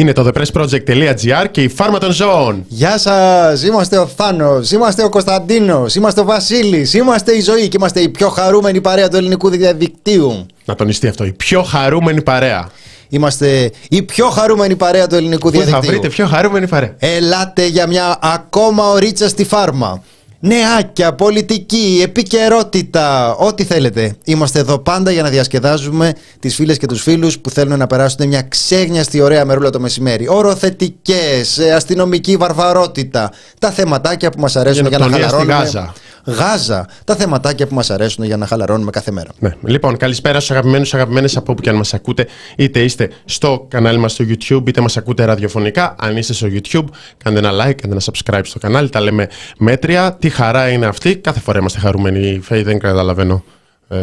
Είναι 0.00 0.12
το 0.12 0.30
thepressproject.gr 0.34 1.46
και 1.50 1.62
η 1.62 1.68
φάρμα 1.68 1.98
των 1.98 2.12
ζώων. 2.12 2.64
Γεια 2.68 2.98
σας! 2.98 3.62
Είμαστε 3.62 3.98
ο 3.98 4.06
Θάνος, 4.06 4.70
είμαστε 4.70 5.04
ο 5.04 5.08
Κωνσταντίνος, 5.08 5.94
είμαστε 5.94 6.20
ο 6.20 6.24
Βασίλης, 6.24 6.94
είμαστε 6.94 7.32
η 7.32 7.40
ζωή 7.40 7.68
και 7.68 7.76
είμαστε 7.78 8.00
η 8.00 8.08
πιο 8.08 8.28
χαρούμενη 8.28 8.80
παρέα 8.80 9.08
του 9.08 9.16
ελληνικού 9.16 9.48
διαδικτύου. 9.50 10.46
Να 10.64 10.74
τονιστεί 10.74 11.08
αυτό, 11.08 11.24
η 11.24 11.32
πιο 11.32 11.62
χαρούμενη 11.62 12.22
παρέα. 12.22 12.68
Είμαστε 13.08 13.70
η 13.88 14.02
πιο 14.02 14.28
χαρούμενη 14.28 14.76
παρέα 14.76 15.06
του 15.06 15.14
ελληνικού 15.14 15.50
Πού 15.50 15.50
διαδικτύου. 15.50 15.82
θα 15.84 15.88
βρείτε 15.90 16.08
πιο 16.08 16.26
χαρούμενη 16.26 16.66
παρέα; 16.68 16.94
Ελάτε 16.98 17.66
για 17.66 17.86
μια 17.86 18.18
ακόμα 18.22 18.88
ωρίτσα 18.88 19.28
στη 19.28 19.44
φάρμα. 19.44 20.02
Νεάκια, 20.42 21.14
πολιτική, 21.14 22.00
επικαιρότητα, 22.04 23.34
ό,τι 23.34 23.64
θέλετε. 23.64 24.16
Είμαστε 24.24 24.58
εδώ 24.58 24.78
πάντα 24.78 25.10
για 25.10 25.22
να 25.22 25.28
διασκεδάζουμε 25.28 26.12
τις 26.40 26.54
φίλες 26.54 26.78
και 26.78 26.86
τους 26.86 27.02
φίλους 27.02 27.38
που 27.38 27.50
θέλουν 27.50 27.78
να 27.78 27.86
περάσουν 27.86 28.28
μια 28.28 28.42
ξέγνιαστη 28.42 29.20
ωραία 29.20 29.44
μερούλα 29.44 29.70
το 29.70 29.80
μεσημέρι. 29.80 30.28
Οροθετικές, 30.28 31.58
ε, 31.58 31.72
αστυνομική 31.72 32.36
βαρβαρότητα, 32.36 33.32
τα 33.58 33.70
θεματάκια 33.70 34.30
που 34.30 34.40
μας 34.40 34.56
αρέσουν 34.56 34.86
για 34.86 34.98
να 34.98 35.06
Γενοκτονία 35.06 35.28
στη 35.28 35.46
χαλαρώνουμε. 35.46 35.92
Γάζα. 36.24 36.44
Γάζα, 36.44 36.86
τα 37.04 37.14
θεματάκια 37.16 37.66
που 37.66 37.74
μας 37.74 37.90
αρέσουν 37.90 38.24
για 38.24 38.36
να 38.36 38.46
χαλαρώνουμε 38.46 38.90
κάθε 38.90 39.10
μέρα. 39.10 39.30
Ναι. 39.38 39.50
Λοιπόν, 39.64 39.96
καλησπέρα 39.96 40.36
στους 40.40 40.50
αγαπημένους 40.50 40.94
αγαπημένες 40.94 41.36
από 41.36 41.52
όπου 41.52 41.62
και 41.62 41.68
αν 41.70 41.76
μας 41.76 41.94
ακούτε. 41.94 42.26
Είτε 42.56 42.80
είστε 42.82 43.10
στο 43.24 43.66
κανάλι 43.68 43.98
μας 43.98 44.12
στο 44.12 44.24
YouTube, 44.28 44.68
είτε 44.68 44.80
μας 44.80 44.96
ακούτε 44.96 45.24
ραδιοφωνικά. 45.24 45.94
Αν 45.98 46.16
είστε 46.16 46.32
στο 46.32 46.46
YouTube, 46.50 46.84
κάντε 47.24 47.38
ένα 47.38 47.50
like, 47.50 47.74
κάντε 47.74 47.88
ένα 47.90 48.00
subscribe 48.00 48.40
στο 48.44 48.58
κανάλι. 48.58 48.88
Τα 48.88 49.00
λέμε 49.00 49.28
μέτρια. 49.58 50.14
Τι 50.20 50.28
χαρά 50.28 50.68
είναι 50.68 50.86
αυτή. 50.86 51.16
Κάθε 51.16 51.40
φορά 51.40 51.58
είμαστε 51.58 51.78
χαρούμενοι. 51.78 52.40
Φέη, 52.42 52.62
δεν 52.62 52.78
καταλαβαίνω. 52.78 53.44
Ε, 53.88 53.98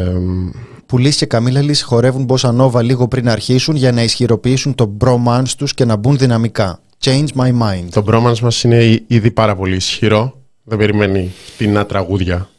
Πουλής 0.85 1.15
και 1.15 1.25
Καμίλα 1.25 1.61
Λύση 1.61 1.83
χορεύουν 1.83 2.25
Bossa 2.29 2.57
Nova 2.57 2.83
λίγο 2.83 3.07
πριν 3.07 3.29
αρχίσουν 3.29 3.75
για 3.75 3.91
να 3.91 4.03
ισχυροποιήσουν 4.03 4.75
το 4.75 4.97
bromance 5.03 5.49
τους 5.57 5.73
και 5.73 5.85
να 5.85 5.95
μπουν 5.95 6.17
δυναμικά. 6.17 6.79
Change 7.03 7.27
my 7.35 7.47
mind. 7.49 7.85
το 7.91 8.03
bromance 8.07 8.39
μας 8.39 8.63
είναι 8.63 8.83
εί- 8.83 9.03
ήδη 9.07 9.31
πάρα 9.31 9.55
πολύ 9.55 9.75
ισχυρό. 9.75 10.41
Δεν 10.69 10.77
περιμένει 10.77 11.31
πεινά 11.57 11.85
τραγούδια. 11.85 12.49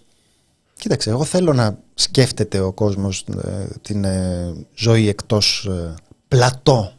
Κοίταξε, 0.78 1.10
εγώ 1.10 1.24
θέλω 1.24 1.52
να 1.52 1.78
σκέφτεται 1.94 2.60
ο 2.60 2.72
κόσμος 2.72 3.24
ε, 3.44 3.66
την 3.82 4.04
ε, 4.04 4.54
ζωή 4.74 5.08
εκτός 5.08 5.66
ε, 5.66 5.94
πλατό. 6.28 6.92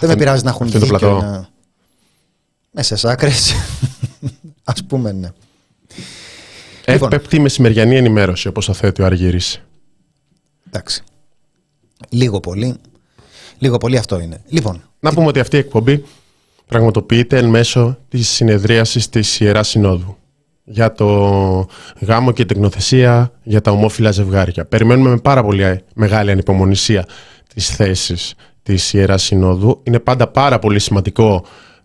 Δεν 0.00 0.08
με 0.08 0.16
πειράζει 0.16 0.44
να 0.44 0.50
έχουν 0.50 0.66
αυτό 0.66 0.78
είναι 0.78 0.86
το 0.86 0.92
δίκιο. 0.92 1.08
πλατό. 1.08 1.26
Να... 1.26 1.48
Μέσες 2.70 3.04
άκρες. 3.04 3.54
Ας 4.64 4.84
πούμε, 4.84 5.12
ναι. 5.12 5.28
Λοιπόν. 6.86 7.12
Εύπεπτη 7.12 7.40
μεσημεριανή 7.40 7.96
ενημέρωση, 7.96 8.48
όπως 8.48 8.66
θα 8.66 8.72
θέτει 8.72 9.02
ο 9.02 9.04
Αργύρης. 9.04 9.62
Εντάξει. 10.66 11.02
Λίγο 12.08 12.40
πολύ. 12.40 12.76
Λίγο 13.58 13.78
πολύ 13.78 13.96
αυτό 13.96 14.20
είναι. 14.20 14.42
Λοιπόν, 14.48 14.82
Να 15.00 15.12
πούμε 15.12 15.26
ότι 15.26 15.40
αυτή 15.40 15.56
η 15.56 15.58
εκπομπή 15.58 16.04
πραγματοποιείται 16.66 17.38
εν 17.38 17.48
μέσω 17.48 17.98
της 18.08 18.28
συνεδρίασης 18.28 19.08
της 19.08 19.40
Ιεράς 19.40 19.68
Συνόδου 19.68 20.16
για 20.64 20.92
το 20.92 21.06
γάμο 22.00 22.32
και 22.32 22.44
την 22.44 22.46
τεκνοθεσία 22.46 23.32
για 23.42 23.60
τα 23.60 23.70
ομόφυλα 23.70 24.10
ζευγάρια. 24.10 24.64
Περιμένουμε 24.64 25.08
με 25.08 25.16
πάρα 25.16 25.42
πολύ 25.42 25.80
μεγάλη 25.94 26.30
ανυπομονησία 26.30 27.06
τις 27.54 27.68
θέσεις 27.68 28.34
της 28.62 28.92
Ιεράς 28.92 29.22
Συνόδου. 29.22 29.80
Είναι 29.82 29.98
πάντα 29.98 30.26
πάρα 30.26 30.58
πολύ 30.58 30.78
σημαντικό 30.78 31.44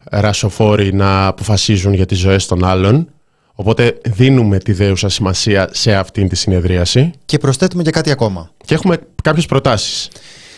ρασοφόροι 0.10 0.94
να 0.94 1.28
αποφασίζουν 1.28 1.94
για 1.94 2.06
τις 2.06 2.18
ζωές 2.18 2.46
των 2.46 2.66
άλλων. 2.66 3.10
Οπότε 3.54 3.98
δίνουμε 4.06 4.58
τη 4.58 4.74
δέουσα 4.74 5.10
σημασία 5.10 5.70
σε 5.72 5.96
αυτήν 5.96 6.28
τη 6.28 6.36
συνεδρίαση 6.36 7.12
και 7.26 7.38
προσθέτουμε 7.38 7.84
και 7.84 7.92
κάτι 7.92 8.12
ακόμα. 8.12 8.52
και 8.66 8.74
έχουμε 8.74 8.98
κάποιες 9.24 9.46
προτάσεις. 9.46 10.10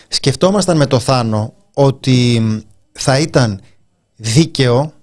Σκεφτόμασταν 0.07 0.77
με 0.77 0.85
το 0.85 0.99
Θάνο 0.99 1.53
ότι 1.73 2.41
θα 2.91 3.19
ήταν 3.19 3.61
δίκαιο 4.23 4.93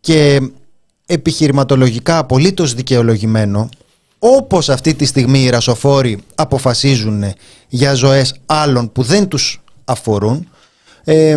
και 0.00 0.40
επιχειρηματολογικά 1.06 2.18
απολύτως 2.18 2.74
δικαιολογημένο 2.74 3.68
όπως 4.18 4.68
αυτή 4.68 4.94
τη 4.94 5.04
στιγμή 5.04 5.38
οι 5.38 5.48
ρασοφόροι 5.48 6.18
αποφασίζουν 6.34 7.24
για 7.68 7.94
ζωές 7.94 8.34
άλλων 8.46 8.92
που 8.92 9.02
δεν 9.02 9.28
τους 9.28 9.62
αφορούν 9.84 10.48
ε, 11.04 11.36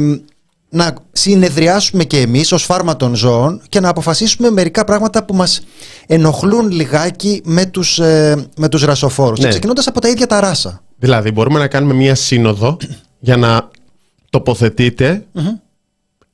να 0.70 0.94
συνεδριάσουμε 1.12 2.04
και 2.04 2.20
εμείς 2.20 2.52
ως 2.52 2.64
φάρμα 2.64 2.96
των 2.96 3.16
ζώων 3.16 3.62
και 3.70 3.80
να 3.80 3.90
αποφασίσουμε 3.90 4.50
μερικά 4.50 4.84
πράγματα 4.84 5.24
που 5.26 5.36
μας 5.36 5.62
ενοχλούν 6.08 6.72
λιγάκι 6.72 7.42
με 7.46 7.66
τους, 7.66 8.00
ε, 8.00 8.48
με 8.58 8.70
τους 8.70 8.84
ρασοφόρους. 8.84 9.40
Ναι. 9.40 9.50
Ξεκινώντας 9.50 9.88
από 9.88 10.02
τα 10.02 10.08
ίδια 10.08 10.28
τα 10.28 10.40
ράσα. 10.40 10.82
Δηλαδή, 10.98 11.32
μπορούμε 11.32 11.60
να 11.60 11.68
κάνουμε 11.68 11.94
μία 11.94 12.16
σύνοδο 12.16 12.78
για 13.20 13.38
να 13.38 13.70
τοποθετείτε 14.30 15.26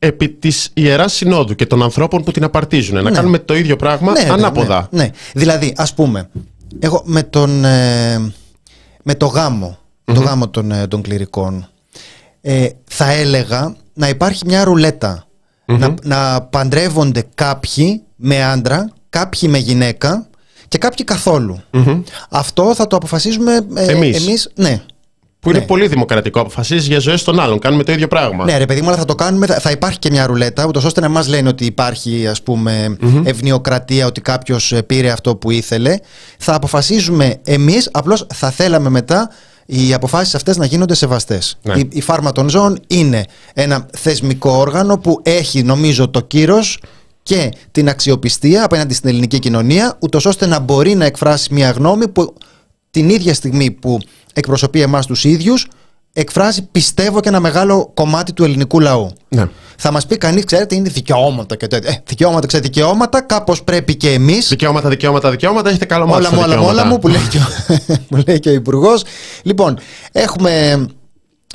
επί 0.03 0.29
της 0.29 0.69
Ιεράς 0.73 1.13
Συνόδου 1.13 1.55
και 1.55 1.65
των 1.65 1.83
ανθρώπων 1.83 2.23
που 2.23 2.31
την 2.31 2.43
απαρτίζουν. 2.43 3.03
Να 3.03 3.11
κάνουμε 3.11 3.39
το 3.39 3.55
ίδιο 3.55 3.75
πράγμα 3.75 4.11
Ναι, 4.11 4.23
ναι, 4.23 4.29
ανάποδα. 4.29 4.87
Ναι, 4.91 5.03
ναι. 5.03 5.09
Δηλαδή, 5.33 5.73
ας 5.77 5.93
πούμε, 5.93 6.29
εγώ 6.79 7.01
με, 7.05 7.23
τον, 7.23 7.65
ε, 7.65 8.33
με 9.03 9.15
το 9.15 9.25
γάμο, 9.25 9.77
το 10.03 10.19
γάμο 10.19 10.49
των, 10.49 10.71
ε, 10.71 10.87
των 10.87 11.01
κληρικών, 11.01 11.69
ε, 12.41 12.67
θα 12.83 13.11
έλεγα 13.11 13.75
να 13.93 14.09
υπάρχει 14.09 14.45
μια 14.45 14.63
ρουλετα 14.63 15.27
Να, 15.65 15.93
να 16.03 16.41
παντρεύονται 16.41 17.23
κάποιοι 17.35 18.01
με 18.15 18.43
άντρα, 18.43 18.93
κάποιοι 19.09 19.49
με 19.51 19.57
γυναίκα 19.57 20.27
και 20.67 20.77
κάποιοι 20.77 21.05
καθόλου. 21.05 21.61
Αυτό 22.29 22.75
θα 22.75 22.87
το 22.87 22.95
αποφασίζουμε 22.95 23.67
ε, 23.75 23.91
Εμείς. 23.91 24.25
εμείς 24.25 24.51
ναι. 24.55 24.81
Που 25.43 25.49
είναι 25.49 25.59
Ναι. 25.59 25.65
πολύ 25.65 25.87
δημοκρατικό. 25.87 26.39
Αποφασίζεις 26.39 26.87
για 26.87 26.99
ζωές 26.99 27.23
των 27.23 27.39
άλλων. 27.39 27.59
Κάνουμε 27.59 27.83
το 27.83 27.91
ίδιο 27.91 28.07
πράγμα. 28.07 28.43
Ναι, 28.43 28.57
ρε 28.57 28.65
παιδί 28.65 28.81
μου, 28.81 28.87
αλλά 28.87 28.97
θα 28.97 29.05
το 29.05 29.15
κάνουμε. 29.15 29.45
Θα, 29.45 29.59
θα 29.59 29.71
υπάρχει 29.71 29.99
και 29.99 30.09
μια 30.11 30.25
ρουλέτα, 30.25 30.65
ούτως 30.65 30.83
ώστε 30.83 31.01
να 31.01 31.09
μας 31.09 31.27
λένε 31.27 31.49
ότι 31.49 31.65
υπάρχει 31.65 32.27
ας 32.27 32.41
πούμε 32.41 32.97
ευνοιοκρατία, 33.23 34.05
ότι 34.05 34.21
κάποιος 34.21 34.73
πήρε 34.87 35.09
αυτό 35.09 35.35
που 35.35 35.51
ήθελε. 35.51 35.97
Θα 36.37 36.53
αποφασίζουμε 36.55 37.35
εμείς, 37.43 37.89
απλώς 37.91 38.27
θα 38.33 38.49
θέλαμε 38.51 38.89
μετά 38.89 39.29
οι 39.65 39.93
αποφάσεις 39.93 40.35
αυτές 40.35 40.57
να 40.57 40.65
γίνονται 40.65 40.93
σεβαστές. 40.95 41.57
Ναι. 41.61 41.73
Η, 41.73 41.87
η 41.91 42.01
φάρμα 42.01 42.31
των 42.31 42.49
ζώων 42.49 42.79
είναι 42.87 43.25
ένα 43.53 43.85
θεσμικό 43.97 44.51
όργανο 44.51 44.97
που 44.97 45.19
έχει, 45.23 45.63
νομίζω, 45.63 46.09
το 46.09 46.21
κύρος 46.21 46.79
και 47.23 47.51
την 47.71 47.89
αξιοπιστία 47.89 48.63
απέναντι 48.63 48.93
στην 48.93 49.09
ελληνική 49.09 49.39
κοινωνία, 49.39 49.95
ούτως 49.99 50.25
ώστε 50.25 50.45
να 50.45 50.59
μπορεί 50.59 50.95
να 50.95 51.05
εκφράσει 51.05 51.53
μια 51.53 51.71
γνώμη 51.71 52.07
που 52.07 52.33
την 52.91 53.09
ίδια 53.09 53.33
στιγμή 53.33 53.71
που 53.71 53.99
εκπροσωπεί 54.33 54.81
εμάς 54.81 55.05
τους 55.05 55.23
ίδιους 55.23 55.67
εκφράζει 56.13 56.61
πιστεύω 56.61 57.19
και 57.19 57.29
ένα 57.29 57.39
μεγάλο 57.39 57.91
κομμάτι 57.93 58.33
του 58.33 58.43
ελληνικού 58.43 58.79
λαού. 58.79 59.11
Ναι. 59.29 59.45
Θα 59.77 59.91
μας 59.91 60.05
πει 60.05 60.17
κανείς, 60.17 60.45
ξέρετε, 60.45 60.75
είναι 60.75 60.89
δικαιώματα 60.89 61.55
και 61.55 61.67
τέτοια. 61.67 61.89
Ε, 61.89 62.03
δικαιώματα, 62.05 62.47
ξέρετε, 62.47 62.69
δικαιώματα, 62.69 63.21
κάπως 63.21 63.63
πρέπει 63.63 63.95
και 63.95 64.09
εμείς 64.11 64.47
Δικαιώματα, 64.47 64.89
δικαιώματα, 64.89 65.29
δικαιώματα. 65.29 65.69
Έχετε 65.69 65.85
καλό 65.85 66.05
μάτι 66.05 66.17
όλα 66.17 66.27
στα 66.27 66.35
μου, 66.35 66.41
όλα 66.43 66.55
μου, 66.55 66.59
δικαιώματα. 66.59 66.81
όλα 66.81 66.91
μου 66.91 66.99
που 66.99 67.07
λέει 67.07 67.27
και 67.29 67.37
ο, 67.37 67.73
που 68.09 68.23
λέει 68.27 68.39
και 68.39 68.49
ο 68.49 68.53
Υπουργός. 68.53 69.03
Λοιπόν, 69.43 69.79
έχουμε 70.11 70.85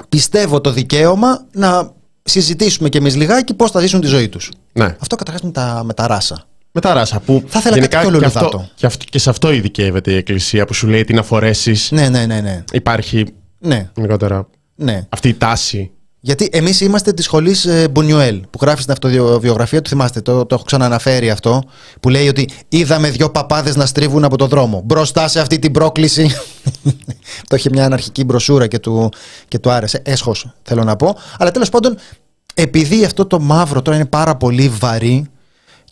πιστεύω 0.09 0.61
το 0.61 0.73
δικαίωμα 0.73 1.45
να 1.53 1.91
συζητήσουμε 2.23 2.89
κι 2.89 2.97
εμείς 2.97 3.17
λιγάκι 3.17 3.55
πώς 3.55 3.71
θα 3.71 3.81
ζήσουν 3.81 4.01
τη 4.01 4.07
ζωή 4.07 4.29
τους. 4.29 4.51
Ναι. 4.73 4.97
Αυτό 4.99 5.17
καταρχάς 5.17 5.43
με 5.43 5.51
τα, 5.51 5.83
με 5.85 5.95
τα 5.95 6.07
ράσα. 6.07 6.45
Με 6.73 6.81
τα 6.81 6.93
ράσα 6.95 7.21
που 7.21 7.43
Θα 7.47 7.59
ήθελα 7.59 7.75
γενικά 7.75 7.97
κάτι 7.97 8.11
πιο 8.11 8.19
και, 8.19 8.25
αυτό, 8.27 8.41
λουλουδάτο. 8.41 8.69
και, 8.75 8.87
αυτό, 8.87 9.05
και 9.11 9.19
σε 9.19 9.31
αυτό 9.31 9.53
ειδικεύεται 9.53 10.13
η 10.13 10.17
Εκκλησία 10.17 10.65
που 10.65 10.75
σου 10.75 10.87
λέει 10.87 11.05
τι 11.05 11.15
να 11.15 11.23
φορέσεις. 11.23 11.91
Ναι, 11.91 12.09
ναι, 12.09 12.27
ναι, 12.27 12.41
ναι. 12.41 12.65
Υπάρχει 12.73 13.25
Ναι, 13.59 13.91
γενικότερα 13.97 14.49
ναι. 14.75 15.07
αυτή 15.09 15.29
η 15.29 15.35
τάση. 15.35 15.91
Γιατί 16.21 16.49
εμείς 16.53 16.81
είμαστε 16.81 17.13
της 17.13 17.25
σχολής 17.25 17.65
ε, 17.65 17.89
Μπονιουέλ 17.89 18.41
που 18.51 18.59
γράφεις 18.61 18.81
στην 18.83 18.93
αυτοβιογραφία 18.93 19.83
του. 19.83 19.89
Θυμάστε, 19.89 20.21
το, 20.21 20.47
το 20.47 20.55
έχω 20.55 20.65
ξαναναφέρει 20.65 21.31
αυτό. 21.31 21.63
Που 22.01 22.09
λέει 22.09 22.29
ότι 22.29 22.49
είδαμε 22.69 23.11
δυο 23.11 23.31
παπάδες 23.31 23.77
να 23.77 23.87
στρίβουν 23.87 24.25
από 24.25 24.37
το 24.37 24.47
δρόμο. 24.47 24.83
Μπροστά 24.85 25.29
σε 25.29 25.41
αυτή 25.41 25.59
την 25.59 25.73
πρόκληση. 25.73 26.31
το 27.49 27.57
είχε 27.57 27.69
μια 27.73 27.85
αναρχική 27.85 28.25
μπροσούρα 28.25 28.67
και 28.67 28.79
του, 28.79 29.09
και 29.49 29.59
του 29.59 29.71
άρεσε. 29.71 30.03
Έσχος, 30.05 30.51
θέλω 30.63 30.85
να 30.85 30.97
πω. 30.97 31.17
Αλλά 31.39 31.51
τέλος 31.51 31.69
πάντων, 31.69 31.97
επειδή 32.55 33.05
αυτό 33.05 33.27
το 33.27 33.41
μαύρο 33.41 33.83
τώρα 33.83 33.97
είναι 33.97 34.07
πάρα 34.07 34.37
πολύ 34.37 34.69
βαρύ 34.69 35.27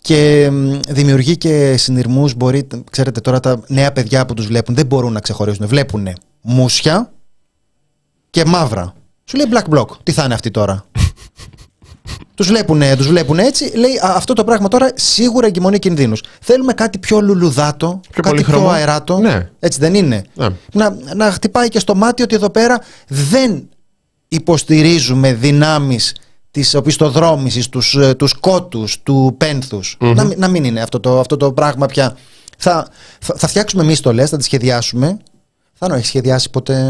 και 0.06 0.50
μ, 0.50 0.78
δημιουργεί 0.88 1.36
και 1.36 1.76
συνειρμούς 1.76 2.34
μπορεί, 2.34 2.66
ξέρετε 2.90 3.20
τώρα 3.20 3.40
τα 3.40 3.60
νέα 3.66 3.92
παιδιά 3.92 4.26
που 4.26 4.34
τους 4.34 4.46
βλέπουν 4.46 4.74
δεν 4.74 4.86
μπορούν 4.86 5.12
να 5.12 5.20
ξεχωρίσουν. 5.20 5.66
Βλέπουν 5.66 6.08
μουσια 6.40 7.12
και 8.30 8.44
μαύρα. 8.44 8.94
Σου 9.24 9.36
λέει 9.36 9.46
black 9.52 9.74
block. 9.78 9.86
Τι 10.02 10.12
θα 10.12 10.24
είναι 10.24 10.34
αυτή 10.34 10.50
τώρα; 10.50 10.84
τους, 12.34 12.46
βλέπουν, 12.46 12.82
τους 12.96 13.08
βλέπουν 13.08 13.38
έτσι. 13.38 13.64
Λέει 13.76 13.96
«Α, 13.96 14.12
αυτό 14.16 14.32
το 14.32 14.44
πράγμα 14.44 14.68
τώρα 14.68 14.90
σίγουρα 14.94 15.46
εγκυμονεί 15.46 15.78
κινδύνους. 15.78 16.22
Θέλουμε 16.40 16.72
κάτι 16.72 16.98
πιο 16.98 17.20
λουλουδάτο, 17.20 18.00
Πιο 18.10 18.22
κάτι 18.22 18.36
πιο 18.36 18.44
πολύχρωμο. 18.44 18.68
αεράτο. 18.70 19.18
Ναι. 19.18 19.50
Έτσι 19.58 19.78
δεν 19.78 19.94
είναι; 19.94 20.24
Ναι. 20.34 20.48
Να, 20.72 20.96
να 21.14 21.30
χτυπάει 21.30 21.68
και 21.68 21.78
στο 21.78 21.94
μάτι 21.94 22.22
ότι 22.22 22.34
εδώ 22.34 22.50
πέρα 22.50 22.80
δεν 23.08 23.68
υποστηρίζουμε 24.28 25.32
δυνάμεις 25.32 26.14
της 26.56 26.74
οπισθοδρόμησης, 26.74 27.68
τους, 27.68 27.94
ε, 27.94 28.14
τους 28.14 28.32
κότους, 28.32 29.02
του 29.02 29.34
πένθους. 29.38 29.96
Να, 30.00 30.24
μην- 30.24 30.38
να 30.38 30.48
μην 30.48 30.64
είναι 30.64 30.80
αυτό 30.80 31.00
το, 31.00 31.20
αυτό 31.20 31.36
το 31.36 31.52
πράγμα 31.52 31.86
πια. 31.86 32.16
Θα, 32.58 32.88
θα, 33.20 33.34
θα 33.38 33.46
φτιάξουμε 33.48 33.82
εμείς 33.82 34.00
το 34.00 34.12
λες, 34.12 34.30
θα 34.30 34.36
τη 34.36 34.44
σχεδιάσουμε. 34.44 35.16
Θα 35.74 35.94
έχεις 35.94 36.06
σχεδιάσει 36.06 36.50
ποτέ... 36.50 36.84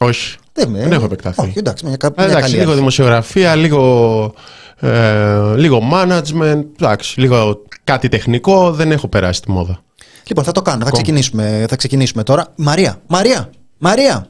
Όχι. 0.00 0.36
Δεν, 0.52 0.68
με- 0.70 0.78
Δεν 0.78 0.92
έχω 0.92 1.04
επεκταθεί. 1.04 1.40
Όχι, 1.40 1.58
εντάξει, 1.58 1.86
μια, 1.86 1.96
κα- 1.96 2.06
Ε, 2.06 2.10
μια 2.16 2.24
Εντάξει, 2.24 2.40
καλή 2.42 2.52
λίγο 2.54 2.64
αρχή. 2.68 2.78
δημοσιογραφία, 2.78 3.54
λίγο, 3.54 4.34
ε, 4.76 5.54
λίγο 5.56 5.82
management, 5.92 6.62
εντάξει, 6.80 7.20
λίγο 7.20 7.62
κάτι 7.84 8.08
τεχνικό, 8.08 8.72
δεν 8.72 8.92
έχω 8.92 9.08
περάσει 9.08 9.42
τη 9.42 9.50
μόδα. 9.50 9.80
Λοιπόν, 10.26 10.44
θα 10.44 10.52
το 10.52 10.62
κάνω. 10.62 10.78
Θα 10.78 10.86
Ακόμα. 10.86 11.02
ξεκινήσουμε, 11.02 11.64
θα 11.68 11.76
ξεκινήσουμε 11.76 12.22
τώρα. 12.22 12.46
Μαρία, 12.56 13.00
Μαρία, 13.06 13.50
Μαρία, 13.78 14.28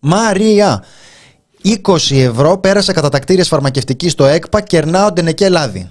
Μαρία. 0.00 0.84
20 1.64 2.16
ευρώ 2.16 2.58
πέρασε 2.58 2.92
κατά 2.92 3.08
τακτήρια 3.08 3.44
φαρμακευτικής 3.44 4.12
στο 4.12 4.24
ΕΚΠΑ, 4.24 4.60
κερνάω 4.60 5.10
ντενεκέ 5.12 5.48
λάδι. 5.48 5.90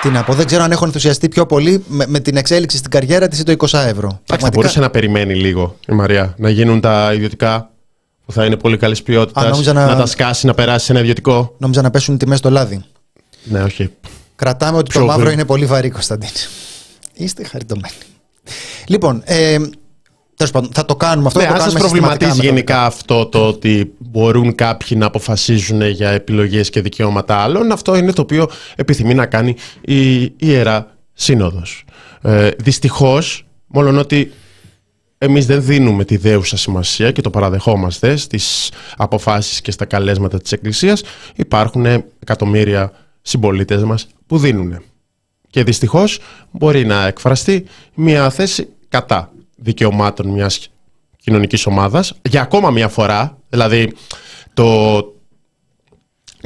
Τι 0.00 0.08
να 0.08 0.22
πω, 0.24 0.34
δεν 0.34 0.46
ξέρω 0.46 0.62
αν 0.62 0.72
έχω 0.72 0.84
ενθουσιαστεί 0.84 1.28
πιο 1.28 1.46
πολύ 1.46 1.84
με, 1.88 2.04
με 2.08 2.20
την 2.20 2.36
εξέλιξη 2.36 2.76
στην 2.76 2.90
καριέρα 2.90 3.28
της 3.28 3.38
ή 3.38 3.42
το 3.42 3.52
20 3.58 3.64
ευρώ. 3.72 4.20
Εντάξει, 4.26 4.44
θα 4.44 4.50
μπορούσε 4.54 4.80
να 4.80 4.90
περιμένει 4.90 5.34
λίγο 5.34 5.76
η 5.88 5.92
Μαρία, 5.92 6.34
να 6.38 6.50
γίνουν 6.50 6.80
τα 6.80 7.12
ιδιωτικά 7.14 7.70
που 8.26 8.32
θα 8.32 8.44
είναι 8.44 8.56
πολύ 8.56 8.76
καλής 8.76 9.02
ποιότητας, 9.02 9.44
Α, 9.44 9.48
νόμιζα 9.48 9.72
να... 9.72 9.86
να- 9.86 9.96
τα 9.96 10.06
σκάσει, 10.06 10.46
να 10.46 10.54
περάσει 10.54 10.84
σε 10.84 10.92
ένα 10.92 11.00
ιδιωτικό. 11.00 11.54
Νόμιζα 11.58 11.82
να 11.82 11.90
πέσουν 11.90 12.14
οι 12.14 12.16
τιμές 12.16 12.38
στο 12.38 12.50
λάδι. 12.50 12.84
Ναι, 13.44 13.62
όχι. 13.62 13.90
Κρατάμε 14.36 14.76
ότι 14.78 14.84
το 14.92 14.98
Πιο 14.98 15.00
μαύρο 15.00 15.12
γρήγορα. 15.14 15.32
είναι 15.32 15.44
πολύ 15.44 15.66
βαρύ, 15.66 15.90
Κωνσταντίνε. 15.90 16.32
Είστε 17.14 17.44
χαριτωμένοι. 17.44 17.94
Λοιπόν, 18.86 19.22
ε, 19.24 19.56
τέλος 20.36 20.52
πάντων, 20.52 20.70
θα 20.72 20.84
το 20.84 20.96
κάνουμε 20.96 21.26
αυτό. 21.26 21.40
Ναι, 21.40 21.46
θα 21.46 21.52
το 21.52 21.62
αν 21.62 21.70
σας 21.70 21.72
κάνουμε 21.72 21.88
συστηματικά 21.88 22.18
προβληματίζει 22.18 22.30
μεθοδικά. 22.30 22.54
γενικά 22.54 22.84
αυτό 22.84 23.26
το 23.26 23.46
ότι 23.46 23.94
μπορούν 23.98 24.54
κάποιοι 24.54 24.96
να 25.00 25.06
αποφασίζουν 25.06 25.82
για 25.82 26.10
επιλογές 26.10 26.70
και 26.70 26.80
δικαιώματα 26.80 27.36
άλλων, 27.36 27.72
αυτό 27.72 27.96
είναι 27.96 28.12
το 28.12 28.22
οποίο 28.22 28.48
επιθυμεί 28.76 29.14
να 29.14 29.26
κάνει 29.26 29.56
η 29.80 30.32
Ιερά 30.36 30.96
Σύνοδος. 31.12 31.84
Ε, 32.22 32.50
δυστυχώς, 32.58 33.46
μόλον 33.66 33.98
ότι 33.98 34.32
εμείς 35.18 35.46
δεν 35.46 35.64
δίνουμε 35.64 36.04
τη 36.04 36.16
δέουσα 36.16 36.56
σημασία 36.56 37.10
και 37.10 37.20
το 37.20 37.30
παραδεχόμαστε 37.30 38.16
στις 38.16 38.70
αποφάσεις 38.96 39.60
και 39.60 39.70
στα 39.70 39.84
καλέσματα 39.84 40.38
της 40.38 40.52
Εκκλησίας, 40.52 41.02
υπάρχουν 41.34 41.86
εκατομμύρια 42.18 42.92
συμπολίτες 43.22 43.82
μας 43.82 44.06
που 44.26 44.38
δίνουν. 44.38 44.82
Και 45.52 45.64
δυστυχώς 45.64 46.18
μπορεί 46.50 46.86
να 46.86 47.06
εκφραστεί 47.06 47.64
μια 47.94 48.30
θέση 48.30 48.68
κατά 48.88 49.32
δικαιωμάτων 49.56 50.26
μιας 50.26 50.68
κοινωνικής 51.16 51.66
ομάδας 51.66 52.14
για 52.28 52.42
ακόμα 52.42 52.70
μια 52.70 52.88
φορά, 52.88 53.38
δηλαδή 53.48 53.92
το, 54.54 54.98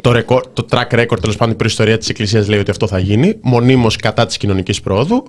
το, 0.00 0.12
ρεκόρ, 0.12 0.46
το 0.52 0.66
track 0.70 0.90
record, 0.90 1.20
τέλος 1.20 1.36
πάντων 1.36 1.54
η 1.54 1.56
προϊστορία 1.56 1.98
της 1.98 2.08
Εκκλησίας 2.08 2.48
λέει 2.48 2.58
ότι 2.58 2.70
αυτό 2.70 2.86
θα 2.86 2.98
γίνει, 2.98 3.38
μονίμως 3.42 3.96
κατά 3.96 4.26
της 4.26 4.36
κοινωνικής 4.36 4.80
πρόοδου 4.80 5.24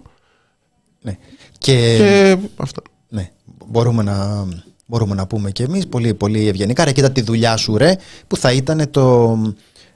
Ναι. 1.01 1.17
Και, 1.57 1.96
και 1.98 2.38
αυτό. 2.55 2.81
ναι, 3.10 3.31
μπορούμε 3.67 4.03
να, 4.03 4.48
μπορούμε 4.86 5.15
να 5.15 5.27
πούμε 5.27 5.51
και 5.51 5.63
εμείς 5.63 5.88
πολύ, 5.88 6.13
πολύ 6.13 6.48
ευγενικά. 6.48 6.84
Ρε, 6.86 6.91
κοίτα 6.91 7.12
τη 7.12 7.22
δουλειά 7.22 7.57
σου, 7.57 7.77
ρε, 7.77 7.96
που 8.27 8.38
θα 8.38 8.51
ήταν 8.51 8.89
το, 8.91 9.38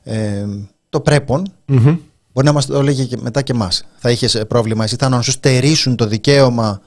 ε, 0.03 0.45
το 0.89 0.99
πρέπον. 0.99 1.53
Μμμ. 1.65 1.97
Μπορεί 2.33 2.47
να 2.47 2.53
μας 2.53 2.65
το 2.65 2.77
έλεγε 2.79 3.03
και 3.03 3.17
μετά 3.21 3.41
και 3.41 3.51
εμάς. 3.51 3.85
Θα 3.97 4.11
είχες 4.11 4.41
πρόβλημα 4.47 4.83
εσύ, 4.83 4.95
θα 4.99 5.09
να 5.09 5.21
σου 5.21 5.31
στερήσουν 5.31 5.95
το 5.95 6.07
δικαίωμα 6.07 6.81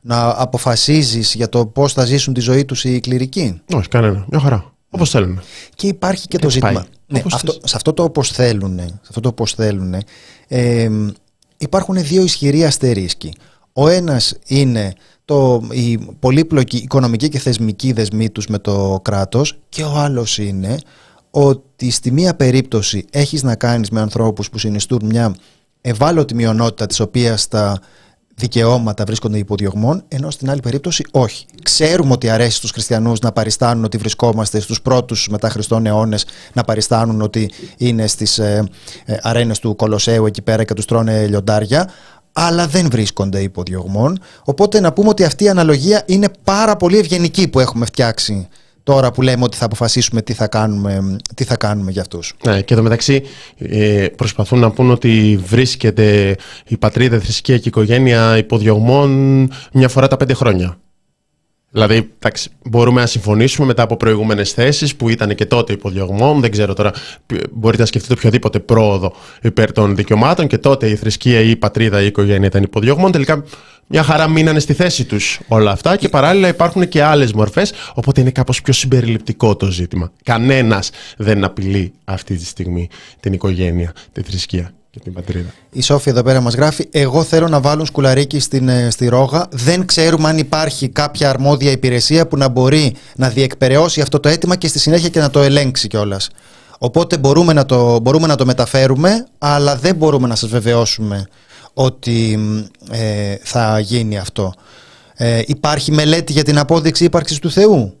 να 0.00 0.34
αποφασίζεις 0.36 1.34
για 1.34 1.48
το 1.48 1.66
πώς 1.66 1.92
θα 1.92 2.04
ζήσουν 2.04 2.34
τη 2.34 2.40
ζωή 2.40 2.64
τους 2.64 2.84
οι 2.84 3.00
κληρικοί; 3.00 3.60
Όχι, 3.74 3.88
κανένα. 3.88 4.24
Μια 4.30 4.40
χαρά. 4.40 4.72
Όπως 4.90 5.10
θέλουν. 5.10 5.40
Και 5.74 5.86
υπάρχει 5.86 6.26
και 6.28 6.38
το 6.38 6.46
Έτσι 6.46 6.58
ζήτημα. 6.58 6.80
πάει. 6.80 6.88
Ναι, 7.06 7.18
Όπως 7.18 7.34
αυτό, 7.34 7.52
θες. 7.52 7.60
σε 7.70 7.76
αυτό 7.76 7.92
το 7.92 8.02
όπως 8.02 8.28
θέλουν, 8.30 8.78
σε 8.78 8.98
αυτό 9.08 9.20
το 9.20 9.28
όπως 9.28 9.52
θέλουν 9.52 9.94
ε, 10.48 10.88
υπάρχουν 11.56 12.02
δύο 12.04 12.22
ισχυροί 12.22 12.64
αστερίσκοι. 12.64 13.32
Ο 13.72 13.88
ένας 13.88 14.34
είναι 14.46 14.92
το, 15.24 15.62
η 15.70 15.98
πολύπλοκη 16.18 16.76
οικονομική 16.76 17.28
και 17.28 17.38
θεσμική 17.38 17.92
δεσμή 17.92 18.30
τους 18.30 18.46
με 18.46 18.58
το 18.58 19.00
κράτος 19.02 19.58
και 19.68 19.82
ο 19.82 19.90
άλλος 19.96 20.38
είναι 20.38 20.78
ότι 21.30 21.90
στη 21.90 22.10
μία 22.10 22.34
περίπτωση 22.34 23.04
έχεις 23.10 23.42
να 23.42 23.54
κάνεις 23.54 23.90
με 23.90 24.00
ανθρώπους 24.00 24.50
που 24.50 24.58
συνιστούν 24.58 25.00
μια 25.04 25.34
ευάλωτη 25.80 26.34
μειονότητα 26.34 26.86
της 26.86 27.00
οποίας 27.00 27.48
τα 27.48 27.80
δικαιώματα 28.40 29.04
βρίσκονται 29.04 29.38
υποδιωγμών, 29.38 30.04
ενώ 30.08 30.30
στην 30.30 30.50
άλλη 30.50 30.60
περίπτωση 30.60 31.04
όχι. 31.10 31.46
Ξέρουμε 31.62 32.12
ότι 32.12 32.28
αρέσει 32.28 32.56
στους 32.56 32.70
χριστιανούς 32.70 33.18
να 33.18 33.32
παριστάνουν 33.32 33.84
ότι 33.84 33.96
βρισκόμαστε 33.96 34.60
στους 34.60 34.82
πρώτους 34.82 35.28
μετά 35.28 35.48
Χριστόν 35.48 35.86
αιώνες, 35.86 36.24
να 36.52 36.62
παριστάνουν 36.62 37.20
ότι 37.20 37.50
είναι 37.76 38.06
στις 38.06 38.38
ε, 38.38 38.68
ε, 39.04 39.16
αρένες 39.22 39.58
του 39.58 39.76
Κολοσσέου 39.76 40.26
εκεί 40.26 40.42
πέρα 40.42 40.64
και 40.64 40.74
τους 40.74 40.84
τρώνε 40.84 41.26
λιοντάρια, 41.26 41.90
αλλά 42.32 42.66
δεν 42.66 42.88
βρίσκονται 42.90 43.40
υποδιωγμών. 43.40 44.18
Οπότε 44.44 44.80
να 44.80 44.92
πούμε 44.92 45.08
ότι 45.08 45.24
αυτή 45.24 45.44
η 45.44 45.48
αναλογία 45.48 46.02
είναι 46.06 46.28
πάρα 46.44 46.76
πολύ 46.76 46.98
ευγενική 46.98 47.48
που 47.48 47.60
έχουμε 47.60 47.86
φτιάξει 47.86 48.48
τώρα 48.82 49.10
που 49.12 49.22
λέμε 49.22 49.44
ότι 49.44 49.56
θα 49.56 49.64
αποφασίσουμε 49.64 50.22
τι 50.22 50.32
θα 50.32 50.48
κάνουμε, 50.48 51.16
τι 51.34 51.44
θα 51.44 51.56
κάνουμε 51.56 51.90
για 51.90 52.00
αυτούς. 52.00 52.34
Ναι, 52.44 52.62
και 52.62 52.74
εδώ 52.74 52.82
μεταξύ 52.82 53.22
ε, 53.58 54.06
προσπαθούν 54.16 54.58
να 54.58 54.70
πούν 54.70 54.90
ότι 54.90 55.40
βρίσκεται 55.46 56.36
η 56.66 56.76
πατρίδα, 56.76 57.16
η 57.16 57.18
θρησκεία 57.18 57.56
και 57.56 57.62
η 57.64 57.68
οικογένεια 57.68 58.36
υποδιωγμών 58.36 59.10
μια 59.72 59.88
φορά 59.88 60.08
τα 60.08 60.16
πέντε 60.16 60.34
χρόνια. 60.34 60.78
Δηλαδή, 61.72 62.10
εντάξει, 62.18 62.50
μπορούμε 62.64 63.00
να 63.00 63.06
συμφωνήσουμε 63.06 63.66
μετά 63.66 63.82
από 63.82 63.96
προηγούμενες 63.96 64.52
θέσεις 64.52 64.96
που 64.96 65.08
ήταν 65.08 65.34
και 65.34 65.46
τότε 65.46 65.72
υποδιωγμών. 65.72 66.40
Δεν 66.40 66.50
ξέρω 66.50 66.74
τώρα, 66.74 66.90
π- 67.26 67.48
μπορείτε 67.52 67.82
να 67.82 67.88
σκεφτείτε 67.88 68.14
οποιοδήποτε 68.14 68.58
πρόοδο 68.58 69.12
υπέρ 69.42 69.72
των 69.72 69.96
δικαιωμάτων 69.96 70.46
και 70.46 70.58
τότε 70.58 70.88
η 70.88 70.96
θρησκεία 70.96 71.40
ή 71.40 71.50
η 71.50 71.56
πατρίδα 71.56 71.98
ή 72.00 72.02
η 72.04 72.06
οικογένεια 72.06 72.46
ήταν 72.46 72.62
υποδιωγμών. 72.62 73.12
Τελικά, 73.12 73.44
μια 73.86 74.02
χαρά 74.02 74.28
μείνανε 74.28 74.58
στη 74.58 74.72
θέση 74.72 75.04
τους 75.04 75.40
όλα 75.48 75.70
αυτά 75.70 75.96
και 75.96 76.08
παράλληλα 76.08 76.48
υπάρχουν 76.48 76.88
και 76.88 77.02
άλλες 77.02 77.32
μορφές. 77.32 77.72
Οπότε 77.94 78.20
είναι 78.20 78.30
κάπως 78.30 78.62
πιο 78.62 78.72
συμπεριληπτικό 78.72 79.56
το 79.56 79.70
ζήτημα. 79.70 80.12
Κανένας 80.24 80.90
δεν 81.16 81.44
απειλεί 81.44 81.92
αυτή 82.04 82.36
τη 82.36 82.44
στιγμή 82.44 82.88
την 83.20 83.32
οικογένεια, 83.32 83.92
τη 84.12 84.22
θρησκεία 84.22 84.72
και 84.90 85.00
την 85.00 85.12
πατρίδα. 85.12 85.54
Η 85.70 85.82
Σόφη 85.82 86.10
εδώ 86.10 86.22
πέρα 86.22 86.40
μας 86.40 86.54
γράφει 86.54 86.88
Εγώ 86.90 87.22
θέλω 87.22 87.48
να 87.48 87.60
βάλουν 87.60 87.86
σκουλαρίκι 87.86 88.38
στην, 88.38 88.68
ε, 88.68 88.90
στη 88.90 89.08
ρόγα. 89.08 89.48
Δεν 89.50 89.86
ξέρουμε 89.86 90.28
αν 90.28 90.38
υπάρχει 90.38 90.88
κάποια 90.88 91.28
αρμόδια 91.28 91.70
υπηρεσία 91.70 92.26
Που 92.26 92.36
να 92.36 92.48
μπορεί 92.48 92.96
να 93.16 93.28
διεκπαιρεώσει 93.28 94.00
αυτό 94.00 94.20
το 94.20 94.28
αίτημα 94.28 94.56
Και 94.56 94.68
στη 94.68 94.78
συνέχεια 94.78 95.08
και 95.08 95.20
να 95.20 95.30
το 95.30 95.40
ελέγξει 95.40 95.88
κιόλας. 95.88 96.30
Οπότε 96.78 97.18
μπορούμε 97.18 97.52
να, 97.52 97.66
το, 97.66 98.00
μπορούμε 98.00 98.26
να 98.26 98.36
το 98.36 98.46
μεταφέρουμε 98.46 99.26
Αλλά 99.38 99.76
δεν 99.76 99.96
μπορούμε 99.96 100.28
να 100.28 100.34
σας 100.34 100.50
βεβαιώσουμε 100.50 101.26
Ότι 101.74 102.36
μ, 102.36 102.58
ε, 102.90 103.38
θα 103.42 103.78
γίνει 103.78 104.18
αυτό. 104.18 104.54
Ε, 105.14 105.42
Υπάρχει 105.46 105.92
μελέτη 105.92 106.32
για 106.32 106.44
την 106.44 106.58
απόδειξη 106.58 107.04
ύπαρξης 107.04 107.38
του 107.38 107.50
Θεού; 107.50 107.94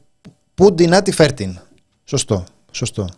Πούντι 0.54 0.86
να 0.86 1.02
τη 1.02 1.12
φέρτην 1.12 1.58
Σωστό, 2.04 2.44
σωστό. 2.70 3.08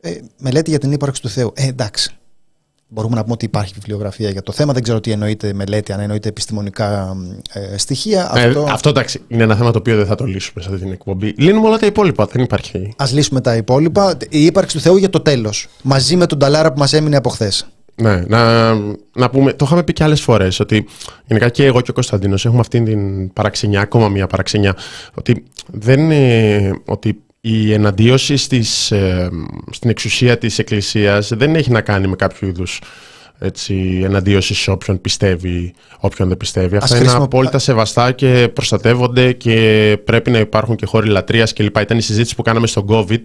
Ε, 0.00 0.10
Μελέτη 0.38 0.70
για 0.70 0.78
την 0.78 0.92
ύπαρξη 0.92 1.22
του 1.22 1.28
Θεού. 1.28 1.52
Ε, 1.54 1.66
εντάξει 1.66 2.16
Μπορούμε 2.94 3.14
να 3.14 3.22
πούμε 3.22 3.32
ότι 3.32 3.44
υπάρχει 3.44 3.72
βιβλιογραφία 3.74 4.30
για 4.30 4.42
το 4.42 4.52
θέμα. 4.52 4.72
Δεν 4.72 4.82
ξέρω 4.82 5.00
τι 5.00 5.10
εννοείται 5.10 5.52
μελέτη, 5.52 5.92
αν 5.92 6.00
εννοείται 6.00 6.28
επιστημονικά 6.28 7.16
ε, 7.52 7.78
στοιχεία. 7.78 8.32
Ε, 8.34 8.42
Αυτό... 8.42 8.66
αυτό 8.70 8.88
εντάξει, 8.88 9.20
είναι 9.28 9.42
ένα 9.42 9.56
θέμα 9.56 9.70
το 9.70 9.78
οποίο 9.78 9.96
δεν 9.96 10.06
θα 10.06 10.14
το 10.14 10.24
λύσουμε 10.24 10.62
σε 10.62 10.68
αυτή 10.68 10.82
την 10.82 10.92
εκπομπή. 10.92 11.34
Λύνουμε 11.36 11.66
όλα 11.66 11.78
τα 11.78 11.86
υπόλοιπα. 11.86 12.26
Δεν 12.32 12.42
υπάρχει. 12.42 12.92
Ας 12.96 13.12
λύσουμε 13.12 13.40
τα 13.40 13.56
υπόλοιπα. 13.56 14.16
Η 14.28 14.44
ύπαρξη 14.44 14.76
του 14.76 14.82
Θεού 14.82 14.96
για 14.96 15.10
το 15.10 15.20
τέλος. 15.20 15.68
Μαζί 15.82 16.16
με 16.16 16.26
τον 16.26 16.38
ταλάρα 16.38 16.72
που 16.72 16.78
μας 16.78 16.92
έμεινε 16.92 17.16
από 17.16 17.28
χθες. 17.28 17.66
Ναι, 17.96 18.22
να, 18.26 18.72
να 19.14 19.30
πούμε, 19.30 19.52
το 19.52 19.64
είχαμε 19.64 19.82
πει 19.82 19.92
και 19.92 20.04
άλλες 20.04 20.20
φορές 20.20 20.60
ότι 20.60 20.86
γενικά 21.26 21.48
και 21.48 21.64
εγώ 21.64 21.80
και 21.80 21.90
ο 21.90 21.94
Κωνσταντίνος 21.94 22.44
έχουμε 22.44 22.60
αυτή 22.60 22.82
την 22.82 23.32
παραξενιά, 23.32 23.80
ακόμα 23.80 24.08
μια 24.08 24.26
παραξενιά, 24.26 24.76
ότι 25.14 25.44
δεν 25.72 26.00
είναι, 26.00 26.70
ότι 26.84 27.23
η 27.46 27.72
εναντίωση 27.72 28.36
στις, 28.36 28.90
ε, 28.90 29.28
στην 29.70 29.90
εξουσία 29.90 30.38
της 30.38 30.58
Εκκλησίας 30.58 31.28
δεν 31.34 31.54
έχει 31.54 31.70
να 31.70 31.80
κάνει 31.80 32.06
με 32.06 32.16
κάποιο 32.16 32.48
είδους 32.48 32.80
έτσι, 33.38 34.00
εναντίωση 34.04 34.54
σε 34.54 34.70
όποιον 34.70 35.00
πιστεύει, 35.00 35.74
όποιον 35.98 36.28
δεν 36.28 36.36
πιστεύει. 36.36 36.76
Αυτά 36.76 36.94
είναι 36.94 37.04
χρησιμο- 37.04 37.24
απόλυτα 37.24 37.58
σεβαστά 37.58 38.12
και 38.12 38.48
προστατεύονται 38.52 39.32
και 39.32 39.98
πρέπει 40.04 40.30
να 40.30 40.38
υπάρχουν 40.38 40.76
και 40.76 40.86
χώροι 40.86 41.08
λατρείας 41.08 41.52
κλπ. 41.52 41.76
Ήταν 41.76 41.98
η 41.98 42.00
συζήτηση 42.00 42.34
που 42.34 42.42
κάναμε 42.42 42.66
στον 42.66 42.86
COVID 42.88 43.20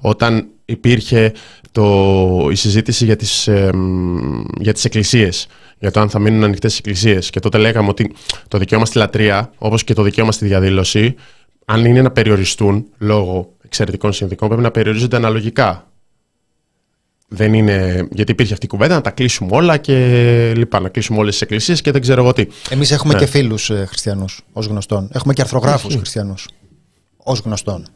όταν 0.00 0.46
υπήρχε 0.64 1.32
το, 1.72 2.48
η 2.50 2.54
συζήτηση 2.54 3.04
για 3.04 3.16
τις, 3.16 3.48
ε, 3.48 3.70
μ, 3.72 4.40
για 4.58 4.72
τις 4.72 4.84
εκκλησίες 4.84 5.46
για 5.78 5.90
το 5.90 6.00
αν 6.00 6.10
θα 6.10 6.18
μείνουν 6.18 6.44
ανοιχτές 6.44 6.74
οι 6.74 6.76
εκκλησίες. 6.78 7.30
Και 7.30 7.40
τότε 7.40 7.58
λέγαμε 7.58 7.88
ότι 7.88 8.12
το 8.48 8.58
δικαίωμα 8.58 8.84
στη 8.86 8.98
λατρεία, 8.98 9.50
όπως 9.58 9.84
και 9.84 9.94
το 9.94 10.02
δικαίωμα 10.02 10.32
στη 10.32 10.46
διαδήλωση, 10.46 11.14
αν 11.64 11.84
είναι 11.84 12.02
να 12.02 12.10
περιοριστούν 12.10 12.86
λόγω 12.98 13.53
εξαιρετικών 13.64 14.12
συνθήκων, 14.12 14.48
πρέπει 14.48 14.62
να 14.62 14.70
περιορίζονται 14.70 15.16
αναλογικά. 15.16 15.88
Δεν 17.28 17.54
είναι. 17.54 18.08
Γιατί 18.10 18.32
υπήρχε 18.32 18.52
αυτή 18.52 18.66
η 18.66 18.68
κουβέντα 18.68 18.94
να 18.94 19.00
τα 19.00 19.10
κλείσουμε 19.10 19.50
όλα 19.56 19.76
και 19.76 20.52
λοιπά. 20.56 20.80
Να 20.80 20.88
κλείσουμε 20.88 21.18
όλες 21.18 21.32
τις 21.32 21.42
εκκλησίες 21.42 21.80
και 21.80 21.90
δεν 21.90 22.00
ξέρω 22.00 22.22
εγώ 22.22 22.32
τι. 22.32 22.46
Εμείς 22.68 22.90
έχουμε 22.90 23.12
Ναι. 23.12 23.18
και 23.18 23.26
φίλους 23.26 23.70
ε, 23.70 23.84
χριστιανούς, 23.88 24.40
ως 24.52 24.66
γνωστόν. 24.66 25.10
Έχουμε 25.12 25.32
και 25.32 25.40
αρθρογράφους 25.42 25.94
χριστιανούς, 25.94 26.48
ως 27.16 27.40
γνωστόν. 27.44 27.86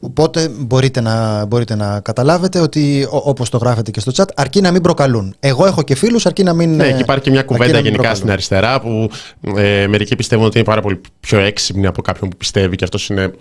Οπότε 0.00 0.48
μπορείτε 0.48 1.00
να, 1.00 1.44
μπορείτε 1.44 1.74
να 1.74 2.00
καταλάβετε 2.00 2.60
ότι 2.60 3.06
όπως 3.10 3.48
το 3.48 3.58
γράφετε 3.58 3.90
και 3.90 4.00
στο 4.00 4.12
chat, 4.16 4.28
αρκεί 4.34 4.60
να 4.60 4.70
μην 4.72 4.82
προκαλούν. 4.82 5.34
Εγώ 5.40 5.66
έχω 5.66 5.82
και 5.82 5.94
φίλους, 5.94 6.26
αρκεί 6.26 6.42
να 6.42 6.52
μην. 6.52 6.76
Ναι, 6.76 6.92
και 6.92 7.00
υπάρχει 7.00 7.22
και 7.22 7.30
μια 7.30 7.42
κουβέντα 7.42 7.78
γενικά 7.78 8.14
στην 8.14 8.30
αριστερά 8.30 8.80
που 8.80 9.10
ε, 9.56 9.86
μερικοί 9.86 10.16
πιστεύουν 10.16 10.44
ότι 10.44 10.58
είναι 10.58 10.66
πάρα 10.66 10.80
πολύ 10.80 11.00
πιο 11.20 11.38
έξυπνοι 11.38 11.86
από 11.86 12.02
κάποιον 12.02 12.30
που 12.30 12.36
πιστεύει 12.36 12.76
και 12.76 12.84
αυτός 12.84 13.08
είναι 13.08 13.32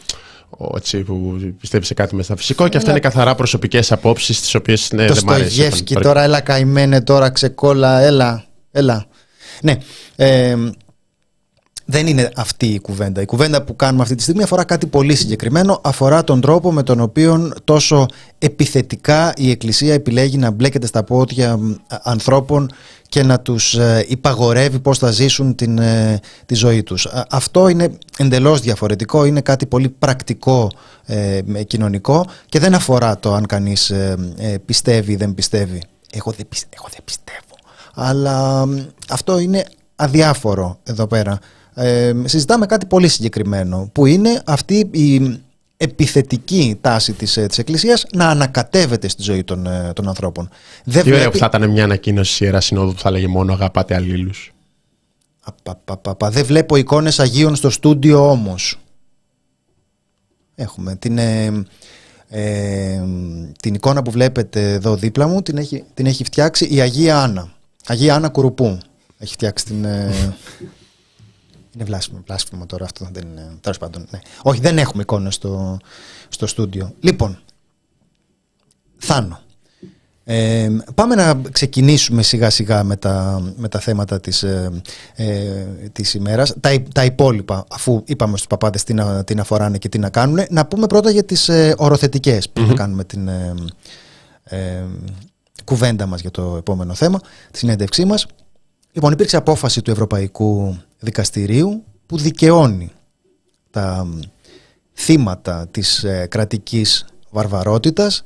έτσι, 0.75 1.03
που 1.03 1.35
πιστεύει 1.59 1.85
σε 1.85 1.93
κάτι 1.93 2.15
μεταφυσικό 2.15 2.67
και 2.67 2.77
αυτά 2.77 2.91
είναι 2.91 2.99
καθαρά 2.99 3.35
προσωπικές 3.35 3.91
απόψεις 3.91 4.41
τις 4.41 4.55
οποίες 4.55 4.91
ναι, 4.91 5.05
δεν 5.05 5.23
μ' 5.25 5.29
αρέσει. 5.29 5.83
Το 5.83 5.99
τώρα, 5.99 6.23
έλα 6.23 6.41
καημένε, 6.41 7.01
τώρα 7.01 7.29
ξεκόλα, 7.29 7.99
έλα, 7.99 8.45
έλα. 8.71 9.05
Ναι. 9.61 9.77
Ε, 10.15 10.55
δεν 11.89 12.07
είναι 12.07 12.31
αυτή 12.35 12.65
η 12.65 12.79
κουβέντα. 12.79 13.21
Η 13.21 13.25
κουβέντα 13.25 13.63
που 13.63 13.75
κάνουμε 13.75 14.03
αυτή 14.03 14.15
τη 14.15 14.21
στιγμή 14.21 14.43
αφορά 14.43 14.63
κάτι 14.63 14.85
πολύ 14.85 15.15
συγκεκριμένο. 15.15 15.81
Αφορά 15.83 16.23
τον 16.23 16.41
τρόπο 16.41 16.71
με 16.71 16.83
τον 16.83 16.99
οποίο 16.99 17.51
τόσο 17.63 18.05
επιθετικά 18.37 19.33
η 19.37 19.49
Εκκλησία 19.49 19.93
επιλέγει 19.93 20.37
να 20.37 20.51
μπλέκεται 20.51 20.87
στα 20.87 21.03
πόδια 21.03 21.59
ανθρώπων 21.87 22.71
και 23.09 23.23
να 23.23 23.39
τους 23.39 23.75
ε, 23.75 24.05
υπαγορεύει 24.07 24.79
πώς 24.79 24.97
θα 24.97 25.11
ζήσουν 25.11 25.55
την, 25.55 25.77
ε, 25.77 26.19
τη 26.45 26.55
ζωή 26.55 26.83
τους. 26.83 27.07
Αυτό 27.29 27.67
είναι 27.67 27.97
εντελώς 28.17 28.61
διαφορετικό, 28.61 29.25
είναι 29.25 29.41
κάτι 29.41 29.65
πολύ 29.65 29.89
πρακτικό 29.89 30.71
ε, 31.05 31.41
κοινωνικό 31.67 32.25
και 32.45 32.59
δεν 32.59 32.73
αφορά 32.73 33.19
το 33.19 33.33
αν 33.33 33.45
κανείς 33.45 33.89
ε, 33.89 34.15
πιστεύει 34.65 35.11
ή 35.11 35.15
δεν 35.15 35.33
πιστεύει. 35.33 35.83
Εγώ 36.11 36.31
δεν, 36.31 36.47
εγώ 36.69 36.87
δεν 36.91 37.01
πιστεύω. 37.05 37.55
Αλλά 37.93 38.67
αυτό 39.09 39.39
είναι 39.39 39.65
αδιάφορο 39.95 40.79
εδώ 40.83 41.07
πέρα. 41.07 41.39
Ε, 41.73 42.13
συζητάμε 42.25 42.65
κάτι 42.65 42.85
πολύ 42.85 43.07
συγκεκριμένο 43.07 43.89
που 43.91 44.05
είναι 44.05 44.41
αυτή 44.45 44.89
η 44.91 45.39
επιθετική 45.77 46.77
τάση 46.81 47.13
της, 47.13 47.37
ε, 47.37 47.45
της 47.45 47.57
Εκκλησίας 47.57 48.05
να 48.13 48.29
ανακατεύεται 48.29 49.07
στη 49.07 49.21
ζωή 49.21 49.43
των, 49.43 49.67
ε, 49.67 49.93
των 49.93 50.07
ανθρώπων. 50.07 50.49
Δεν 50.83 51.03
Τι 51.03 51.09
βλέπει... 51.09 51.31
που 51.31 51.37
θα 51.37 51.45
ήταν 51.45 51.69
μια 51.69 51.83
ανακοίνωση 51.83 52.43
Ιεράς 52.43 52.65
Συνόδου 52.65 52.93
που 52.93 52.99
θα 52.99 53.11
λέγε 53.11 53.27
μόνο 53.27 53.53
αγαπάτε 53.53 53.95
αλλήλους. 53.95 54.51
Απα, 55.85 56.29
Δεν 56.29 56.45
βλέπω 56.45 56.75
εικόνες 56.75 57.19
Αγίων 57.19 57.55
στο 57.55 57.69
στούντιο 57.69 58.29
όμως. 58.29 58.79
Έχουμε 60.55 60.95
την, 60.95 61.17
ε, 61.17 61.65
την 63.61 63.73
εικόνα 63.73 64.01
που 64.01 64.11
βλέπετε 64.11 64.71
εδώ 64.71 64.95
δίπλα 64.95 65.27
μου 65.27 65.41
την 65.41 65.57
έχει, 65.57 65.83
την 65.93 66.05
έχει 66.05 66.23
φτιάξει 66.23 66.65
η 66.65 66.81
Αγία 66.81 67.21
Άννα. 67.21 67.51
Αγία 67.85 68.15
Άννα 68.15 68.29
Κουρουπού. 68.29 68.77
Έχει 69.17 69.33
φτιάξει 69.33 69.65
την, 69.65 69.85
είναι 71.77 71.85
βλάσιμο, 71.85 72.21
βλάσιμο 72.25 72.65
τώρα 72.65 72.85
αυτό. 72.85 73.07
Δεν 73.11 73.27
είναι, 73.27 73.57
τέλος 73.61 73.77
πάντων, 73.77 74.07
ναι. 74.09 74.19
Όχι, 74.41 74.59
δεν 74.59 74.77
έχουμε 74.77 75.01
εικόνα 75.01 75.31
στο, 75.31 75.77
στο 76.29 76.47
στούντιο. 76.47 76.93
Λοιπόν, 76.99 77.39
Θάνο. 78.97 79.39
Ε, 80.29 80.69
πάμε 80.95 81.15
να 81.15 81.41
ξεκινήσουμε 81.51 82.23
σιγά 82.23 82.49
σιγά 82.49 82.83
με 82.83 82.95
τα, 82.95 83.41
με 83.55 83.67
τα 83.67 83.79
θέματα 83.79 84.19
της, 84.19 84.43
ε, 84.43 84.81
ε 85.15 85.65
της 85.91 86.13
ημέρας 86.13 86.53
τα, 86.59 86.81
τα 86.93 87.05
υπόλοιπα 87.05 87.65
αφού 87.69 88.01
είπαμε 88.05 88.35
στους 88.35 88.47
παπάτες 88.47 88.83
τι 88.83 88.93
να, 88.93 89.23
τι 89.23 89.35
να 89.35 89.43
φοράνε 89.43 89.77
και 89.77 89.89
τι 89.89 89.97
να 89.97 90.09
κάνουν 90.09 90.45
να 90.49 90.65
πούμε 90.65 90.87
πρώτα 90.87 91.11
για 91.11 91.23
τις 91.23 91.49
ε, 91.49 91.73
οροθετικές 91.77 92.49
πριν 92.49 92.67
να 92.67 92.73
κάνουμε 92.73 93.03
την 93.03 93.27
ε, 93.27 93.53
ε, 94.43 94.83
κουβέντα 95.63 96.05
μας 96.05 96.21
για 96.21 96.31
το 96.31 96.55
επόμενο 96.57 96.93
θέμα 96.93 97.19
τη 97.51 97.57
συνέντευξή 97.57 98.05
μας 98.05 98.25
λοιπόν 98.97 99.11
υπήρξε 99.11 99.37
απόφαση 99.37 99.81
του 99.81 99.91
Ευρωπαϊκού 99.91 100.77
δικαστηρίου 100.99 101.83
που 102.05 102.17
δικαιώνει 102.17 102.91
τα 103.71 104.07
θύματα 104.93 105.67
της 105.71 106.03
ε, 106.03 106.27
κρατικής 106.29 107.05
βαρβαρότητας, 107.29 108.21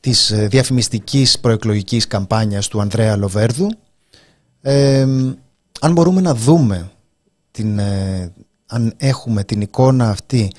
της 0.00 0.30
ε, 0.30 0.46
διαφημιστικής 0.46 1.38
προεκλογικής 1.38 2.06
καμπάνιας 2.06 2.68
του 2.68 2.80
Ανδρέα 2.80 3.16
Λοβέρδου. 3.16 3.68
Ε, 4.60 5.06
αν 5.80 5.92
μπορούμε 5.92 6.20
να 6.20 6.34
δούμε, 6.34 6.90
την, 7.50 7.80
αν 8.66 8.94
έχουμε 8.96 9.44
την 9.44 9.60
εικόνα 9.60 10.10
αυτή 10.10 10.52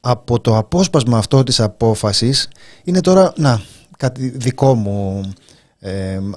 από 0.00 0.40
το 0.40 0.56
απόσπασμα 0.56 1.18
αυτό 1.18 1.42
της 1.42 1.60
απόφασης, 1.60 2.48
είναι 2.84 3.00
τώρα, 3.00 3.32
να, 3.36 3.60
κάτι 3.96 4.28
δικό 4.28 4.74
μου 4.74 5.22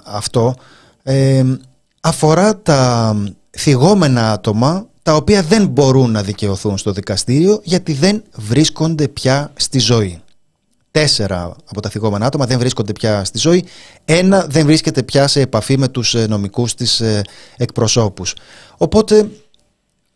αυτό, 0.04 0.56
αφορά 2.06 2.58
τα 2.58 3.16
θυγόμενα 3.50 4.32
άτομα 4.32 4.88
τα 5.04 5.16
οποία 5.16 5.42
δεν 5.42 5.68
μπορούν 5.68 6.12
να 6.12 6.24
δικαιωθούν 6.24 6.78
στο 6.78 6.92
δικαστήριο 6.92 7.60
γιατί 7.64 7.94
δεν 7.94 8.24
βρίσκονται 8.36 9.08
πια 9.08 9.52
στη 9.56 9.80
ζωή. 9.80 10.22
Τέσσερα 10.92 11.56
από 11.66 11.82
τα 11.82 11.90
θυγόμενα 11.90 12.26
άτομα 12.26 12.46
δεν 12.46 12.60
βρίσκονται 12.60 12.92
πια 12.92 13.24
στη 13.24 13.38
ζωή. 13.38 13.66
Ένα 14.06 14.46
δεν 14.50 14.66
βρίσκεται 14.66 15.04
πια 15.04 15.28
σε 15.28 15.42
επαφή 15.42 15.78
με 15.78 15.88
τους 15.88 16.16
ε, 16.16 16.28
νομικούς 16.28 16.76
της 16.76 17.00
ε, 17.00 17.22
εκπροσώπους. 17.58 18.36
Οπότε 18.78 19.30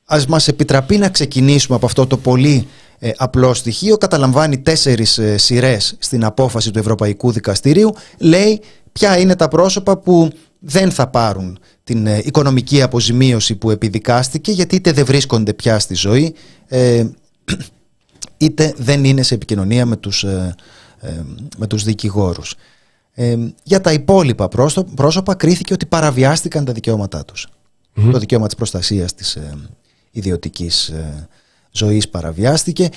ας 0.06 0.26
μας 0.26 0.48
επιτραπεί 0.48 0.98
να 0.98 1.10
ξεκινήσουμε 1.10 1.76
από 1.76 1.86
αυτό 1.86 2.08
το 2.08 2.18
πολύ 2.18 2.68
ε, 3.00 3.12
απλό 3.18 3.54
στοιχείο. 3.54 3.98
Καταλαμβάνει 3.98 4.58
τέσσερις 4.58 5.20
σειρές 5.36 5.96
στην 6.00 6.26
απόφαση 6.26 6.72
του 6.72 6.80
Ευρωπαϊκού 6.80 7.32
Δικαστηρίου. 7.32 7.96
Λέει 8.18 8.62
ποια 8.92 9.18
είναι 9.18 9.36
τα 9.36 9.48
πρόσωπα 9.48 9.98
που 9.98 10.30
δεν 10.60 10.92
θα 10.92 11.08
πάρουν 11.08 11.60
την 11.84 12.08
ε, 12.08 12.22
οικονομική 12.24 12.82
αποζημίωση 12.82 13.56
που 13.56 13.72
επιδικάστηκε 13.72 14.52
γιατί 14.52 14.76
είτε 14.76 14.92
δεν 14.92 15.06
βρίσκονται 15.06 15.54
πια 15.54 15.80
στη 15.80 15.94
ζωή 15.94 16.36
ε, 16.68 17.06
είτε 18.38 18.74
δεν 18.78 19.04
είναι 19.04 19.24
σε 19.24 19.34
επικοινωνία 19.34 19.86
με 19.86 19.96
τους, 19.96 20.24
ε, 20.24 20.56
με 21.58 21.68
τους 21.68 21.84
δικηγόρους. 21.84 22.56
για 23.64 23.82
τα 23.82 23.94
υπόλοιπα 23.94 24.48
πρόσωπα 24.96 25.36
κρίθηκε 25.36 25.74
ότι 25.74 25.86
παραβιάστηκαν 25.86 26.66
τα 26.66 26.72
δικαιώματά 26.72 27.26
τους. 27.26 27.48
Το 28.12 28.20
δικαίωμα 28.20 28.46
της 28.46 28.56
προστασίας 28.56 29.14
της 29.14 29.38
ιδιωτικής 30.12 30.94
ζωής 31.72 32.10
παραβιάστηκε 32.10 32.90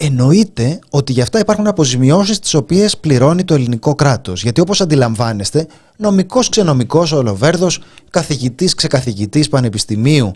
εννοείται 0.00 0.78
ότι 0.90 1.12
γι' 1.12 1.20
αυτά 1.20 1.38
υπάρχουν 1.38 1.66
αποζημιώσεις 1.66 2.38
τις 2.38 2.54
οποίες 2.54 2.96
πληρώνει 2.96 3.44
το 3.44 3.54
ελληνικό 3.54 3.94
κράτος. 3.94 4.42
Γιατί 4.42 4.60
όπως 4.60 4.80
αντιλαμβάνεστε, 4.80 5.66
νομικός 5.96 6.48
ξενομικός 6.48 7.12
ο 7.12 7.22
Λοβέρδο, 7.22 7.68
καθηγητής 8.10 8.74
ξεκαθηγητής 8.74 9.48
πανεπιστημίου, 9.48 10.32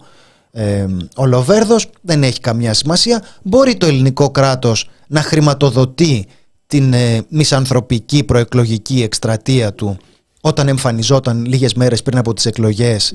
ε, 0.52 0.86
ο 1.16 1.26
Λοβέρδο 1.26 1.76
δεν 2.00 2.22
έχει 2.22 2.40
καμία 2.40 2.74
σημασία. 2.74 3.24
Μπορεί 3.42 3.76
το 3.76 3.86
ελληνικό 3.86 4.30
κράτος 4.30 4.90
να 5.06 5.22
χρηματοδοτεί 5.22 6.26
την 6.66 6.92
ε, 6.92 7.24
μισανθρωπική 7.28 8.24
προεκλογική 8.24 9.02
εκστρατεία 9.02 9.72
του 9.72 9.96
όταν 10.40 10.68
εμφανιζόταν 10.68 11.44
λίγες 11.44 11.74
μέρες 11.74 12.02
πριν 12.02 12.18
από 12.18 12.34
τις 12.34 12.46
εκλογές 12.46 13.14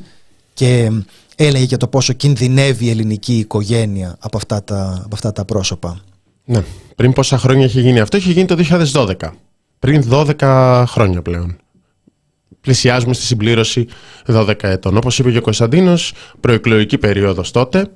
και 0.53 0.91
έλεγε 1.35 1.63
για 1.63 1.77
το 1.77 1.87
πόσο 1.87 2.13
κινδυνεύει 2.13 2.85
η 2.85 2.89
ελληνική 2.89 3.37
οικογένεια 3.37 4.15
από 4.19 4.37
αυτά 4.37 4.63
τα, 4.63 5.01
από 5.05 5.15
αυτά 5.15 5.31
τα 5.31 5.45
πρόσωπα. 5.45 6.01
Ναι. 6.49 6.63
Πριν 6.95 7.13
πόσα 7.13 7.37
χρόνια 7.37 7.65
έχει 7.65 7.81
γίνει 7.81 7.99
αυτό, 7.99 8.17
έχει 8.17 8.31
γίνει 8.31 8.47
το 8.47 8.57
2012. 8.93 9.13
Πριν 9.79 10.03
12 10.11 10.83
χρόνια 10.87 11.21
πλέον. 11.21 11.57
Πλησιάζουμε 12.61 13.13
στη 13.13 13.23
συμπλήρωση 13.23 13.87
12 14.25 14.53
ετών. 14.61 14.97
Όπως 14.97 15.19
είπε 15.19 15.31
και 15.31 15.37
ο 15.37 15.41
Κωνσταντίνος, 15.41 16.13
προεκλογική 16.39 16.97
περίοδος 16.97 17.51
τότε. 17.51 17.87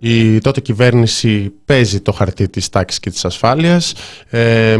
Η 0.00 0.38
τότε 0.38 0.60
κυβέρνηση 0.60 1.52
παίζει 1.64 2.00
το 2.00 2.12
χαρτί 2.12 2.48
της 2.48 2.68
τάξης 2.68 3.00
και 3.00 3.10
της 3.10 3.24
ασφάλειας, 3.24 3.94
ε, 4.30 4.78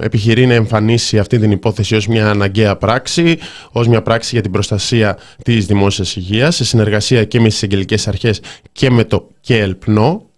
επιχειρεί 0.00 0.46
να 0.46 0.54
εμφανίσει 0.54 1.18
αυτή 1.18 1.38
την 1.38 1.50
υπόθεση 1.50 1.94
ως 1.94 2.06
μια 2.06 2.30
αναγκαία 2.30 2.76
πράξη, 2.76 3.38
ως 3.70 3.88
μια 3.88 4.02
πράξη 4.02 4.30
για 4.32 4.42
την 4.42 4.50
προστασία 4.50 5.18
της 5.44 5.66
δημόσιας 5.66 6.16
υγείας, 6.16 6.56
σε 6.56 6.64
συνεργασία 6.64 7.24
και 7.24 7.40
με 7.40 7.48
τις 7.48 7.62
εγγελικές 7.62 8.08
αρχές 8.08 8.40
και 8.72 8.90
με 8.90 9.04
το 9.04 9.28
ΚΕΛΠΝΟ, 9.40 10.30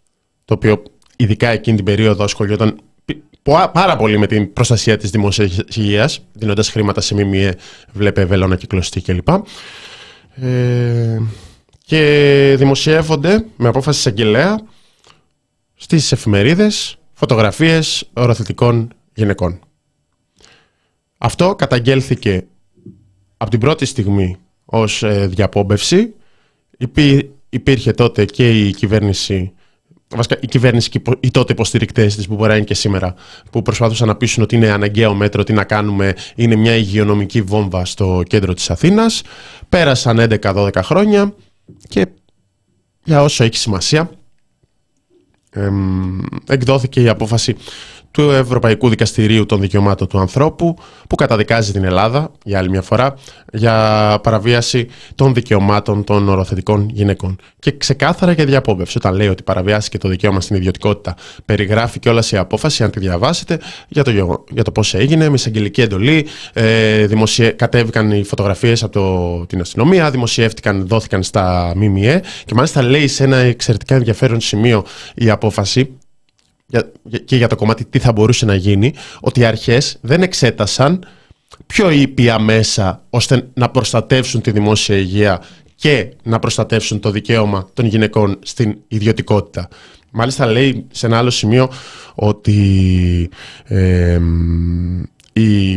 το 0.45 0.55
οποίο 0.55 0.83
ειδικά 1.21 1.49
εκείνη 1.49 1.77
την 1.77 1.85
περίοδο 1.85 2.25
ασχολιόταν 2.25 2.81
πάρα 3.73 3.97
πολύ 3.97 4.19
με 4.19 4.27
την 4.27 4.53
προστασία 4.53 4.97
της 4.97 5.11
δημοσίας 5.11 5.59
υγείας, 5.75 6.21
δίνοντας 6.33 6.71
χρήματα 6.71 7.01
σε 7.01 7.15
ΜΜΕ, 7.15 7.55
βλέπε 7.93 8.25
βελόνα 8.25 8.57
κυκλωστή 8.57 9.01
κλπ. 9.01 9.29
Ε, 10.35 11.19
και 11.85 12.55
δημοσιεύονται 12.59 13.45
με 13.57 13.69
απόφαση 13.69 13.99
εισαγγελέα 13.99 14.61
στις 15.75 16.13
εφημερίδες 16.13 16.97
φωτογραφίες 17.13 18.09
οροθετικών 18.13 18.93
γυναικών. 19.15 19.61
Αυτό 21.19 21.55
καταγγέλθηκε 21.55 22.47
από 23.37 23.51
την 23.51 23.61
πρώτη 23.61 23.85
στιγμή 23.85 24.37
ως 24.65 25.03
ε, 25.03 25.27
διαπόμπευση. 25.27 26.15
υπήρχε 27.49 27.93
τότε 27.93 28.25
και 28.25 28.67
η 28.67 28.71
κυβέρνηση 28.71 29.53
βασικά 30.09 30.39
η 30.41 30.47
κυβέρνηση 30.47 30.89
και 30.89 31.01
οι 31.21 31.31
τότε 31.31 31.53
υποστηρικτές 31.53 32.17
της, 32.17 32.27
που 32.27 32.35
μπορεί 32.35 32.49
να 32.49 32.57
είναι 32.57 32.65
και 32.65 32.75
σήμερα, 32.75 33.15
που 33.51 33.63
προσπάθησαν 33.63 34.07
να 34.09 34.17
πείσουν 34.17 34.43
ότι 34.43 34.57
είναι 34.57 34.71
αναγκαίο 34.71 35.15
μέτρο, 35.15 35.45
τι 35.45 35.53
να 35.53 35.65
κάνουμε, 35.65 36.15
είναι 36.35 36.57
μια 36.57 36.77
υγειονομική 36.77 37.43
βόμβα 37.43 37.85
στο 37.85 38.23
κέντρο 38.27 38.55
της 38.55 38.71
Αθήνας. 38.71 39.23
Πέρασαν 39.69 40.19
11-12 40.43 40.71
χρόνια 40.83 41.35
και 41.89 42.07
για 43.05 43.23
όσο 43.23 43.45
έχει 43.45 43.57
σημασία, 43.57 44.11
εκδόθηκε 46.49 47.03
η 47.03 47.09
απόφαση 47.09 47.57
του 48.11 48.31
Ευρωπαϊκού 48.31 48.89
Δικαστηρίου 48.89 49.47
των 49.47 49.61
Δικαιωμάτων 49.61 50.09
του 50.09 50.19
Ανθρώπου 50.19 50.77
που 51.09 51.15
καταδικάζει 51.15 51.73
την 51.73 51.85
Ελλάδα 51.85 52.31
για 52.45 52.59
άλλη 52.59 52.71
μια 52.71 52.83
φορά 52.83 53.15
για 53.53 54.19
παραβίαση 54.23 54.89
των 55.15 55.35
δικαιωμάτων 55.35 56.05
των 56.05 56.29
οροθετικών 56.29 56.89
γυναικών. 56.93 57.39
Και 57.59 57.77
ξεκάθαρα 57.77 58.33
για 58.33 58.45
διαπόβευση. 58.45 58.99
Όταν 58.99 59.15
λέει 59.15 59.29
ότι 59.29 59.43
παραβιάσει 59.43 59.89
και 59.89 59.99
το 59.99 60.09
δικαίωμα 60.09 60.41
στην 60.41 60.57
ιδιωτικότητα, 60.57 61.15
περιγράφει 61.45 61.99
και 61.99 62.09
όλα 62.09 62.23
η 62.31 62.37
απόφαση, 62.37 62.85
αν 62.85 62.91
τη 62.91 63.01
διαβάσετε, 63.01 63.59
για 63.89 64.05
το, 64.05 64.45
για 64.51 64.65
το 64.65 64.73
πώς 64.73 64.95
έγινε, 64.95 65.29
με 65.29 65.35
εισαγγελική 65.35 65.81
εντολή. 65.81 66.27
Ε, 66.53 67.07
δημοσιε... 67.07 67.51
Κατέβηκαν 67.51 68.11
οι 68.11 68.25
φωτογραφίες 68.25 68.83
από 68.83 68.93
το... 68.93 69.47
την 69.47 69.61
αστυνομία, 69.61 70.11
δημοσιεύτηκαν, 70.11 70.87
δόθηκαν 70.87 71.23
στα 71.23 71.73
ΜΜΕ 71.77 72.23
και 72.45 72.55
μάλιστα 72.55 72.83
λέει 72.83 73.09
σε 73.09 73.25
ένα 73.25 73.37
εξαιρετικά 73.37 73.95
ενδιαφέρον 73.95 74.41
σημείο 74.41 74.85
η 75.15 75.31
απόφαση 75.31 75.99
και 77.25 77.37
για 77.37 77.49
το 77.49 77.57
κομμάτι 77.57 77.85
τι 77.85 77.99
θα 77.99 78.13
μπορούσε 78.13 78.47
να 78.47 78.55
γίνει, 78.55 78.95
ότι 79.21 79.41
οι 79.41 79.45
αρχές 79.45 79.99
δεν 80.01 80.23
εξέτασαν 80.23 81.07
πιο 81.67 81.91
ήπια 81.91 82.39
μέσα 82.39 83.03
ώστε 83.11 83.49
να 83.55 83.71
προστατεύσουν 83.71 84.41
τη 84.41 84.51
δημόσια 84.51 84.97
υγεία 84.97 85.43
και 85.75 86.13
να 86.23 86.39
προστατεύσουν 86.39 87.01
το 87.01 87.11
δικαίωμα 87.11 87.69
των 87.75 87.87
γυναικών 87.87 88.39
στην 88.43 88.79
ιδιωτικότητα. 88.89 89.69
Μάλιστα 90.11 90.47
λέει 90.47 90.87
σε 90.91 91.07
ένα 91.07 91.19
άλλο 91.19 91.31
σημείο 91.31 91.71
ότι 92.15 92.61
η, 95.33 95.71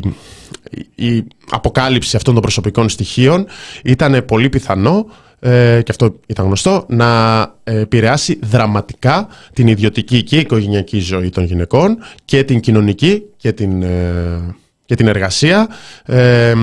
η 0.96 1.24
αποκάλυψη 1.50 2.16
αυτών 2.16 2.34
των 2.34 2.42
προσωπικών 2.42 2.90
στοιχείων 2.90 3.46
ήταν 3.84 4.26
πολύ 4.26 4.50
πιθανό 4.50 5.06
ε, 5.44 5.82
και 5.84 5.92
αυτό 5.92 6.20
ήταν 6.26 6.46
γνωστό, 6.46 6.86
να 6.90 7.54
επηρεάσει 7.64 8.40
δραματικά 8.44 9.28
την 9.54 9.68
ιδιωτική 9.68 10.24
και 10.24 10.38
οικογενειακή 10.38 11.00
ζωή 11.00 11.30
των 11.30 11.44
γυναικών 11.44 11.98
και 12.26 12.44
την 12.44 12.60
κοινωνική 12.60 13.24
και 13.38 13.52
την, 13.52 13.84
ε, 13.84 14.56
και 14.86 14.96
την 14.96 15.08
εργασία. 15.08 15.70
Ε, 16.06 16.54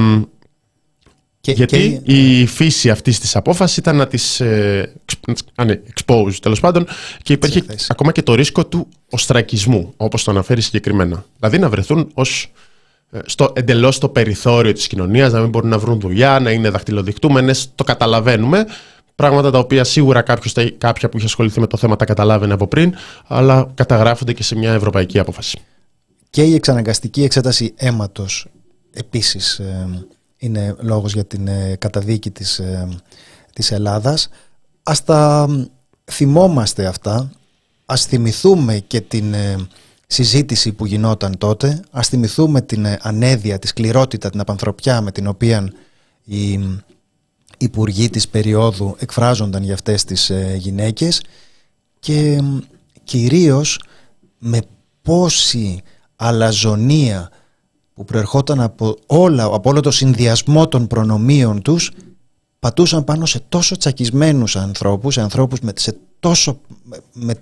και, 1.41 1.53
γιατί 1.53 2.01
η 2.05 2.47
φύση 2.47 2.91
αυτής 2.91 3.19
της 3.19 3.37
απόφασης 3.37 3.77
ήταν 3.77 3.97
να 3.97 4.07
τις 4.07 4.41
ε, 4.41 4.93
expose 5.65 6.35
τέλος 6.43 6.61
πάντων 6.61 6.87
και 7.23 7.33
υπήρχε 7.33 7.65
ακόμα 7.89 8.13
και 8.13 8.23
το 8.23 8.35
ρίσκο 8.35 8.67
του 8.67 8.89
οστρακισμού, 9.11 9.93
όπως 9.97 10.25
το 10.25 10.31
αναφέρει 10.31 10.61
συγκεκριμένα. 10.61 11.25
Δηλαδή 11.39 11.59
να 11.59 11.69
βρεθούν 11.69 12.11
ως 12.15 12.43
ε, 12.45 12.68
στο 13.27 13.53
εντελώς 13.55 13.95
στο 13.95 14.09
περιθώριο 14.09 14.73
της 14.73 14.87
κοινωνίας, 14.87 15.33
να 15.33 15.41
μην 15.41 15.49
μπορούν 15.49 15.69
να 15.69 15.79
βρουν 15.79 16.01
δουλειά, 16.01 16.41
να 16.41 16.51
είναι 16.51 16.71
δαχτυλοδεικτούμενες, 16.71 17.73
το 17.75 17.85
καταλαβαίνουμε. 17.85 18.67
Πράγματα 19.15 19.51
τα 19.51 19.59
οποία 19.59 19.85
σίγουρα 19.85 20.23
κάποιος, 20.23 20.55
κάποια 20.79 21.09
που 21.09 21.17
είχε 21.17 21.27
ασχοληθεί 21.27 21.61
με 21.61 21.67
το 21.67 21.77
θέμα 21.77 21.97
τα 21.97 22.05
καταλάβαινε 22.05 22.53
από 22.53 22.67
πριν, 22.67 22.95
αλλά 23.27 23.71
καταγράφονται 23.75 24.33
και 24.33 24.43
σε 24.43 24.57
μια 24.57 24.73
ευρωπαϊκή 24.73 25.19
απόφαση. 25.19 25.59
Και 26.31 26.43
η 26.43 26.55
εξαναγκαστική 26.55 27.23
εξέταση 27.23 27.75
αίματος 27.77 28.47
επίσης 28.91 29.59
ε, 29.59 30.07
είναι 30.37 30.77
λόγος 30.81 31.13
για 31.13 31.25
την 31.25 31.49
ε, 31.49 31.77
καταδίκη 31.79 32.31
της, 32.31 32.61
της 33.53 33.71
Ελλάδας. 33.71 34.29
Ας 34.83 35.05
τα 35.05 35.49
θυμόμαστε 36.11 36.87
αυτά, 36.87 37.31
ας 37.87 38.05
θυμηθούμε 38.05 38.79
και 38.87 39.01
την 39.01 39.35
συζήτηση 40.11 40.73
που 40.73 40.87
γινόταν 40.87 41.39
τότε. 41.39 41.83
Ας 41.91 42.09
θυμηθούμε 42.09 42.61
την 42.61 42.85
ε, 42.85 42.99
ανέδεια, 43.03 43.59
τη 43.59 43.67
σκληρότητα, 43.67 44.31
την 44.31 44.41
απανθρωπιά 44.41 45.01
με 45.01 45.13
την 45.13 45.27
οποία 45.27 45.73
οι 46.25 46.61
υπουργοί 47.59 48.11
της 48.11 48.29
περίοδου 48.29 48.97
εκφράζονταν 48.99 49.63
για 49.63 49.75
αυτές 49.75 50.05
τις 50.05 50.31
ε, 50.31 50.55
γυναίκες 50.59 51.23
και 51.99 52.43
κυρίως 53.05 53.81
με 54.39 54.61
πόση 55.03 55.83
αλαζονία 56.17 57.31
που 57.95 58.05
προερχόταν 58.05 58.61
από, 58.61 58.97
όλα, 59.07 59.45
από 59.45 59.71
όλο 59.71 59.81
το 59.81 59.91
συνδυασμό 59.91 60.69
των 60.69 60.87
προνομίων 60.87 61.63
τους 61.63 61.91
πατούσαν 62.59 63.05
πάνω 63.05 63.27
σε 63.27 63.41
τόσο 63.49 63.77
τσακισμένους 63.77 64.57
ανθρώπους, 64.57 65.15
σε 65.15 65.21
ανθρώπους 65.21 65.61
με, 65.61 65.73
σε 65.77 65.99
τόσο, 66.21 66.61
με 67.13 67.35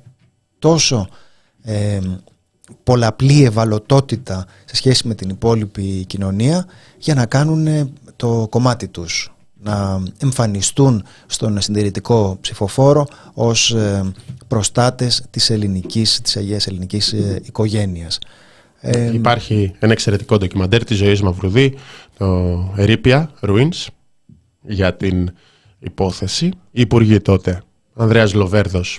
τόσο 0.58 1.08
ε, 1.62 2.00
πολλαπλή 2.82 3.44
ευαλωτότητα 3.44 4.46
σε 4.64 4.76
σχέση 4.76 5.08
με 5.08 5.14
την 5.14 5.28
υπόλοιπη 5.28 6.04
κοινωνία 6.04 6.66
για 6.98 7.14
να 7.14 7.26
κάνουν 7.26 7.92
το 8.16 8.46
κομμάτι 8.50 8.88
τους 8.88 9.30
να 9.62 10.02
εμφανιστούν 10.18 11.04
στον 11.26 11.60
συντηρητικό 11.60 12.38
ψηφοφόρο 12.40 13.06
ως 13.34 13.70
ε, 13.70 14.12
προστάτες 14.48 15.24
της 15.30 15.50
ελληνικής, 15.50 16.20
της 16.20 16.36
Αγίας 16.36 16.66
Ελληνικής 16.66 17.12
ε, 17.12 17.40
οικογένειας. 17.44 18.18
Ε, 18.80 19.12
Υπάρχει 19.12 19.72
ένα 19.78 19.92
εξαιρετικό 19.92 20.38
ντοκιμαντέρ 20.38 20.84
της 20.84 20.96
ζωής 20.96 21.22
Μαυρουδή, 21.22 21.74
το 22.18 22.26
Ερήπια, 22.76 23.30
Ruins, 23.40 23.86
για 24.62 24.96
την 24.96 25.30
υπόθεση. 25.78 26.46
Οι 26.46 26.80
υπουργοί 26.80 27.20
τότε, 27.20 27.62
Ανδρέας 27.94 28.34
Λοβέρδος 28.34 28.98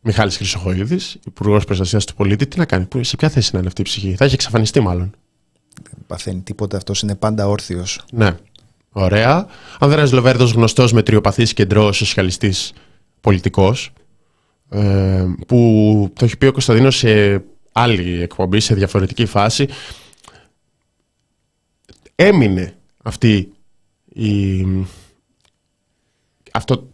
Μιχάλης 0.00 0.36
Χρυσοχοίδης, 0.36 1.18
Υπουργός 1.26 1.64
Προστασίας 1.64 2.04
του 2.04 2.14
Πολίτη, 2.14 2.46
τι 2.46 2.58
να 2.58 2.64
κάνει, 2.64 2.88
σε 3.00 3.16
ποια 3.16 3.28
θέση 3.28 3.50
να 3.52 3.58
είναι 3.58 3.68
αυτή 3.68 3.80
η 3.80 3.84
ψυχή; 3.84 4.14
Θα 4.16 4.24
έχει 4.24 4.34
εξαφανιστεί 4.34 4.80
μάλλον. 4.80 5.14
Δεν 5.82 6.04
παθαίνει 6.06 6.40
τίποτα, 6.40 6.76
αυτός 6.76 7.02
είναι 7.02 7.14
πάντα 7.14 7.48
όρθιος. 7.48 8.00
Ναι. 8.12 8.36
Ωραία. 8.92 9.46
Ανδρέας 9.78 10.12
Λοβέρδος, 10.12 10.52
γνωστός 10.52 10.92
με 10.92 11.02
τριοπαθή 11.02 11.42
κεντρό 11.42 11.92
σοσιαλιστής 11.92 12.72
πολιτικός, 13.20 13.92
ε, 14.68 15.24
που 15.46 16.10
το 16.14 16.24
έχει 16.24 16.36
πει 16.36 16.46
ο 16.46 16.52
Κωνσταντίνος 16.52 16.96
σε 16.96 17.42
άλλη 17.72 18.22
εκπομπή, 18.22 18.60
σε 18.60 18.74
διαφορετική 18.74 19.26
φάση. 19.26 19.68
Έμεινε 22.14 22.74
αυτή 23.02 23.52
η 24.12 24.66
αυτό, 26.52 26.90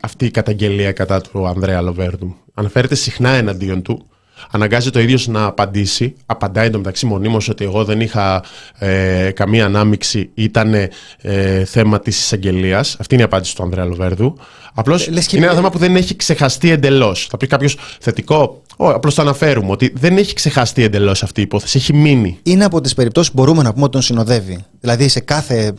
αυτή 0.00 0.24
η 0.24 0.30
καταγγελία 0.30 0.92
κατά 0.92 1.20
του 1.20 1.46
Ανδρέα 1.46 1.80
Λοβέρδου 1.80 2.36
αναφέρεται 2.60 2.94
συχνά 2.94 3.30
εναντίον 3.30 3.82
του. 3.82 4.04
Αναγκάζει 4.50 4.90
το 4.90 5.00
ίδιος 5.00 5.26
να 5.26 5.44
απαντήσει. 5.44 6.14
Απαντάει 6.26 6.66
εντωμεταξύ 6.66 7.06
μονίμως 7.06 7.48
ότι 7.48 7.64
εγώ 7.64 7.84
δεν 7.84 8.00
είχα 8.00 8.44
ε, 8.78 9.30
καμία 9.34 9.64
ανάμειξη, 9.64 10.30
ήταν 10.34 10.74
ε, 10.74 11.64
θέμα 11.64 12.00
της 12.00 12.18
εισαγγελίας. 12.18 12.96
Αυτή 13.00 13.14
είναι 13.14 13.22
η 13.22 13.26
απάντηση 13.26 13.56
του 13.56 13.62
Ανδρέα 13.62 13.84
Λοβέρδου. 13.84 14.36
Απλώς 14.74 15.06
ε, 15.06 15.12
είναι 15.32 15.46
ένα 15.46 15.54
θέμα 15.54 15.70
που 15.70 15.78
δεν 15.78 15.96
έχει 15.96 16.16
ξεχαστεί 16.16 16.70
εντελώς. 16.70 17.26
Θα 17.30 17.36
πει 17.36 17.46
κάποιος 17.46 17.76
θετικό. 18.00 18.62
Απλώς 18.76 19.14
το 19.14 19.22
αναφέρουμε 19.22 19.70
ότι 19.70 19.92
δεν 19.94 20.16
έχει 20.16 20.34
ξεχαστεί 20.34 20.82
εντελώς 20.82 21.22
αυτή 21.22 21.40
η 21.40 21.42
υπόθεση. 21.42 21.78
Έχει 21.78 21.92
μείνει. 21.92 22.38
Είναι 22.42 22.64
από 22.64 22.80
τις 22.80 22.94
περιπτώσεις 22.94 23.32
που 23.32 23.36
μπορούμε 23.40 23.62
να 23.62 23.72
πούμε 23.72 23.82
ότι 23.82 23.92
τον 23.92 24.02
συνοδεύει. 24.02 24.64
Δηλαδή 24.80 25.08
σε 25.08 25.20
κάθε 25.20 25.74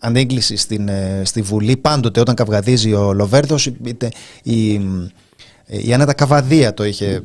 ανήγκληση 0.00 0.56
στην, 0.56 0.88
ε, 0.88 1.22
στη 1.24 1.42
Βουλή 1.42 1.76
πάντοτε 1.76 2.20
όταν 2.20 2.34
καυγαδίζει 2.34 2.92
ο 2.92 3.12
Λοβέρδος 3.12 3.66
η, 4.42 4.80
η 5.70 5.92
Άννα 5.92 6.12
Καβαδία 6.12 6.74
το 6.74 6.84
είχε, 6.84 7.20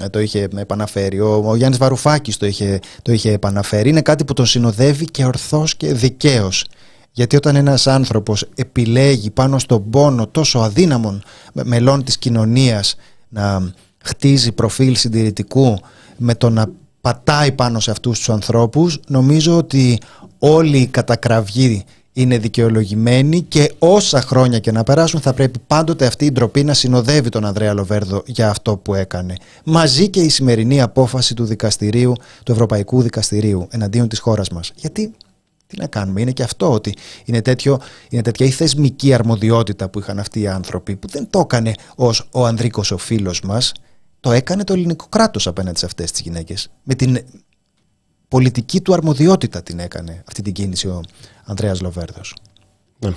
ε, 0.00 0.08
το 0.08 0.20
είχε 0.20 0.48
επαναφέρει, 0.56 1.20
ο, 1.20 1.42
ο 1.46 1.56
Γιάννης 1.56 1.78
Βαρουφάκης 1.78 2.36
το 2.36 2.46
είχε, 2.46 2.80
το 3.02 3.12
είχε 3.12 3.32
επαναφέρει. 3.32 3.88
Είναι 3.88 4.02
κάτι 4.02 4.24
που 4.24 4.32
τον 4.32 4.46
συνοδεύει 4.46 5.04
και 5.04 5.24
ορθώς 5.24 5.76
και 5.76 5.94
δικαίως. 5.94 6.64
Γιατί 7.12 7.36
όταν 7.36 7.56
ένας 7.56 7.86
άνθρωπος 7.86 8.48
επιλέγει 8.54 9.30
πάνω 9.30 9.58
στον 9.58 9.90
πόνο 9.90 10.26
τόσο 10.26 10.58
αδύναμων 10.58 11.22
μελών 11.52 12.04
της 12.04 12.18
κοινωνίας 12.18 12.96
να 13.28 13.72
χτίζει 14.04 14.52
προφίλ 14.52 14.96
συντηρητικού 14.96 15.78
με 16.16 16.34
το 16.34 16.50
να 16.50 16.66
πατάει 17.00 17.52
πάνω 17.52 17.80
σε 17.80 17.90
αυτούς 17.90 18.18
τους 18.18 18.30
ανθρώπους, 18.30 19.00
νομίζω 19.08 19.56
ότι 19.56 19.98
όλη 20.38 20.78
η 20.78 20.86
κατακραυγή 20.86 21.84
είναι 22.16 22.38
δικαιολογημένη 22.38 23.42
και 23.42 23.72
όσα 23.78 24.20
χρόνια 24.20 24.58
και 24.58 24.72
να 24.72 24.82
περάσουν 24.82 25.20
θα 25.20 25.32
πρέπει 25.32 25.58
πάντοτε 25.66 26.06
αυτή 26.06 26.24
η 26.24 26.30
ντροπή 26.30 26.64
να 26.64 26.74
συνοδεύει 26.74 27.28
τον 27.28 27.44
Ανδρέα 27.44 27.72
Λοβέρδο 27.72 28.22
για 28.26 28.50
αυτό 28.50 28.76
που 28.76 28.94
έκανε. 28.94 29.34
Μαζί 29.64 30.08
και 30.08 30.20
η 30.20 30.28
σημερινή 30.28 30.80
απόφαση 30.80 31.34
του 31.34 31.44
δικαστηρίου, 31.44 32.12
του 32.44 32.52
Ευρωπαϊκού 32.52 33.02
Δικαστηρίου 33.02 33.66
εναντίον 33.70 34.08
της 34.08 34.18
χώρας 34.18 34.48
μας. 34.48 34.72
Γιατί 34.74 35.14
τι 35.66 35.76
να 35.76 35.86
κάνουμε, 35.86 36.20
είναι 36.20 36.30
και 36.30 36.42
αυτό 36.42 36.72
ότι 36.72 36.94
είναι, 37.24 37.42
τέτοιο, 37.42 37.80
είναι 38.08 38.22
τέτοια 38.22 38.46
η 38.46 38.50
θεσμική 38.50 39.14
αρμοδιότητα 39.14 39.88
που 39.88 39.98
είχαν 39.98 40.18
αυτοί 40.18 40.40
οι 40.40 40.46
άνθρωποι 40.46 40.96
που 40.96 41.08
δεν 41.08 41.26
το 41.30 41.38
έκανε 41.38 41.74
ως 41.96 42.28
ο 42.32 42.46
Ανδρίκος 42.46 42.90
ο 42.90 42.98
φίλος 42.98 43.40
μας, 43.40 43.72
το 44.20 44.32
έκανε 44.32 44.64
το 44.64 44.72
ελληνικό 44.72 45.06
κράτος 45.08 45.46
απέναντι 45.46 45.78
σε 45.78 45.86
αυτές 45.86 46.10
τις 46.10 46.20
γυναίκες. 46.20 46.70
Με 46.82 46.94
την 46.94 47.18
πολιτική 48.28 48.80
του 48.80 48.94
αρμοδιότητα 48.94 49.62
την 49.62 49.78
έκανε 49.78 50.22
αυτή 50.28 50.42
την 50.42 50.52
κίνηση 50.52 50.86
ο 50.86 51.00
Ανδρέας 51.44 51.80
Λοβέρδος. 51.80 52.34
Ναι. 52.98 53.12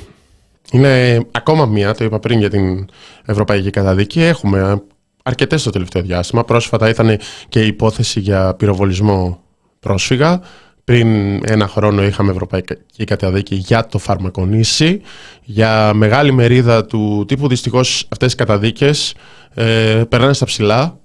Είναι 0.71 1.19
ακόμα 1.31 1.65
μία, 1.65 1.93
το 1.93 2.03
είπα 2.03 2.19
πριν 2.19 2.39
για 2.39 2.49
την 2.49 2.87
Ευρωπαϊκή 3.25 3.69
Καταδίκη. 3.69 4.21
Έχουμε 4.21 4.81
αρκετές 5.23 5.61
στο 5.61 5.69
τελευταίο 5.69 6.01
διάστημα. 6.01 6.43
Πρόσφατα 6.43 6.89
ήταν 6.89 7.19
και 7.49 7.63
η 7.63 7.67
υπόθεση 7.67 8.19
για 8.19 8.53
πυροβολισμό 8.53 9.39
πρόσφυγα. 9.79 10.41
Πριν 10.83 11.07
ένα 11.49 11.67
χρόνο 11.67 12.03
είχαμε 12.03 12.31
Ευρωπαϊκή 12.31 13.03
Καταδίκη 13.05 13.55
για 13.55 13.85
το 13.85 13.97
φαρμακονήσι. 13.97 15.01
Για 15.43 15.93
μεγάλη 15.93 16.31
μερίδα 16.31 16.85
του 16.85 17.25
τύπου 17.27 17.47
δυστυχώς 17.47 18.07
αυτές 18.09 18.33
οι 18.33 18.35
καταδίκες 18.35 19.15
ε, 19.53 20.03
περνάνε 20.09 20.33
στα 20.33 20.45
ψηλά 20.45 20.99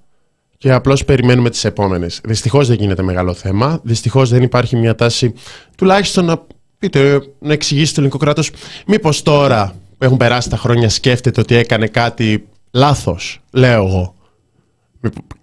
και 0.63 0.73
απλώς 0.73 1.05
περιμένουμε 1.05 1.51
τις 1.51 1.65
επόμενες. 1.65 2.21
Δυστυχώς 2.25 2.69
δεν 2.69 2.77
γίνεται 2.77 3.03
μεγάλο 3.03 3.35
θέμα. 3.35 3.81
Δυστυχώς 3.83 4.31
δεν 4.31 4.43
υπάρχει 4.43 4.77
μια 4.77 4.95
τάση 4.95 5.35
τουλάχιστον 5.77 6.25
να 6.25 6.43
πείτε, 6.79 7.23
να 7.39 7.53
εξηγήσει 7.53 7.95
το 7.95 8.01
ελληνικό 8.01 8.19
κράτος 8.19 8.51
μήπως 8.87 9.23
τώρα 9.23 9.75
που 9.99 10.05
έχουν 10.05 10.17
περάσει 10.17 10.49
τα 10.51 10.57
χρόνια 10.57 10.89
σκέφτεται 10.89 11.41
ότι 11.41 11.55
έκανε 11.55 11.87
κάτι 11.87 12.47
λάθος, 12.71 13.41
λέω 13.51 13.87
εγώ. 13.87 14.15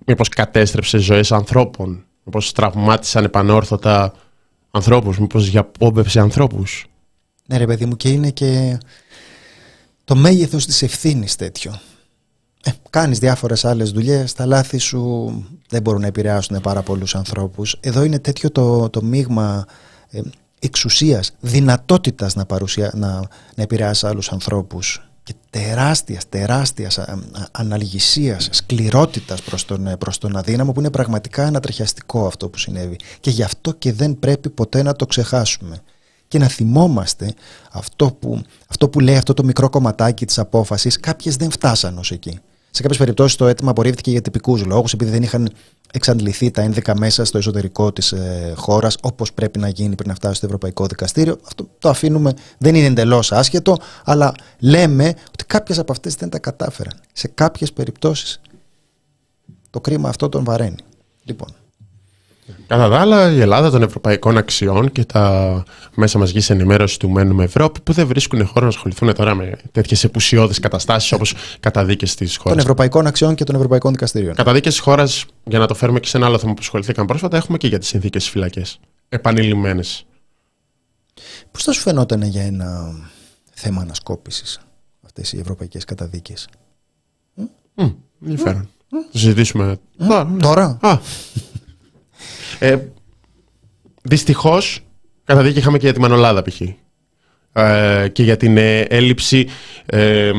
Μήπως 0.05 0.29
κατέστρεψε 0.29 0.97
ζωές 0.97 1.32
ανθρώπων, 1.32 2.05
μήπως 2.23 2.51
τραυμάτισαν 2.51 3.23
επανόρθωτα 3.23 4.13
ανθρώπους, 4.71 5.19
μήπως 5.19 5.49
διαπόμπευσε 5.49 6.19
ανθρώπους. 6.19 6.86
Ναι 7.45 7.58
ρε 7.58 7.65
παιδί 7.65 7.86
μου 7.86 7.95
και 7.95 8.10
είναι 8.10 8.29
και 8.29 8.77
το 10.03 10.15
μέγεθος 10.15 10.65
της 10.65 10.82
ευθύνης 10.82 11.36
τέτοιο. 11.36 11.79
Ε, 12.63 12.72
κάνεις 12.89 13.19
διάφορες 13.19 13.65
άλλες 13.65 13.91
δουλειές, 13.91 14.34
τα 14.34 14.45
λάθη 14.45 14.78
σου 14.78 15.32
δεν 15.69 15.82
μπορούν 15.82 16.02
να 16.02 16.08
επηρεάσουν 16.08 16.62
πάρα 16.62 16.82
πολλούς 16.82 17.15
ανθρώπους. 17.15 17.78
Εδώ 17.80 18.04
είναι 18.04 18.19
τέτοιο 18.19 18.52
το, 18.52 18.89
το 18.89 19.04
μείγμα 19.04 19.65
ε, 20.10 20.22
εξουσίας, 20.60 21.32
δυνατότητας 21.39 22.36
να, 22.36 22.45
παρουσια, 22.45 22.91
να, 22.95 23.13
να 23.56 23.63
επηρεάσει 23.63 24.08
άλλους 24.08 24.32
ανθρώπους 24.32 25.10
και 25.24 25.34
τεράστιας, 25.50 26.30
τεράστιας 26.30 27.00
αναλγησίας, 27.52 28.50
σκληρότητας 28.52 29.41
προς 29.41 29.65
τον, 29.65 29.98
προς 29.98 30.17
τον 30.17 30.36
αδύναμο 30.36 30.72
που 30.72 30.80
είναι 30.80 30.89
πραγματικά 30.89 31.45
ανατριχιαστικό 31.45 32.26
αυτό 32.26 32.50
που 32.50 32.58
συνέβη. 32.58 32.95
Και 33.19 33.30
γι' 33.30 33.43
αυτό 33.43 33.74
και 33.74 33.93
δεν 33.93 34.19
πρέπει 34.19 34.50
ποτέ 34.50 34.82
να 34.84 34.93
το 34.93 35.06
ξεχάσουμε 35.06 35.82
και 36.28 36.38
να 36.38 36.48
θυμόμαστε 36.48 37.34
αυτό 37.72 38.12
που, 38.19 38.41
αυτό 38.67 38.89
που 38.89 39.00
λέει 39.00 39.17
αυτό 39.17 39.34
το 39.34 39.43
μικρό 39.43 39.69
κομματάκι 39.69 40.26
της 40.26 40.39
απόφασης 40.39 41.00
κάποιες 41.00 41.36
δεν 41.36 41.52
φτάσαν 41.52 41.98
ως 41.98 42.12
εκεί. 42.12 42.39
Σε 42.71 42.82
κάποιες 42.82 42.97
περιπτώσεις 42.97 43.38
το 43.38 43.47
αίτημα 43.47 43.71
απορρίφθηκε 43.71 44.12
για 44.12 44.21
τυπικούς 44.21 44.65
λόγους, 44.65 44.93
επειδή 44.93 45.12
δεν 45.12 45.23
είχαν 45.23 45.51
εξαντληθεί 45.93 46.51
τα 46.51 46.62
ένδικα 46.62 46.97
μέσα 46.97 47.25
στο 47.25 47.38
εσωτερικό 47.38 47.93
της 47.93 48.12
ε, 48.12 48.53
χώρας, 48.55 48.97
όπως 49.01 49.34
πρέπει 49.34 49.60
να 49.60 49.67
γίνει 49.67 49.95
πριν 49.95 50.10
να 50.10 50.15
φτάσει 50.15 50.36
στο 50.36 50.45
Ευρωπαϊκό 50.45 50.86
Δικαστήριο. 50.86 51.38
Αυτό 51.47 51.69
το 51.79 51.89
αφήνουμε, 51.89 52.34
δεν 52.58 52.75
είναι 52.75 52.86
εντελώς 52.88 53.32
άσχετο, 53.32 53.77
αλλά 54.03 54.34
λέμε 54.60 55.13
ότι 55.32 55.45
κάποιες 55.45 55.79
από 55.79 55.91
αυτές 55.91 56.15
δεν 56.15 56.29
τα 56.29 56.39
κατάφεραν. 56.39 56.93
Σε 57.13 57.27
κάποιες 57.27 57.73
περιπτώσεις 57.73 58.41
το 59.69 59.82
κρίμα 59.82 60.10
αυτό 60.10 60.29
τον 60.29 60.43
βαραίνει. 60.43 60.84
Λοιπόν, 61.23 61.47
Κατά 62.68 62.90
τα 62.90 63.00
άλλα, 63.00 63.32
η 63.32 63.42
Ελλάδα 63.42 63.70
των 63.70 63.84
ευρωπαϊκών 63.84 64.38
αξιών 64.38 64.92
και 64.92 65.06
τα 65.06 65.64
μέσα 65.96 66.18
μαζική 66.18 66.52
ενημέρωση 66.52 67.00
του 67.00 67.10
Μένουμε 67.10 67.44
Ευρώπη 67.44 67.80
που 67.82 67.94
δεν 67.94 68.08
βρίσκουν 68.08 68.46
χώρο 68.46 68.62
να 68.62 68.68
ασχοληθούν 68.68 69.14
τώρα 69.14 69.36
με 69.36 69.58
τέτοιε 69.72 69.98
επουσιώδει 70.04 70.60
καταστάσει 70.60 71.14
όπω 71.14 71.24
καταδίκε 71.60 72.06
τη 72.06 72.36
χώρα. 72.38 72.50
Των 72.50 72.60
ευρωπαϊκών 72.60 73.08
αξιών 73.08 73.36
και 73.36 73.44
των 73.44 73.56
ευρωπαϊκών 73.56 73.92
δικαστηρίων. 73.92 74.36
Καταδίκε 74.36 74.70
τη 74.70 74.80
χώρα, 74.80 75.08
για 75.44 75.60
να 75.60 75.68
το 75.68 75.74
φέρουμε 75.74 76.00
και 76.00 76.08
σε 76.08 76.18
ένα 76.18 76.26
άλλο 76.26 76.38
θέμα 76.38 76.54
που 76.54 76.60
ασχοληθήκαν 76.62 77.06
πρόσφατα, 77.06 77.38
έχουμε 77.38 77.58
και 77.58 77.68
για 77.68 77.80
τι 77.80 77.86
συνθήκε 77.86 78.20
φυλακέ. 78.20 78.62
Επανειλημμένε. 79.10 79.84
Πώ 81.52 81.60
θα 81.60 81.72
σου 81.72 81.82
φαινόταν 81.82 82.22
για 82.22 82.44
ένα 82.44 82.94
θέμα 83.54 83.82
ανασκόπηση 83.82 84.60
αυτέ 85.06 85.38
οι 85.38 85.40
ευρωπαϊκέ 85.40 85.80
καταδίκε. 85.86 86.34
Ενδιαφέρον. 88.26 88.70
Θα 88.90 89.06
συζητήσουμε. 89.12 89.78
Τώρα. 90.40 90.80
Ε, 92.60 92.77
Δυστυχώς, 94.01 94.79
κατά 95.23 95.41
δίκη 95.41 95.58
είχαμε 95.58 95.77
και 95.77 95.86
για 95.86 95.93
τη 95.93 95.99
Μανολάδα 95.99 96.41
π.χ. 96.41 96.62
Ε, 97.53 98.08
και 98.08 98.23
για 98.23 98.38
την 98.38 98.58
ε, 98.58 98.79
έλλειψη 98.79 99.47
ε, 99.86 100.32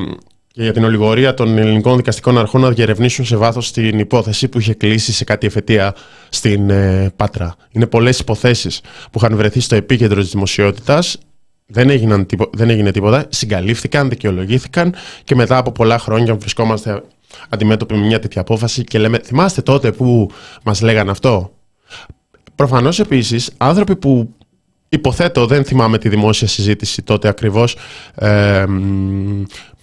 και 0.52 0.62
για 0.62 0.72
την 0.72 0.84
ολιγορία 0.84 1.34
των 1.34 1.58
ελληνικών 1.58 1.96
δικαστικών 1.96 2.38
αρχών 2.38 2.60
να 2.60 2.70
διερευνήσουν 2.70 3.24
σε 3.24 3.36
βάθος 3.36 3.72
την 3.72 3.98
υπόθεση 3.98 4.48
που 4.48 4.58
είχε 4.58 4.74
κλείσει 4.74 5.12
σε 5.12 5.24
κάτι 5.24 5.46
εφετεία 5.46 5.94
στην 6.28 6.70
ε, 6.70 7.12
Πάτρα. 7.16 7.54
Είναι 7.70 7.86
πολλές 7.86 8.18
υποθέσεις 8.18 8.80
που 9.10 9.18
είχαν 9.22 9.36
βρεθεί 9.36 9.60
στο 9.60 9.74
επίκεντρο 9.74 10.20
της 10.20 10.30
δημοσιότητας 10.30 11.18
δεν, 11.66 11.90
έγιναν, 11.90 12.26
δεν 12.52 12.70
έγινε 12.70 12.90
τίποτα, 12.90 13.26
συγκαλύφθηκαν, 13.28 14.08
δικαιολογήθηκαν 14.08 14.94
και 15.24 15.34
μετά 15.34 15.56
από 15.56 15.72
πολλά 15.72 15.98
χρόνια 15.98 16.34
βρισκόμαστε 16.34 17.02
αντιμέτωποι 17.48 17.94
με 17.94 18.06
μια 18.06 18.18
τέτοια 18.18 18.40
απόφαση 18.40 18.84
και 18.84 18.98
λέμε 18.98 19.18
θυμάστε 19.18 19.62
τότε 19.62 19.92
που 19.92 20.30
μας 20.62 20.80
λέγανε 20.80 21.10
αυτό; 21.10 21.52
Προφανώς 22.60 23.00
επίσης 23.00 23.50
άνθρωποι 23.56 23.96
που 23.96 24.34
υποθέτω 24.88 25.46
δεν 25.46 25.64
θυμάμαι 25.64 25.98
τη 25.98 26.08
δημόσια 26.08 26.48
συζήτηση 26.48 27.02
τότε 27.02 27.28
ακριβώς 27.28 27.76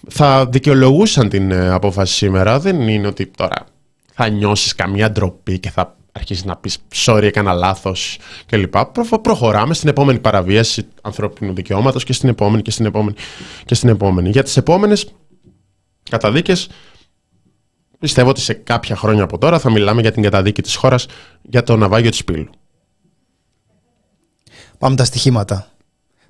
θα 0.08 0.46
δικαιολογούσαν 0.46 1.28
την 1.28 1.50
ε, 1.50 1.70
απόφαση 1.70 2.14
σήμερα. 2.14 2.60
Δεν 2.60 2.88
είναι 2.88 3.06
ότι 3.06 3.26
τώρα 3.26 3.66
θα 4.12 4.28
νιώσεις 4.28 4.74
καμία 4.74 5.10
ντροπή 5.10 5.58
και 5.58 5.70
θα 5.70 5.96
αρχίσεις 6.12 6.44
να 6.44 6.56
πεις 6.56 6.78
sorry 6.94 7.22
έκανα 7.22 7.52
λάθος 7.52 8.18
κλπ. 8.46 8.74
προχωράμε 9.22 9.74
στην 9.74 9.88
επόμενη 9.88 10.18
παραβίαση 10.18 10.86
ανθρώπινου 11.02 11.54
δικαιώματος 11.54 12.04
και 12.04 12.12
στην 12.12 12.28
επόμενη 12.28 12.62
και 12.62 12.70
στην 12.70 12.86
επόμενη 12.86 13.16
και 13.64 13.74
στην 13.74 13.88
επόμενη. 13.88 14.30
Για 14.30 14.42
τις 14.42 14.56
επόμενες 14.56 15.12
καταδίκες 16.10 16.68
πιστεύω 17.98 18.30
ότι 18.30 18.40
σε 18.40 18.52
κάποια 18.52 18.96
χρόνια 18.96 19.22
από 19.22 19.38
τώρα 19.38 19.58
θα 19.58 19.70
μιλάμε 19.70 20.00
για 20.00 20.12
την 20.12 20.22
καταδίκη 20.22 20.62
της 20.62 20.74
χώρας 20.74 21.06
για 21.42 21.62
το 21.62 21.76
ναυάγιο 21.76 22.10
της 22.10 22.24
Πύλου. 22.24 22.50
Πάμε 24.78 24.96
τα 24.96 25.04
στοιχήματα. 25.04 25.66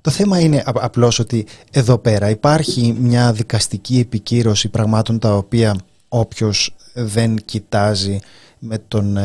Το 0.01 0.11
θέμα 0.11 0.41
είναι 0.41 0.63
απλώς 0.67 1.19
ότι 1.19 1.47
εδώ 1.71 1.99
πέρα 1.99 2.31
υπάρχει 2.31 2.97
μια 3.01 3.33
δικαστική 3.33 3.99
επικύρωση 3.99 4.69
πραγμάτων 4.69 5.19
τα 5.19 5.37
οποία 5.37 5.77
όποιος 6.09 6.75
δεν 6.95 7.37
κοιτάζει 7.45 8.19
με 8.59 8.79
τον 8.89 9.19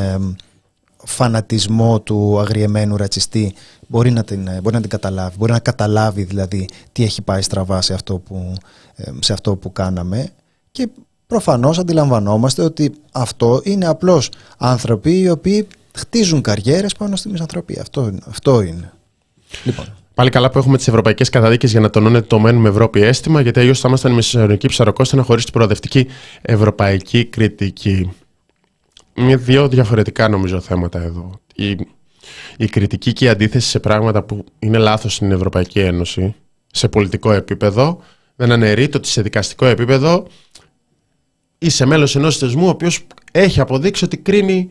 φανατισμό 1.04 2.00
του 2.00 2.40
αγριεμένου 2.40 2.98
ρατσιστή 2.98 3.54
μπορεί 3.88 4.12
να, 4.12 4.24
την, 4.24 4.48
ε, 4.48 4.60
μπορεί 4.62 4.76
να 4.76 4.82
την 4.82 4.90
καταλάβει. 4.90 5.38
Μπορεί 5.38 5.52
να 5.52 5.60
καταλάβει 5.60 6.24
δηλαδή 6.24 6.68
τι 6.92 7.04
έχει 7.04 7.22
πάει 7.22 7.42
στραβά 7.42 7.82
σε 7.82 7.94
αυτό 7.94 8.18
που, 8.18 8.54
σε 9.20 9.34
αυτό 9.34 9.56
που 9.56 9.72
κάναμε 9.72 10.30
και 10.72 10.90
προφανώς 11.28 11.80
αντιλαμβανόμαστε 11.80 12.62
ότι 12.62 12.94
αυτό 13.12 13.62
είναι 13.64 13.86
απλώς 13.86 14.30
άνθρωποι 14.58 15.20
οι 15.20 15.30
οποίοι 15.30 15.68
χτίζουν 15.96 16.42
καριέρες 16.42 16.94
πάνω 16.94 17.16
στη 17.16 17.30
μισανθρωπία. 17.30 17.82
Αυτό, 17.82 18.12
αυτό 18.28 18.62
είναι. 18.62 18.92
Λοιπόν. 19.64 19.86
Πάλι 20.14 20.30
καλά 20.30 20.50
που 20.50 20.58
έχουμε 20.58 20.78
τις 20.78 20.88
ευρωπαϊκές 20.88 21.30
καταδίκες 21.30 21.72
για 21.72 21.80
να 21.80 21.90
τονώνεται 21.90 22.26
το 22.26 22.40
μένουμε 22.40 22.70
Ευρώπη 22.70 23.02
αίσθημα, 23.02 23.42
γιατί 23.42 23.60
αλλιώς 23.60 23.80
θα 23.80 23.88
ήμασταν 23.88 24.12
μεσαιωνική 24.12 24.68
ψαροκόστανα 24.68 25.24
χωρίς 25.24 25.44
την 25.44 25.54
προοδευτική 25.54 26.08
ευρωπαϊκή 26.42 27.26
κριτική. 27.26 28.12
Είναι 29.14 29.36
δύο 29.36 29.68
διαφορετικά 29.68 30.28
νομίζω 30.28 30.60
θέματα 30.60 31.02
εδώ. 31.02 31.40
Η, 31.56 31.78
η 32.58 32.68
κριτική 32.68 33.14
και 33.14 33.26
η 33.26 33.30
αντίθεση 33.30 33.70
σε 33.70 33.80
πράγματα 33.80 34.24
που 34.24 34.46
είναι 34.60 34.78
λάθος 34.78 35.14
στην 35.16 35.32
Ευρωπαϊκή 35.32 35.80
Ένωση, 35.80 36.36
σε 36.72 36.88
πολιτικό 36.88 37.32
επίπεδο, 37.32 38.00
δεν 38.36 38.52
αναιρείται 38.52 38.98
ότι 38.98 39.08
σε 39.08 39.22
δικαστικό 39.22 39.66
επίπεδο 39.66 40.28
είσαι 41.58 41.86
μέλος 41.86 42.16
ενός 42.16 42.38
θεσμού 42.38 42.66
ο 42.66 42.70
οποίος 42.70 43.08
έχει 43.32 43.60
αποδείξει 43.60 44.06
ότι 44.06 44.18
κρίνει 44.18 44.70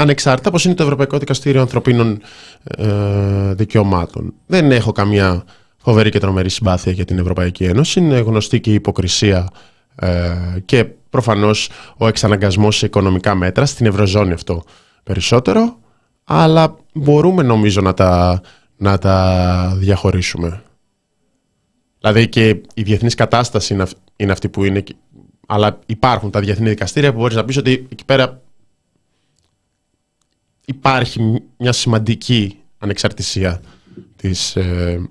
ανεξάρτητα 0.00 0.48
όπως 0.48 0.64
είναι 0.64 0.74
το 0.74 0.82
Ευρωπαϊκό 0.82 1.18
Δικαστήριο 1.18 1.60
Ανθρωπίνων 1.60 2.20
ε, 2.64 3.54
Δικαιωμάτων. 3.54 4.34
Δεν 4.46 4.70
έχω 4.70 4.92
καμία 4.92 5.44
φοβερή 5.76 6.10
και 6.10 6.18
τρομερή 6.18 6.48
συμπάθεια 6.48 6.92
για 6.92 7.04
την 7.04 7.18
Ευρωπαϊκή 7.18 7.64
Ένωση. 7.64 8.00
Είναι 8.00 8.18
γνωστή 8.18 8.60
και 8.60 8.70
η 8.70 8.74
υποκρισία 8.74 9.48
ε, 9.94 10.34
και 10.64 10.84
προφανώς 10.84 11.70
ο 11.96 12.06
εξαναγκασμός 12.06 12.76
σε 12.76 12.86
οικονομικά 12.86 13.34
μέτρα, 13.34 13.66
στην 13.66 13.86
Ευρωζώνη 13.86 14.32
αυτό 14.32 14.62
περισσότερο, 15.02 15.78
αλλά 16.24 16.76
μπορούμε 16.92 17.42
νομίζω 17.42 17.80
να 17.80 17.94
τα, 17.94 18.40
να 18.76 18.98
τα 18.98 19.74
διαχωρίσουμε. 19.76 20.62
Δηλαδή 22.00 22.28
και 22.28 22.48
η 22.74 22.82
διεθνής 22.82 23.14
κατάσταση 23.14 23.74
είναι, 23.74 23.86
είναι 24.16 24.32
αυτή 24.32 24.48
που 24.48 24.64
είναι, 24.64 24.82
αλλά 25.46 25.78
υπάρχουν 25.86 26.30
τα 26.30 26.40
διεθνή 26.40 26.68
δικαστήρια 26.68 27.12
που 27.12 27.18
μπορείς 27.18 27.36
να 27.36 27.44
πεις 27.44 27.56
ότι 27.56 27.86
εκεί 27.92 28.04
πέρα 28.04 28.42
υπάρχει 30.68 31.42
μια 31.58 31.72
σημαντική 31.72 32.58
ανεξαρτησία 32.78 33.60
της, 34.16 34.56
ε, 34.56 35.08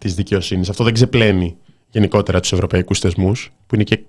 της 0.00 0.14
δικαιοσύνης. 0.14 0.68
Αυτό 0.68 0.84
δεν 0.84 0.92
ξεπλένει 0.94 1.56
γενικότερα 1.90 2.40
τους 2.40 2.52
ευρωπαϊκούς 2.52 2.98
θεσμούς, 2.98 3.52
που 3.66 3.74
είναι 3.74 3.84
και 3.84 4.02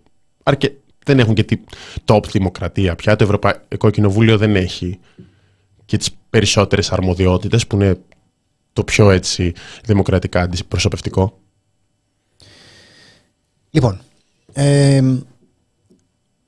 αρκε... 0.43 0.73
δεν 1.05 1.19
έχουν 1.19 1.33
και 1.33 1.43
τη 1.43 1.59
top 2.05 2.23
δημοκρατία 2.31 2.95
πια. 2.95 3.15
Το 3.15 3.23
Ευρωπαϊκό 3.23 3.89
Κοινοβούλιο 3.89 4.37
δεν 4.37 4.55
έχει 4.55 4.99
και 5.85 5.97
τις 5.97 6.09
περισσότερες 6.29 6.91
αρμοδιότητες, 6.91 7.67
που 7.67 7.75
είναι 7.75 7.99
το 8.73 8.83
πιο 8.83 9.09
έτσι 9.09 9.53
δημοκρατικά 9.85 10.41
αντιπροσωπευτικό. 10.41 11.39
Λοιπόν, 13.69 13.99
ε, 14.53 15.01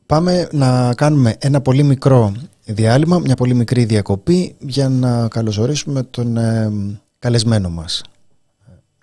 πάμε 0.06 0.50
να 0.52 0.94
κάνουμε 0.94 1.36
ένα 1.40 1.62
πολύ 1.62 1.84
μικρό 1.84 2.34
διάλειμμα, 2.74 3.20
μια 3.20 3.36
πολύ 3.36 3.54
μικρή 3.54 3.86
διακοπή 3.86 4.56
για 4.60 4.90
να 4.90 5.28
καλωσορίσουμε 5.28 6.04
τον 6.04 6.38
ε, 6.38 6.72
καλεσμένο 7.20 7.70
μας 7.70 8.02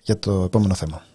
για 0.03 0.19
το 0.19 0.43
επόμενο 0.43 0.73
θέμα. 0.73 1.06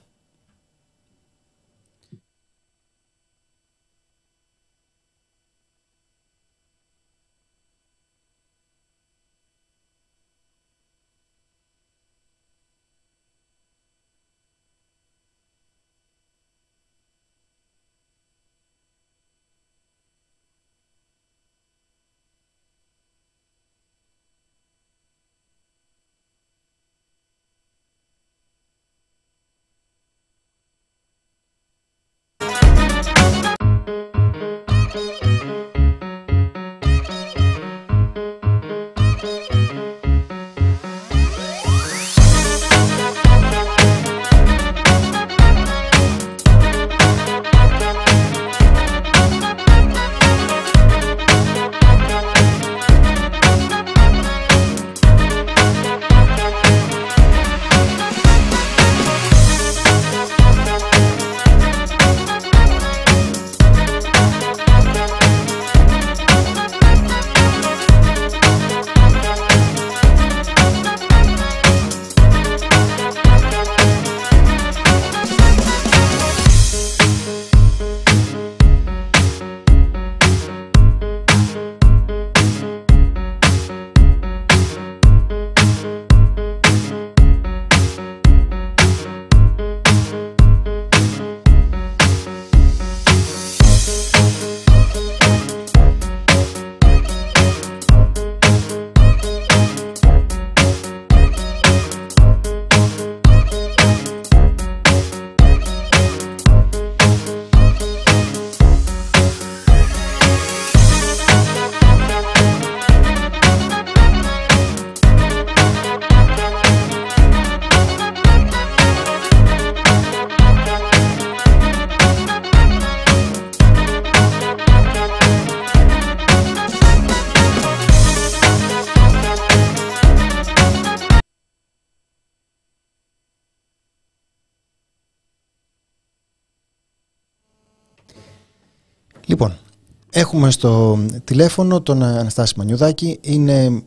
Έχουμε 140.13 140.51
στο 140.51 140.99
τηλέφωνο 141.25 141.81
τον 141.81 142.03
Αναστάση 142.03 142.55
Μανιουδάκη. 142.57 143.19
Είναι 143.21 143.83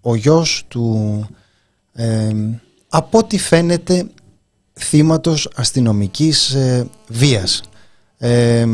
ο 0.00 0.14
γιος 0.14 0.64
του, 0.68 1.26
ε, 1.92 2.30
από 2.88 3.18
ό,τι 3.18 3.38
φαίνεται, 3.38 4.06
θύματος 4.72 5.50
αστυνομικής 5.56 6.54
ε, 6.54 6.86
βίας. 7.08 7.62
Ε, 8.18 8.64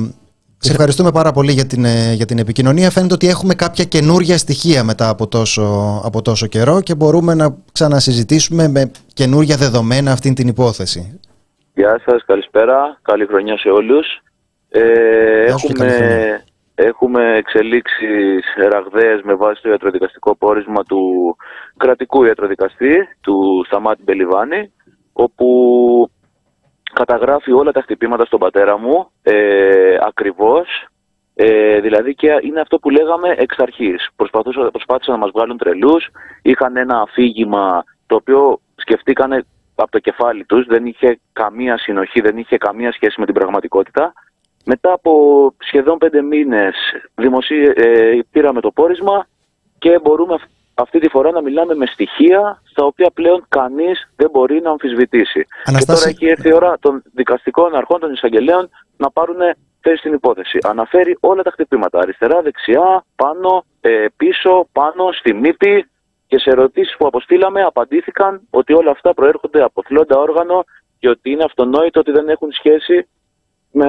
σε 0.58 0.70
ευχαριστούμε 0.70 1.10
πάρα 1.10 1.32
πολύ 1.32 1.52
για 1.52 1.66
την, 1.66 1.84
ε, 1.84 2.12
για 2.12 2.26
την 2.26 2.38
επικοινωνία. 2.38 2.90
Φαίνεται 2.90 3.14
ότι 3.14 3.28
έχουμε 3.28 3.54
κάποια 3.54 3.84
καινούργια 3.84 4.38
στοιχεία 4.38 4.84
μετά 4.84 5.08
από 5.08 5.28
τόσο, 5.28 5.62
από 6.04 6.22
τόσο 6.22 6.46
καιρό 6.46 6.80
και 6.80 6.94
μπορούμε 6.94 7.34
να 7.34 7.56
ξανασυζητήσουμε 7.72 8.68
με 8.68 8.90
καινούργια 9.14 9.56
δεδομένα 9.56 10.12
αυτή 10.12 10.32
την 10.32 10.48
υπόθεση. 10.48 11.20
Γεια 11.74 12.00
σας, 12.04 12.24
καλησπέρα. 12.26 12.98
Καλή 13.02 13.26
χρονιά 13.26 13.58
σε 13.58 13.68
όλους. 13.68 14.06
Ε, 14.68 14.80
έχουμε, 15.46 16.44
έχουμε 16.74 17.36
εξελίξεις 17.36 18.44
ραγδαίες 18.70 19.22
με 19.22 19.34
βάση 19.34 19.62
το 19.62 19.68
ιατροδικαστικό 19.68 20.36
πόρισμα 20.36 20.82
του 20.82 21.36
κρατικού 21.76 22.24
ιατροδικαστή, 22.24 23.08
του 23.20 23.62
Σταμάτη 23.66 24.02
Μπελιβάνη, 24.02 24.72
όπου 25.12 26.10
καταγράφει 26.92 27.52
όλα 27.52 27.72
τα 27.72 27.82
χτυπήματα 27.82 28.24
στον 28.24 28.38
πατέρα 28.38 28.78
μου 28.78 29.10
ε, 29.22 29.96
ακριβώς 30.00 30.86
ε, 31.34 31.80
δηλαδή 31.80 32.14
και 32.14 32.38
είναι 32.42 32.60
αυτό 32.60 32.78
που 32.78 32.90
λέγαμε 32.90 33.34
εξ 33.38 33.58
αρχής. 33.58 34.08
Προσπάθησαν 34.16 35.14
να 35.14 35.16
μας 35.16 35.30
βγάλουν 35.34 35.58
τρελούς, 35.58 36.08
είχαν 36.42 36.76
ένα 36.76 37.00
αφήγημα 37.00 37.84
το 38.06 38.14
οποίο 38.14 38.60
σκεφτήκανε 38.74 39.44
από 39.74 39.90
το 39.90 39.98
κεφάλι 39.98 40.44
τους, 40.44 40.66
δεν 40.66 40.86
είχε 40.86 41.20
καμία 41.32 41.78
συνοχή, 41.78 42.20
δεν 42.20 42.38
είχε 42.38 42.56
καμία 42.56 42.92
σχέση 42.92 43.20
με 43.20 43.26
την 43.26 43.34
πραγματικότητα. 43.34 44.12
Μετά 44.64 44.92
από 44.92 45.12
σχεδόν 45.58 45.98
πέντε 45.98 46.22
μήνες 46.22 46.74
δημοσί... 47.14 47.72
ε, 47.74 48.18
πήραμε 48.30 48.60
το 48.60 48.70
πόρισμα 48.70 49.26
και 49.78 49.98
μπορούμε 50.02 50.38
αυτή 50.74 50.98
τη 50.98 51.08
φορά 51.08 51.30
να 51.30 51.42
μιλάμε 51.42 51.74
με 51.74 51.86
στοιχεία 51.86 52.62
στα 52.64 52.84
οποία 52.84 53.10
πλέον 53.14 53.44
κανείς 53.48 54.10
δεν 54.16 54.30
μπορεί 54.30 54.60
να 54.60 54.70
αμφισβητήσει. 54.70 55.46
Και 55.78 55.84
τώρα 55.84 56.08
έχει 56.08 56.26
έρθει 56.26 56.48
η 56.48 56.52
ώρα 56.52 56.76
των 56.80 57.02
δικαστικών 57.14 57.74
αρχών, 57.74 58.00
των 58.00 58.12
εισαγγελέων 58.12 58.70
να 58.96 59.10
πάρουν 59.10 59.36
θέση 59.80 59.96
στην 59.96 60.12
υπόθεση. 60.12 60.58
Αναφέρει 60.62 61.16
όλα 61.20 61.42
τα 61.42 61.50
χτυπήματα, 61.50 61.98
αριστερά, 61.98 62.42
δεξιά, 62.42 63.04
πάνω, 63.16 63.64
ε, 63.80 64.06
πίσω, 64.16 64.68
πάνω, 64.72 65.12
στη 65.12 65.34
μύτη 65.34 65.86
και 66.26 66.38
σε 66.38 66.50
ερωτήσεις 66.50 66.96
που 66.96 67.06
αποστήλαμε 67.06 67.62
απαντήθηκαν 67.62 68.40
ότι 68.50 68.72
όλα 68.72 68.90
αυτά 68.90 69.14
προέρχονται 69.14 69.62
από 69.62 69.82
θλόντα 69.86 70.18
όργανο 70.18 70.64
και 70.98 71.08
ότι 71.08 71.30
είναι 71.30 71.44
αυτονόητο 71.44 72.00
ότι 72.00 72.10
δεν 72.10 72.28
έχουν 72.28 72.52
σχέση 72.52 73.08
με 73.70 73.86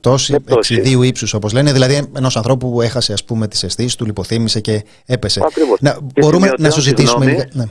πτώση 0.00 0.36
εξιδίου 0.48 1.02
ύψους, 1.02 1.34
όπως 1.34 1.52
λένε. 1.52 1.72
Δηλαδή, 1.72 2.10
ενός 2.16 2.36
ανθρώπου 2.36 2.70
που 2.70 2.80
έχασε 2.80 3.12
ας 3.12 3.24
πούμε, 3.24 3.48
τις 3.48 3.62
αισθήσεις 3.62 3.96
του, 3.96 4.04
λιποθύμησε 4.04 4.60
και 4.60 4.84
έπεσε. 5.06 5.40
Να, 5.80 5.98
μπορούμε 6.20 6.52
να 6.58 6.70
συζητήσουμε. 6.70 7.48
Ναι. 7.52 7.64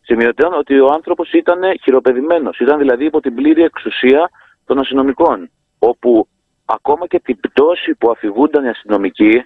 Σημειωτέων 0.00 0.52
ότι 0.52 0.80
ο 0.80 0.88
άνθρωπος 0.92 1.32
ήταν 1.32 1.60
χειροπεδημένος. 1.82 2.58
Ήταν 2.58 2.78
δηλαδή 2.78 3.04
υπό 3.04 3.20
την 3.20 3.34
πλήρη 3.34 3.62
εξουσία 3.62 4.30
των 4.64 4.78
αστυνομικών. 4.78 5.50
Όπου 5.78 6.28
ακόμα 6.64 7.06
και 7.06 7.20
την 7.24 7.40
πτώση 7.40 7.94
που 7.98 8.10
αφηγούνταν 8.10 8.64
οι 8.64 8.68
αστυνομικοί, 8.68 9.44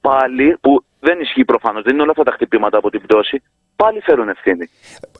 πάλι, 0.00 0.56
που 0.60 0.84
δεν 1.00 1.20
ισχύει 1.20 1.44
προφανώς, 1.44 1.82
δεν 1.82 1.92
είναι 1.92 2.02
όλα 2.02 2.10
αυτά 2.10 2.22
τα 2.22 2.32
χτυπήματα 2.32 2.78
από 2.78 2.90
την 2.90 3.00
πτώση, 3.02 3.42
πάλι 3.76 4.00
φέρουν 4.00 4.28
ευθύνη. 4.28 4.68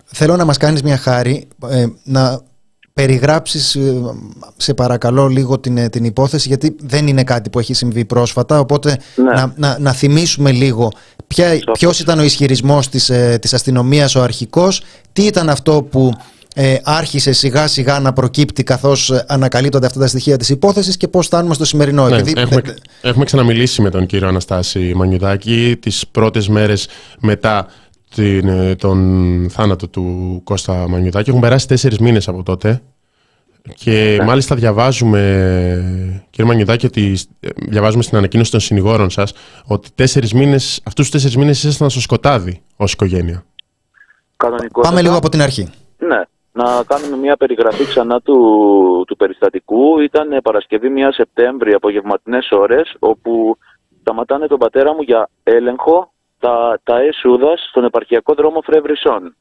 Θέλω 0.05 0.37
να 0.37 0.45
μας 0.45 0.59
κάνεις 0.59 0.83
μια 0.83 0.97
χάρη 0.97 1.49
ε, 1.71 1.87
να 2.05 2.41
περιγράψεις 2.95 3.75
ε, 3.75 4.01
σε 4.57 4.75
παρακαλώ 4.75 5.27
λίγο 5.27 5.59
την, 5.59 5.77
ε, 5.77 5.89
την 5.89 6.05
υπόθεση 6.05 6.49
γιατί 6.49 6.77
δεν 6.81 7.07
είναι 7.07 7.25
κάτι 7.25 7.51
που 7.51 7.59
έχει 7.59 7.75
συμβεί 7.75 8.05
πρόσφατα 8.05 8.59
οπότε 8.59 8.99
ναι. 9.17 9.25
να, 9.25 9.53
να, 9.57 9.79
να 9.79 9.93
θυμίσουμε 9.93 10.53
λίγο 10.53 10.93
ποια, 11.27 11.59
ποιος 11.73 12.01
ήταν 12.01 12.19
ο 12.19 12.23
ισχυρισμός 12.23 12.89
της, 12.89 13.11
ε, 13.11 13.39
της 13.41 13.55
αστυνομίας 13.55 14.15
ο 14.15 14.23
αρχικός 14.23 14.83
τι 15.13 15.23
ήταν 15.23 15.49
αυτό 15.49 15.83
που 15.83 16.13
ε, 16.55 16.77
άρχισε 16.83 17.33
σιγά 17.33 17.67
σιγά 17.67 18.01
να 18.01 18.13
προκύπτει 18.13 18.63
καθώς 18.63 19.11
ανακαλύπτονται 19.27 19.87
αυτά 19.87 19.99
τα 19.99 20.07
στοιχεία 20.07 20.37
της 20.37 20.49
υπόθεσης 20.49 20.97
και 20.97 21.09
πώς 21.09 21.27
φτάνουμε 21.27 21.55
στο 21.55 21.65
σημερινό. 21.65 22.09
Ναι, 22.09 22.21
έχουμε, 22.37 22.63
έχουμε 23.01 23.25
ξαναμιλήσει 23.25 23.83
με 23.83 23.91
τον 23.91 24.07
κύριο 24.07 24.29
Αναστάση 24.29 24.93
Μανιουδάκη 24.95 25.77
τις 25.81 26.05
πρώτες 26.11 26.49
μέρες 26.49 26.89
μετά 27.21 27.67
την, 28.15 28.49
ε, 28.49 28.75
τον 28.75 28.99
θάνατο 29.51 29.89
του 29.89 30.41
Κώστα 30.45 30.89
Μανιουδάκη. 30.89 31.29
Έχουν 31.31 31.41
περάσει 31.43 31.69
τέσσερις 31.69 31.99
μήνες 31.99 32.29
από 32.29 32.43
τότε. 32.43 32.83
Και 33.75 34.17
ναι. 34.19 34.25
μάλιστα 34.25 34.55
διαβάζουμε, 34.55 35.21
κύριε 36.31 36.51
Μανιουδάκη, 36.51 36.87
ότι 36.87 37.19
ε, 37.41 37.49
διαβάζουμε 37.69 38.03
στην 38.03 38.17
ανακοίνωση 38.17 38.51
των 38.51 38.61
συνηγόρων 38.61 39.11
σας 39.11 39.33
ότι 39.67 39.89
τέσσερις 39.95 40.33
μήνες, 40.33 40.81
αυτούς 40.87 41.05
τους 41.05 41.11
τέσσερις 41.11 41.37
μήνες 41.37 41.63
ήσασταν 41.63 41.91
στο 41.91 42.01
σκοτάδι 42.01 42.63
ως 42.77 42.93
οικογένεια. 42.93 43.45
Πάμε 44.81 45.03
λίγο 45.03 45.17
από 45.17 45.29
την 45.29 45.43
αρχή. 45.43 45.69
Ναι. 45.99 46.23
Να 46.53 46.83
κάνουμε 46.87 47.17
μια 47.17 47.37
περιγραφή 47.37 47.85
ξανά 47.85 48.21
του, 48.21 48.35
του 49.07 49.17
περιστατικού. 49.17 50.01
Ήταν 50.01 50.41
Παρασκευή 50.43 50.89
1 50.89 51.09
Σεπτέμβρη, 51.13 51.73
απογευματινές 51.73 52.49
ώρες, 52.51 52.97
όπου 52.99 53.59
σταματάνε 54.01 54.47
τον 54.47 54.59
πατέρα 54.59 54.95
μου 54.95 55.03
για 55.03 55.29
έλεγχο 55.43 56.14
τα, 56.45 56.81
τα 56.83 56.99
έσουδα 56.99 57.57
στον 57.57 57.85
επαρχιακό 57.85 58.35
δρόμο 58.35 58.61
Φρεύρισσών. 58.61 59.37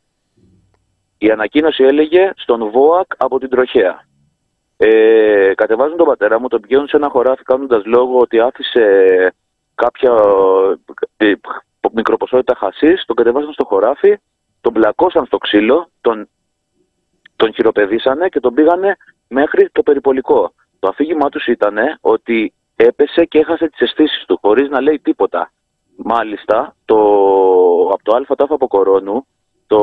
Η 1.17 1.31
ανακοίνωση 1.31 1.83
έλεγε 1.83 2.31
στον 2.35 2.69
ΒΟΑΚ 2.69 3.11
από 3.17 3.39
την 3.39 3.49
Τροχέα. 3.49 4.05
Ε, 4.77 5.53
κατεβάζουν 5.55 5.97
τον 5.97 6.07
πατέρα 6.07 6.39
μου, 6.39 6.47
τον 6.47 6.61
πηγαίνουν 6.61 6.87
σε 6.87 6.95
ένα 6.95 7.09
χωράφι 7.09 7.43
κάνοντας 7.43 7.85
λόγο 7.85 8.19
ότι 8.19 8.39
άφησε 8.39 8.85
κάποια 9.75 10.11
ε, 11.17 11.33
μικροποσότητα 11.91 12.55
χασίς, 12.55 13.05
τον 13.05 13.15
κατεβάζουν 13.15 13.53
στο 13.53 13.65
χωράφι, 13.65 14.17
τον 14.61 14.73
πλακώσαν 14.73 15.25
στο 15.25 15.37
ξύλο, 15.37 15.89
τον, 16.01 16.29
τον 17.35 17.53
χειροπεδίσανε 17.53 18.29
και 18.29 18.39
τον 18.39 18.53
πήγανε 18.53 18.95
μέχρι 19.27 19.69
το 19.71 19.83
περιπολικό. 19.83 20.53
Το 20.79 20.87
αφήγημά 20.87 21.29
τους 21.29 21.47
ήταν 21.47 21.77
ότι 22.01 22.53
έπεσε 22.75 23.25
και 23.25 23.39
έχασε 23.39 23.67
τις 23.67 23.79
αισθήσεις 23.79 24.25
του 24.27 24.37
χωρίς 24.41 24.69
να 24.69 24.81
λέει 24.81 24.99
τίποτα. 24.99 25.51
Μάλιστα, 25.95 26.75
το, 26.85 26.97
από 27.91 28.03
το 28.03 28.15
ΑΤΑΦ 28.27 28.51
από 28.51 28.67
Κορώνου, 28.67 29.25
το, 29.67 29.79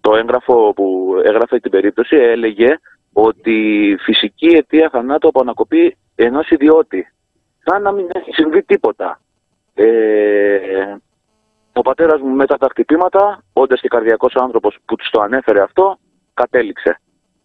το 0.00 0.14
έγγραφο 0.16 0.72
που 0.72 1.14
έγραφε 1.24 1.58
την 1.58 1.70
περίπτωση 1.70 2.16
έλεγε 2.16 2.78
ότι 3.12 3.96
φυσική 4.00 4.46
αιτία 4.46 4.88
θανάτου 4.92 5.28
από 5.28 5.40
ανακοπή 5.40 5.96
ενός 6.14 6.50
ιδιώτη. 6.50 7.12
Σαν 7.64 7.82
να 7.82 7.92
μην 7.92 8.08
έχει 8.12 8.32
συμβεί 8.32 8.62
τίποτα. 8.62 9.20
Ε, 9.74 10.96
ο 11.72 11.80
πατέρας 11.80 12.20
μου 12.20 12.34
μετά 12.34 12.56
τα 12.56 12.66
χτυπήματα, 12.70 13.42
όντας 13.52 13.80
και 13.80 13.88
καρδιακός 13.88 14.34
άνθρωπος 14.34 14.78
που 14.84 14.96
τους 14.96 15.10
το 15.10 15.20
ανέφερε 15.20 15.62
αυτό, 15.62 15.98
κατέληξε. 16.34 17.00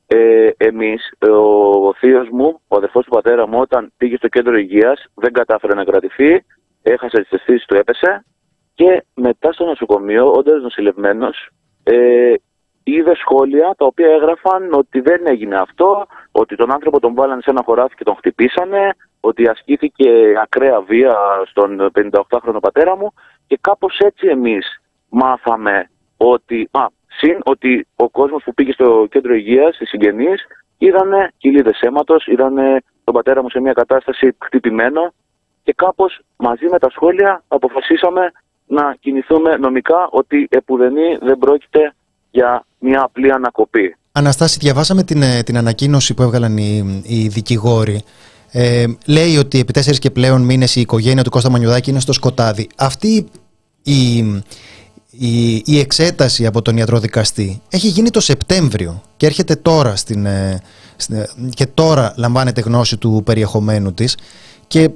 Ε, 0.08 0.49
εμείς, 0.58 1.13
ο, 1.30 1.88
ο 1.88 1.93
θείος 1.93 2.30
μου, 2.30 2.60
ο 2.67 2.75
αδερφός 2.75 3.06
του 3.06 3.12
πατέρα 3.12 3.47
μου, 3.47 3.60
όταν 3.60 3.91
πήγε 3.97 4.17
στο 4.17 4.27
κέντρο 4.27 4.58
υγείας, 4.58 5.06
δεν 5.13 5.34
κατάφερε 5.34 5.73
να 5.73 5.84
κρατηθεί, 5.84 6.45
έχασε 6.91 7.21
τις 7.21 7.32
αισθήσεις 7.32 7.65
του, 7.65 7.76
έπεσε. 7.76 8.26
Και 8.73 9.04
μετά 9.13 9.52
στο 9.52 9.65
νοσοκομείο, 9.65 10.32
όντας 10.32 10.62
νοσηλευμένος, 10.62 11.50
ε, 11.84 12.34
είδε 12.84 13.15
σχόλια 13.15 13.76
τα 13.78 13.86
οποία 13.86 14.08
έγραφαν 14.08 14.73
ότι 14.73 15.00
δεν 15.00 15.28
έγινε 15.28 15.56
αυτό, 15.56 16.06
ότι 16.32 16.56
τον 16.56 16.71
άνθρωπο 16.71 17.00
τον 17.00 17.13
βάλανε 17.13 17.41
σε 17.41 17.50
ένα 17.50 17.62
χωράφι 17.65 17.95
και 17.95 18.04
τον 18.04 18.15
χτυπήσανε, 18.15 18.95
ότι 19.19 19.47
ασκήθηκε 19.47 20.34
ακραία 20.41 20.82
βία 20.82 21.15
στον 21.45 21.91
58χρονο 21.95 22.60
πατέρα 22.62 22.97
μου. 22.97 23.13
Και 23.47 23.58
κάπως 23.62 23.97
έτσι 23.97 24.28
εμείς 24.28 24.82
μάθαμε 25.10 25.89
ότι, 26.17 26.69
α, 26.71 26.86
συν 27.08 27.39
ότι 27.43 27.88
ο 27.95 28.10
κόσμος 28.10 28.43
που 28.43 28.54
πήγε 28.54 28.71
στο 28.71 29.08
κέντρο 29.10 29.34
υγείας, 29.34 29.80
οι 29.80 29.86
συγγενείς, 29.86 30.45
είδανε 30.78 31.32
κοιλίδες 31.38 31.80
αίματος, 31.80 32.28
είδανε 32.28 32.82
τον 33.04 33.13
πατέρα 33.13 33.41
μου 33.41 33.50
σε 33.50 33.60
μια 33.60 33.73
κατάσταση 33.73 34.36
χτυπημένο 34.43 35.13
και 35.67 35.73
κάπως 35.75 36.19
μαζί 36.36 36.65
με 36.71 36.80
τα 36.80 36.89
σχόλια 36.89 37.43
αποφασίσαμε 37.47 38.32
να 38.67 38.95
κινηθούμε 38.99 39.58
νομικά 39.58 40.08
ότι 40.12 40.47
επουδενή 40.49 41.17
δεν 41.21 41.38
πρόκειται 41.38 41.93
για 42.32 42.65
μια 42.80 43.01
απλή 43.03 43.32
ανακοπή. 43.32 43.95
Αναστάση, 44.12 44.58
διαβάσαμε 44.60 45.03
την, 45.03 45.21
ε, 45.21 45.43
την 45.43 45.58
ανακοίνωση 45.58 46.13
που 46.13 46.21
έβγαλαν 46.21 46.58
οι, 46.58 47.02
οι 47.04 47.27
δικηγόροι. 47.27 48.04
Ε, 48.52 48.85
λέει 49.06 49.37
ότι 49.37 49.60
επί 49.60 49.73
τέσσερις 49.73 50.00
και 50.00 50.10
πλέον 50.12 50.41
μήνες 50.41 50.75
η 50.75 50.81
οικογένεια 50.81 51.23
του 51.23 51.29
Κώστα 51.29 51.50
Μανιουδάκη 51.50 51.89
είναι 51.89 52.00
στο 52.00 52.13
σκοτάδι. 52.13 52.67
Αυτή 52.77 53.29
η, 53.83 54.17
η, 55.10 55.56
η 55.65 55.79
εξέταση 55.79 56.46
από 56.46 56.62
τον 56.62 56.77
ιατροδικαστή 56.77 57.62
έχει 57.69 57.87
γίνει 57.87 58.10
το 58.10 58.19
Σεπτέμβριο 58.19 59.02
και 59.17 59.25
έρχεται 59.25 59.56
τώρα 59.56 59.96
στην, 59.96 60.25
ε, 60.25 60.62
στην, 60.96 61.25
και 61.50 61.65
τώρα 61.65 62.13
λαμβάνεται 62.17 62.62
γνώση 62.62 62.98
του 62.98 63.21
περιεχομένου 63.25 63.94
της 63.94 64.17
και 64.67 64.89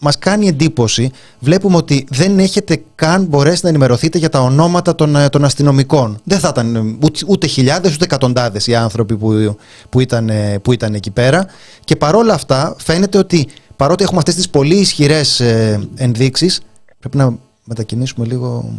μας 0.00 0.18
κάνει 0.18 0.48
εντύπωση, 0.48 1.10
βλέπουμε 1.38 1.76
ότι 1.76 2.06
δεν 2.10 2.38
έχετε 2.38 2.82
καν 2.94 3.24
μπορέσει 3.24 3.60
να 3.62 3.68
ενημερωθείτε 3.68 4.18
για 4.18 4.28
τα 4.28 4.40
ονόματα 4.40 4.94
των, 4.94 5.16
ε, 5.16 5.28
των 5.28 5.44
αστυνομικών. 5.44 6.20
Δεν 6.24 6.38
θα 6.38 6.48
ήταν 6.48 6.76
ε, 6.76 6.80
ούτε, 7.04 7.20
ούτε 7.26 7.46
χιλιάδες 7.46 7.94
ούτε 7.94 8.04
εκατοντάδες 8.04 8.66
οι 8.66 8.74
άνθρωποι 8.74 9.16
που, 9.16 9.58
που, 9.88 10.00
ήταν, 10.00 10.28
ε, 10.28 10.58
που 10.58 10.72
ήταν 10.72 10.94
εκεί 10.94 11.10
πέρα 11.10 11.46
και 11.84 11.96
παρόλα 11.96 12.34
αυτά 12.34 12.76
φαίνεται 12.78 13.18
ότι 13.18 13.48
παρότι 13.76 14.02
έχουμε 14.04 14.18
αυτές 14.18 14.34
τις 14.34 14.48
πολύ 14.48 14.76
ισχυρές 14.76 15.40
ε, 15.40 15.88
ενδείξεις 15.94 16.60
πρέπει 16.98 17.16
να 17.16 17.38
μετακινήσουμε 17.64 18.26
λίγο 18.26 18.74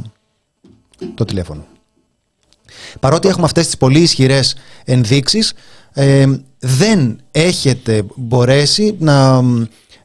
το 1.13 1.25
τηλέφωνο. 1.25 1.65
Παρότι 2.99 3.27
έχουμε 3.27 3.45
αυτές 3.45 3.65
τις 3.65 3.77
πολύ 3.77 3.99
ισχυρές 3.99 4.55
ενδείξεις 4.85 5.53
δεν 6.59 7.19
έχετε 7.31 8.03
μπορέσει 8.15 8.95
να 8.99 9.43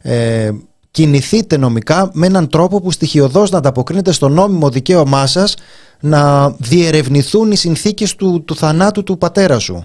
ε, 0.02 0.50
κινηθείτε 0.91 1.57
νομικά 1.57 2.11
με 2.12 2.26
έναν 2.26 2.49
τρόπο 2.49 2.80
που 2.80 2.91
στοιχειοδός 2.91 3.51
να 3.51 3.59
ανταποκρίνεται 3.59 4.12
στο 4.12 4.28
νόμιμο 4.28 4.68
δικαίωμά 4.68 5.26
σας 5.26 5.57
να 6.01 6.51
διερευνηθούν 6.51 7.51
οι 7.51 7.57
συνθήκες 7.57 8.16
του, 8.16 8.45
του 8.47 8.55
θανάτου 8.55 9.03
του 9.03 9.18
πατέρα 9.18 9.59
σου. 9.59 9.84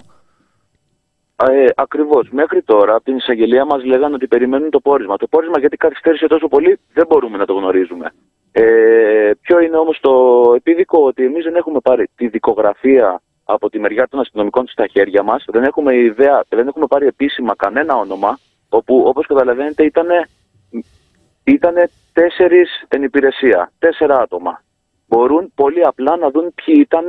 Ε, 1.35 1.65
Ακριβώς. 1.75 2.29
Μέχρι 2.31 2.61
τώρα 2.61 2.95
από 2.95 3.03
την 3.03 3.15
εισαγγελία 3.15 3.65
μας 3.65 3.83
λέγανε 3.83 4.15
ότι 4.15 4.27
περιμένουν 4.27 4.69
το 4.69 4.79
πόρισμα. 4.79 5.17
Το 5.17 5.27
πόρισμα 5.27 5.59
γιατί 5.59 5.77
καθυστέρησε 5.77 6.27
τόσο 6.27 6.47
πολύ 6.47 6.79
δεν 6.93 7.05
μπορούμε 7.09 7.37
να 7.37 7.45
το 7.45 7.53
γνωρίζουμε. 7.53 8.11
Ε, 8.51 9.31
ποιο 9.41 9.59
είναι 9.59 9.77
όμως 9.77 9.99
το 10.01 10.11
επίδικο 10.55 11.05
ότι 11.05 11.23
εμείς 11.23 11.43
δεν 11.43 11.55
έχουμε 11.55 11.79
πάρει 11.79 12.09
τη 12.15 12.27
δικογραφία 12.27 13.21
από 13.43 13.69
τη 13.69 13.79
μεριά 13.79 14.07
των 14.07 14.19
αστυνομικών 14.19 14.67
στα 14.67 14.87
χέρια 14.87 15.23
μας. 15.23 15.45
Δεν 15.47 15.63
έχουμε 15.63 15.95
ιδέα, 15.95 16.43
δεν 16.49 16.67
έχουμε 16.67 16.85
πάρει 16.87 17.05
επίσημα 17.05 17.55
κανένα 17.55 17.95
όνομα. 17.95 18.39
Όπου 18.69 19.03
όπως 19.05 19.25
καταλαβαίνετε 19.27 19.83
ήταν 19.83 20.07
Ήτανε 21.45 21.89
τέσσερις 22.13 22.69
εν 22.87 23.03
υπηρεσία, 23.03 23.71
τέσσερα 23.79 24.19
άτομα. 24.19 24.63
Μπορούν 25.07 25.51
πολύ 25.55 25.81
απλά 25.85 26.17
να 26.17 26.29
δουν 26.29 26.53
ποιοι 26.53 26.75
ήταν 26.77 27.05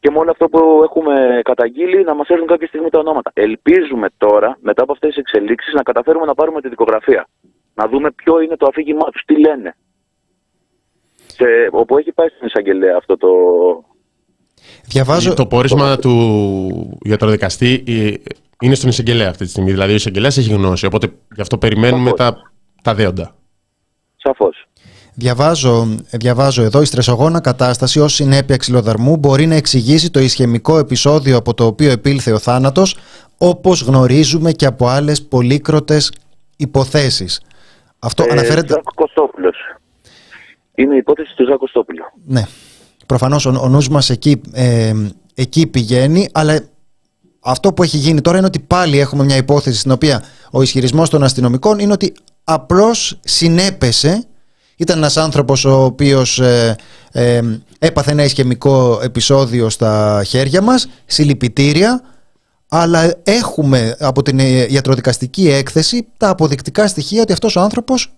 και 0.00 0.10
με 0.10 0.18
όλο 0.18 0.30
αυτό 0.30 0.48
που 0.48 0.80
έχουμε 0.84 1.40
καταγγείλει 1.44 2.04
να 2.04 2.14
μας 2.14 2.28
έρθουν 2.28 2.46
κάποια 2.46 2.66
στιγμή 2.66 2.90
τα 2.90 2.98
ονόματα. 2.98 3.30
Ελπίζουμε 3.34 4.08
τώρα, 4.16 4.58
μετά 4.60 4.82
από 4.82 4.92
αυτές 4.92 5.08
τις 5.08 5.18
εξελίξεις, 5.18 5.72
να 5.72 5.82
καταφέρουμε 5.82 6.24
να 6.24 6.34
πάρουμε 6.34 6.60
τη 6.60 6.68
δικογραφία. 6.68 7.28
Να 7.74 7.88
δούμε 7.88 8.10
ποιο 8.10 8.40
είναι 8.40 8.56
το 8.56 8.66
αφήγημά 8.66 9.04
τους, 9.04 9.22
τι 9.26 9.40
λένε. 9.40 9.76
Και 11.36 11.68
όπου 11.70 11.98
έχει 11.98 12.12
πάει 12.12 12.28
στην 12.28 12.46
εισαγγελέα 12.46 12.96
αυτό 12.96 13.16
το... 13.16 13.28
Διαβάζω... 14.84 15.34
Το 15.34 15.46
πόρισμα 15.46 15.96
το... 15.96 16.00
του 16.00 16.98
γιατροδικαστή 17.02 17.84
ε, 17.86 18.12
είναι 18.60 18.74
στον 18.74 18.88
εισαγγελέα 18.88 19.28
αυτή 19.28 19.44
τη 19.44 19.50
στιγμή. 19.50 19.70
Δηλαδή 19.70 19.92
ο 19.92 19.94
εισαγγελέας 19.94 20.36
έχει 20.36 20.52
γνώση. 20.52 20.86
Οπότε 20.86 21.12
γι' 21.34 21.40
αυτό 21.40 21.58
περιμένουμε 21.58 22.12
τα, 22.12 22.36
τα 22.82 22.94
δέοντα. 22.94 23.34
Σαφώς. 24.28 24.68
Διαβάζω, 25.14 25.88
διαβάζω 26.10 26.62
εδώ 26.62 26.80
η 26.80 26.84
στρεσογόνα 26.84 27.40
κατάσταση 27.40 28.00
ως 28.00 28.14
συνέπεια 28.14 28.56
ξυλοδαρμού 28.56 29.16
μπορεί 29.16 29.46
να 29.46 29.54
εξηγήσει 29.54 30.10
το 30.10 30.20
ισχυμικό 30.20 30.78
επεισόδιο 30.78 31.36
από 31.36 31.54
το 31.54 31.66
οποίο 31.66 31.90
επήλθε 31.90 32.32
ο 32.32 32.38
θάνατος 32.38 32.96
όπως 33.38 33.82
γνωρίζουμε 33.82 34.52
και 34.52 34.66
από 34.66 34.88
άλλες 34.88 35.22
πολύκροτες 35.22 36.12
υποθέσεις. 36.56 37.40
Αυτό 37.98 38.22
ε, 38.22 38.30
αναφέρεται... 38.30 38.72
Ζάκο 38.72 38.92
Κωστόπουλος. 38.94 39.56
Είναι 40.74 40.94
η 40.94 40.98
υπόθεση 40.98 41.36
του 41.36 41.44
Ζάκο 41.44 41.58
Κωστόπουλου. 41.58 42.02
Ναι. 42.26 42.42
Προφανώς 43.06 43.46
ο, 43.46 43.60
ο 43.62 43.68
νους 43.68 43.88
μας 43.88 44.10
εκεί, 44.10 44.40
ε, 44.52 44.92
εκεί 45.34 45.66
πηγαίνει, 45.66 46.28
αλλά 46.32 46.60
αυτό 47.40 47.72
που 47.72 47.82
έχει 47.82 47.96
γίνει 47.96 48.20
τώρα 48.20 48.36
είναι 48.36 48.46
ότι 48.46 48.60
πάλι 48.60 48.98
έχουμε 48.98 49.24
μια 49.24 49.36
υπόθεση 49.36 49.78
στην 49.78 49.90
οποία 49.90 50.22
ο 50.50 50.62
ισχυρισμός 50.62 51.10
των 51.10 51.22
αστυνομικών 51.22 51.78
είναι 51.78 51.92
ότι 51.92 52.14
απλώς 52.50 53.20
συνέπεσε 53.24 54.26
ήταν 54.76 54.96
ένας 54.96 55.16
άνθρωπος 55.16 55.64
ο 55.64 55.84
οποίος 55.84 56.40
ε, 56.40 56.76
ε, 57.12 57.40
έπαθε 57.78 58.10
ένα 58.10 58.24
ισχυμικό 58.24 59.00
επεισόδιο 59.02 59.68
στα 59.68 60.22
χέρια 60.26 60.62
μας, 60.62 61.02
συλληπιτήρια, 61.06 62.02
αλλά 62.68 63.14
έχουμε 63.24 63.96
από 64.00 64.22
την 64.22 64.38
ιατροδικαστική 64.68 65.48
έκθεση 65.48 66.08
τα 66.16 66.28
αποδεικτικά 66.28 66.86
στοιχεία 66.86 67.22
ότι 67.22 67.32
αυτός 67.32 67.56
ο 67.56 67.60
άνθρωπος 67.60 68.14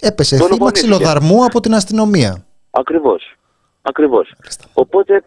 έπεσε 0.00 0.36
θύμα 0.36 0.70
ξυλοδαρμού 0.70 1.44
από 1.44 1.60
την 1.60 1.74
αστυνομία. 1.74 2.46
Ακριβώς. 2.70 3.36
Ακριβώς. 3.82 4.34
Οπότε 4.72 5.24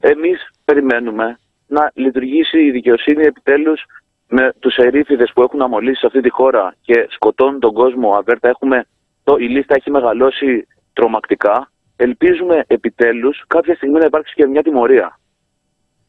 εμείς 0.00 0.50
περιμένουμε 0.64 1.38
να 1.66 1.90
λειτουργήσει 1.94 2.58
η 2.58 2.70
δικαιοσύνη 2.70 3.24
επιτέλους 3.24 3.84
με 4.28 4.52
τους 4.58 4.76
ερήφιδε 4.76 5.26
που 5.34 5.42
έχουν 5.42 5.62
αμολύσει 5.62 6.00
σε 6.00 6.06
αυτή 6.06 6.20
τη 6.20 6.30
χώρα 6.30 6.74
και 6.80 7.06
σκοτώνουν 7.10 7.60
τον 7.60 7.72
κόσμο. 7.72 8.14
Αβέρτα, 8.14 8.48
έχουμε, 8.48 8.86
το, 9.24 9.36
η 9.36 9.48
λίστα 9.48 9.74
έχει 9.74 9.90
μεγαλώσει 9.90 10.66
τρομακτικά. 10.92 11.70
Ελπίζουμε 11.96 12.64
επιτέλους 12.66 13.44
κάποια 13.46 13.74
στιγμή 13.74 13.98
να 13.98 14.04
υπάρξει 14.04 14.34
και 14.34 14.46
μια 14.46 14.62
τιμωρία. 14.62 15.18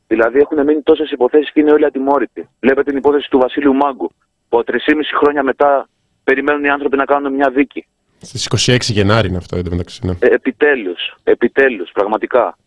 Δηλαδή 0.08 0.40
έχουν 0.40 0.64
μείνει 0.64 0.82
τόσες 0.82 1.12
υποθέσεις 1.12 1.52
και 1.52 1.60
είναι 1.60 1.72
όλοι 1.72 1.86
ατιμόρυτοι. 1.86 2.50
Βλέπετε 2.60 2.90
την 2.90 2.98
υπόθεση 2.98 3.30
του 3.30 3.38
Βασίλειου 3.38 3.74
Μάγκου, 3.74 4.12
που 4.50 4.64
3,5 4.66 4.76
χρόνια 5.20 5.44
μετά 5.44 5.90
περιμένουν 6.24 6.64
οι 6.64 6.70
άνθρωποι 6.70 6.98
να 6.98 7.06
κάνουν 7.06 7.34
μια 7.34 7.50
δίκη. 7.50 7.88
Στις 8.22 8.70
26 8.70 8.78
Γενάρη 8.80 9.28
είναι 9.28 9.38
αυτό, 9.38 9.58
εντωμεταξύ. 9.58 10.06
Ναι. 10.06 10.12
Ε, 10.20 10.28
επιτέλους, 10.28 11.16
επιτέλους, 11.24 11.92
πραγματικά. 11.92 12.58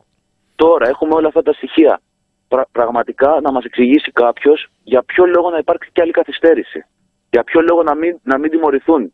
Τώρα 0.57 0.89
έχουμε 0.89 1.15
όλα 1.15 1.27
αυτά 1.27 1.43
τα 1.43 1.53
στοιχεία 1.53 2.01
πραγματικά 2.73 3.39
να 3.43 3.53
μας 3.53 3.65
εξηγήσει 3.65 4.11
κάποιος 4.13 4.69
για 4.83 5.03
ποιο 5.03 5.27
λόγο 5.27 5.51
να 5.51 5.59
υπάρξει 5.59 5.91
και 5.93 6.01
άλλη 6.01 6.13
καθυστέρηση. 6.13 6.85
Για 7.31 7.45
ποιο 7.45 7.61
λόγο 7.61 7.83
να 7.83 7.95
μην, 7.95 8.19
να 8.23 8.39
μην 8.39 8.51
τιμωρηθούν. 8.51 9.13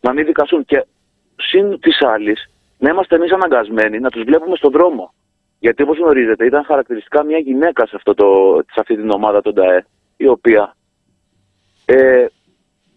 Να 0.00 0.12
μην 0.12 0.26
δικασούν. 0.26 0.64
Και 0.64 0.86
συν 1.36 1.80
της 1.80 2.02
άλλης, 2.02 2.50
να 2.78 2.90
είμαστε 2.90 3.16
εμείς 3.16 3.32
αναγκασμένοι 3.32 4.00
να 4.00 4.10
τους 4.10 4.22
βλέπουμε 4.22 4.56
στον 4.56 4.72
δρόμο. 4.72 5.14
Γιατί 5.58 5.82
όπως 5.82 5.98
γνωρίζετε, 5.98 6.44
ήταν 6.44 6.64
χαρακτηριστικά 6.64 7.24
μια 7.24 7.38
γυναίκα 7.38 7.86
σε, 7.86 7.96
αυτό 7.96 8.14
το, 8.14 8.58
σε 8.72 8.80
αυτή 8.80 8.96
την 8.96 9.10
ομάδα 9.10 9.42
των 9.42 9.54
ΤΑΕ, 9.54 9.86
η 10.16 10.26
οποία 10.26 10.76
ε, 11.84 12.26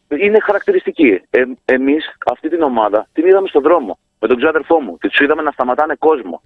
είναι 0.08 0.40
χαρακτηριστική. 0.40 1.22
Ε, 1.30 1.44
Εμείς 1.66 2.16
αυτή 2.26 2.50
την 2.50 2.62
ομάδα 2.62 3.08
την 3.14 3.28
είδαμε 3.28 3.48
στον 3.48 3.62
δρόμο 3.62 3.98
με 4.20 4.28
τον 4.28 4.38
ξάδερφό 4.38 4.80
μου. 4.80 4.98
Του 4.98 5.24
είδαμε 5.24 5.42
να 5.42 5.52
σταματάνε 5.52 5.96
κόσμο. 5.96 6.42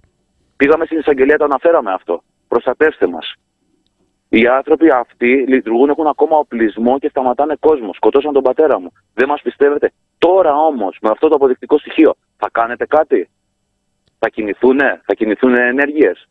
Πήγαμε 0.56 0.84
στην 0.84 0.98
εισαγγελία, 0.98 1.38
το 1.38 1.44
αναφέραμε 1.44 1.92
αυτό 1.92 2.22
προστατεύστε 2.52 3.06
μας. 3.06 3.26
Οι 4.28 4.46
άνθρωποι 4.46 4.88
αυτοί 4.90 5.44
λειτουργούν, 5.48 5.88
έχουν 5.88 6.06
ακόμα 6.06 6.36
οπλισμό 6.36 6.98
και 6.98 7.08
σταματάνε 7.08 7.56
κόσμος. 7.60 7.96
Σκοτώσαν 7.96 8.32
τον 8.32 8.42
πατέρα 8.42 8.80
μου. 8.80 8.92
Δεν 9.14 9.28
μας 9.28 9.40
πιστεύετε. 9.42 9.92
Τώρα 10.18 10.52
όμως, 10.54 10.96
με 11.02 11.08
αυτό 11.10 11.28
το 11.28 11.34
αποδεικτικό 11.34 11.78
στοιχείο, 11.78 12.14
θα 12.36 12.48
κάνετε 12.52 12.86
κάτι; 12.86 13.30
Θα 14.18 14.28
κινηθούν, 14.28 14.78
θα 15.06 15.14
κινηθούν 15.14 15.54
ενέργειες; 15.54 16.28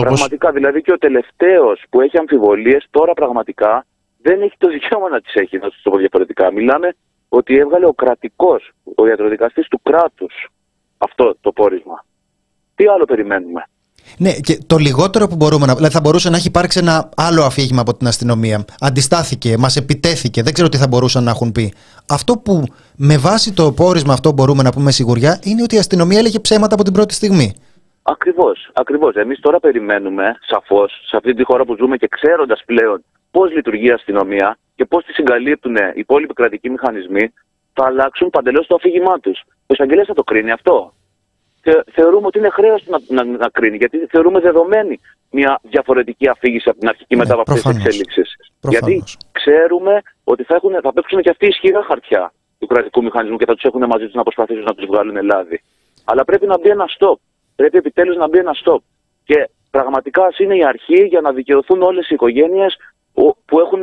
Πραγματικά, 0.00 0.52
δηλαδή 0.52 0.82
και 0.82 0.92
ο 0.92 0.98
τελευταίος 0.98 1.82
που 1.90 2.00
έχει 2.00 2.18
αμφιβολίες, 2.18 2.86
τώρα 2.90 3.12
πραγματικά 3.12 3.86
δεν 4.22 4.42
έχει 4.42 4.54
το 4.58 4.68
δικαίωμα 4.68 5.08
να 5.08 5.20
τις 5.20 5.34
έχει, 5.34 5.58
να 5.58 5.68
τους 5.68 5.82
το 5.82 5.90
πω 5.90 5.96
διαφορετικά. 5.96 6.52
Μιλάμε 6.52 6.94
ότι 7.28 7.56
έβγαλε 7.56 7.86
ο 7.86 7.92
κρατικός, 7.92 8.70
ο 8.96 9.06
ιατροδικαστής 9.06 9.68
του 9.68 9.80
κράτους 9.82 10.50
αυτό 10.98 11.36
το 11.40 11.52
πόρισμα. 11.52 12.04
Τι 12.74 12.86
άλλο 12.86 13.04
περιμένουμε; 13.04 13.64
Ναι, 14.24 14.32
και 14.32 14.58
το 14.66 14.76
λιγότερο 14.76 15.26
που 15.28 15.36
μπορούμε 15.36 15.66
να. 15.66 15.74
Δηλαδή, 15.74 15.94
θα 15.94 16.00
μπορούσε 16.00 16.30
να 16.30 16.36
έχει 16.36 16.46
υπάρξει 16.46 16.78
ένα 16.78 17.08
άλλο 17.16 17.42
αφήγημα 17.42 17.80
από 17.80 17.94
την 17.94 18.06
αστυνομία. 18.06 18.64
Αντιστάθηκε, 18.80 19.56
μας 19.58 19.76
επιτέθηκε, 19.76 20.42
δεν 20.42 20.52
ξέρω 20.52 20.68
τι 20.68 20.76
θα 20.76 20.88
μπορούσαν 20.88 21.24
να 21.24 21.30
έχουν 21.30 21.52
πει. 21.52 21.72
Αυτό 22.08 22.32
που 22.44 22.64
με 22.96 23.16
βάση 23.18 23.54
το 23.54 23.72
πόρισμα 23.72 24.12
αυτό 24.12 24.32
μπορούμε 24.32 24.62
να 24.62 24.70
πούμε 24.70 24.90
σιγουριά 24.90 25.40
είναι 25.44 25.62
ότι 25.62 25.74
η 25.74 25.78
αστυνομία 25.78 26.18
έλεγε 26.18 26.40
ψέματα 26.40 26.74
από 26.74 26.84
την 26.84 26.92
πρώτη 26.92 27.14
στιγμή. 27.14 27.54
Ακριβώς. 28.02 28.70
Ακριβώς. 28.72 29.14
Εμείς 29.14 29.40
τώρα 29.40 29.60
περιμένουμε 29.60 30.38
σαφώς 30.46 30.92
σε 31.08 31.16
αυτή 31.16 31.34
τη 31.34 31.44
χώρα 31.44 31.64
που 31.64 31.76
ζούμε 31.78 31.96
και 31.96 32.08
ξέροντας 32.10 32.62
πλέον 32.66 33.04
πώς 33.30 33.52
λειτουργεί 33.52 33.86
η 33.86 33.90
αστυνομία 33.90 34.58
και 34.74 34.84
πώς 34.84 35.04
τη 35.04 35.12
συγκαλύπτουν 35.12 35.76
οι 35.76 35.80
υπόλοιποι 35.94 36.32
κρατικοί 36.32 36.70
μηχανισμοί, 36.70 37.32
θα 37.72 37.84
αλλάξουν 37.86 38.30
παντελώς 38.30 38.66
το 38.66 38.74
αφήγημά 38.74 39.18
τους. 39.20 39.42
Ο 39.66 39.72
εισαγγελέας 39.72 40.06
θα 40.06 40.14
το 40.14 40.22
κρίνει 40.22 40.50
αυτό 40.50 40.92
θεωρούμε 41.92 42.26
ότι 42.26 42.38
είναι 42.38 42.48
χρέος 42.50 42.82
να, 42.86 42.98
να, 43.08 43.24
να, 43.38 43.48
κρίνει, 43.48 43.76
γιατί 43.76 44.06
θεωρούμε 44.10 44.40
δεδομένη 44.40 45.00
μια 45.30 45.60
διαφορετική 45.62 46.28
αφήγηση 46.28 46.68
από 46.68 46.78
την 46.78 46.88
αρχική 46.88 47.14
ναι, 47.14 47.22
μετά 47.22 47.34
από 47.34 47.52
αυτέ 47.52 47.70
τι 47.70 47.76
εξέλιξει. 47.76 48.22
Γιατί 48.60 49.04
ξέρουμε 49.32 50.02
ότι 50.24 50.42
θα, 50.42 50.54
έχουν, 50.54 50.72
θα 50.82 50.92
παίξουν 50.92 51.22
και 51.22 51.30
αυτοί 51.30 51.46
ισχυρά 51.46 51.82
χαρτιά 51.82 52.32
του 52.58 52.66
κρατικού 52.66 53.02
μηχανισμού 53.02 53.36
και 53.36 53.44
θα 53.44 53.54
τους 53.54 53.62
έχουν 53.62 53.86
μαζί 53.86 54.04
τους 54.04 54.14
να 54.14 54.22
προσπαθήσουν 54.22 54.62
να 54.62 54.74
τους 54.74 54.86
βγάλουν 54.86 55.16
Ελλάδα. 55.16 55.58
Αλλά 56.04 56.24
πρέπει 56.24 56.46
να 56.46 56.58
μπει 56.58 56.68
ένα 56.68 56.84
stop. 56.98 57.18
Πρέπει 57.56 57.76
επιτέλους 57.76 58.16
να 58.16 58.28
μπει 58.28 58.38
ένα 58.38 58.54
stop. 58.64 58.78
Και 59.24 59.50
πραγματικά 59.70 60.24
ας 60.24 60.38
είναι 60.38 60.56
η 60.56 60.64
αρχή 60.64 61.06
για 61.06 61.20
να 61.20 61.32
δικαιωθούν 61.32 61.82
όλες 61.82 62.10
οι 62.10 62.14
οικογένειες 62.14 62.76
που 63.44 63.60
έχουν 63.60 63.82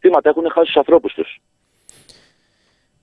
θύματα, 0.00 0.28
έχουν 0.28 0.50
χάσει 0.50 0.66
τους 0.66 0.76
ανθρώπους 0.76 1.12
τους. 1.14 1.40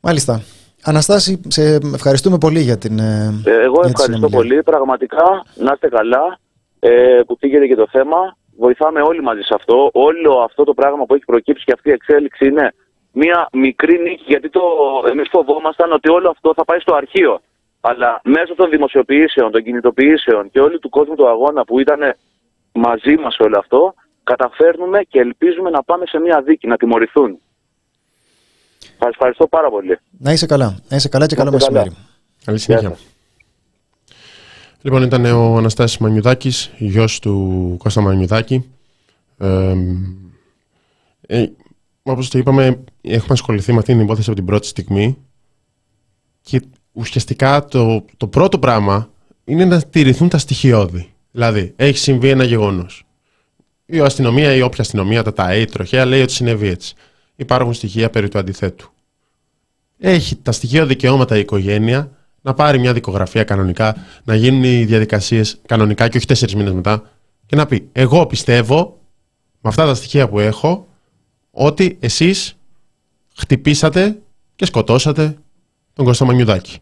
Μάλιστα. 0.01 0.41
Αναστάση, 0.83 1.41
σε 1.47 1.79
ευχαριστούμε 1.93 2.37
πολύ 2.37 2.59
για 2.59 2.77
την. 2.77 2.99
Ε, 2.99 3.43
εγώ 3.63 3.81
ευχαριστώ 3.85 4.29
πολύ. 4.29 4.63
Πραγματικά 4.63 5.45
να 5.55 5.71
είστε 5.73 5.87
καλά 5.87 6.39
ε, 6.79 7.21
που 7.27 7.37
πήγαινε 7.37 7.65
και 7.65 7.75
το 7.75 7.87
θέμα. 7.91 8.37
Βοηθάμε 8.57 9.01
όλοι 9.01 9.21
μαζί 9.21 9.41
σε 9.41 9.53
αυτό. 9.53 9.89
Όλο 9.93 10.33
αυτό 10.37 10.63
το 10.63 10.73
πράγμα 10.73 11.05
που 11.05 11.13
έχει 11.13 11.25
προκύψει 11.25 11.63
και 11.63 11.73
αυτή 11.75 11.89
η 11.89 11.91
εξέλιξη 11.91 12.45
είναι 12.45 12.73
μια 13.11 13.47
μικρή 13.51 13.99
νίκη, 13.99 14.23
γιατί 14.27 14.49
το, 14.49 14.61
εμείς 15.11 15.27
φοβόμασταν 15.31 15.91
ότι 15.91 16.09
όλο 16.09 16.29
αυτό 16.29 16.53
θα 16.55 16.65
πάει 16.65 16.79
στο 16.79 16.95
αρχείο. 16.95 17.41
Αλλά 17.81 18.21
μέσω 18.23 18.55
των 18.55 18.69
δημοσιοποιήσεων, 18.69 19.51
των 19.51 19.63
κινητοποιήσεων 19.63 20.49
και 20.51 20.59
όλου 20.59 20.79
του 20.79 20.89
κόσμου 20.89 21.15
του 21.15 21.27
αγώνα 21.27 21.65
που 21.65 21.79
ήταν 21.79 21.99
μαζί 22.71 23.15
μας 23.15 23.37
όλο 23.39 23.57
αυτό, 23.57 23.93
καταφέρνουμε 24.23 24.99
και 25.09 25.19
ελπίζουμε 25.19 25.69
να 25.69 25.83
πάμε 25.83 26.05
σε 26.05 26.19
μια 26.19 26.41
δίκη, 26.41 26.67
να 26.67 26.77
τιμωρηθούν. 26.77 27.39
Σας 28.99 29.09
ευχαριστώ 29.09 29.47
πάρα 29.47 29.69
πολύ. 29.69 29.99
Να 30.17 30.31
είσαι 30.31 30.45
καλά. 30.45 30.79
Να 30.89 30.95
είσαι 30.95 31.09
καλά 31.09 31.25
και 31.25 31.35
Να 31.35 31.43
καλό 31.43 31.55
είστε 31.57 31.71
καλά. 31.71 31.79
μεσημέρι. 31.83 32.05
Καλή 32.45 32.59
συνέχεια. 32.59 32.87
Γεια 32.87 32.97
Λοιπόν, 34.81 35.03
ήταν 35.03 35.25
ο 35.25 35.57
Αναστάσης 35.57 35.97
Μανιουδάκης, 35.97 36.71
γιος 36.77 37.19
του 37.19 37.75
Κώστα 37.79 38.01
Μανιουδάκη. 38.01 38.69
Ε, 39.37 39.73
ε, 41.21 41.45
όπως 42.03 42.29
το 42.29 42.37
είπαμε, 42.37 42.83
έχουμε 43.01 43.27
ασχοληθεί 43.29 43.71
με 43.71 43.77
αυτή 43.79 43.91
την 43.91 44.01
υπόθεση 44.01 44.29
από 44.29 44.37
την 44.37 44.47
πρώτη 44.47 44.67
στιγμή 44.67 45.17
και 46.41 46.61
ουσιαστικά 46.91 47.65
το, 47.65 48.05
το 48.17 48.27
πρώτο 48.27 48.59
πράγμα 48.59 49.09
είναι 49.43 49.65
να 49.65 49.81
τηρηθούν 49.81 50.29
τα 50.29 50.37
στοιχειώδη. 50.37 51.13
Δηλαδή, 51.31 51.73
έχει 51.75 51.97
συμβεί 51.97 52.29
ένα 52.29 52.43
γεγονός. 52.43 53.05
Η 53.85 53.99
αστυνομία 53.99 54.53
ή 54.55 54.61
όποια 54.61 54.81
αστυνομία, 54.81 55.23
τα 55.23 55.33
ΤΑΕ, 55.33 55.59
η 55.59 55.65
τροχέα, 55.65 56.05
λέει 56.05 56.21
ότι 56.21 56.31
συνέβη 56.31 56.67
έτσι. 56.67 56.95
Υπάρχουν 57.39 57.73
στοιχεία 57.73 58.09
περί 58.09 58.29
του 58.29 58.37
αντιθέτου. 58.37 58.91
Έχει 59.99 60.35
τα 60.35 60.51
στοιχεία 60.51 60.85
δικαιώματα 60.85 61.37
η 61.37 61.39
οικογένεια 61.39 62.11
να 62.41 62.53
πάρει 62.53 62.79
μια 62.79 62.93
δικογραφία 62.93 63.43
κανονικά, 63.43 63.95
να 64.23 64.35
γίνουν 64.35 64.63
οι 64.63 64.85
διαδικασίες 64.85 65.57
κανονικά 65.65 66.07
και 66.07 66.17
όχι 66.17 66.25
τέσσερις 66.25 66.55
μήνες 66.55 66.73
μετά 66.73 67.03
και 67.45 67.55
να 67.55 67.65
πει: 67.65 67.89
Εγώ 67.91 68.25
πιστεύω 68.25 68.99
με 69.61 69.69
αυτά 69.69 69.85
τα 69.85 69.95
στοιχεία 69.95 70.29
που 70.29 70.39
έχω 70.39 70.87
ότι 71.51 71.97
εσείς 71.99 72.55
χτυπήσατε 73.35 74.17
και 74.55 74.65
σκοτώσατε 74.65 75.37
τον 75.93 76.05
Κώστα 76.05 76.25
Μανιουδάκη. 76.25 76.77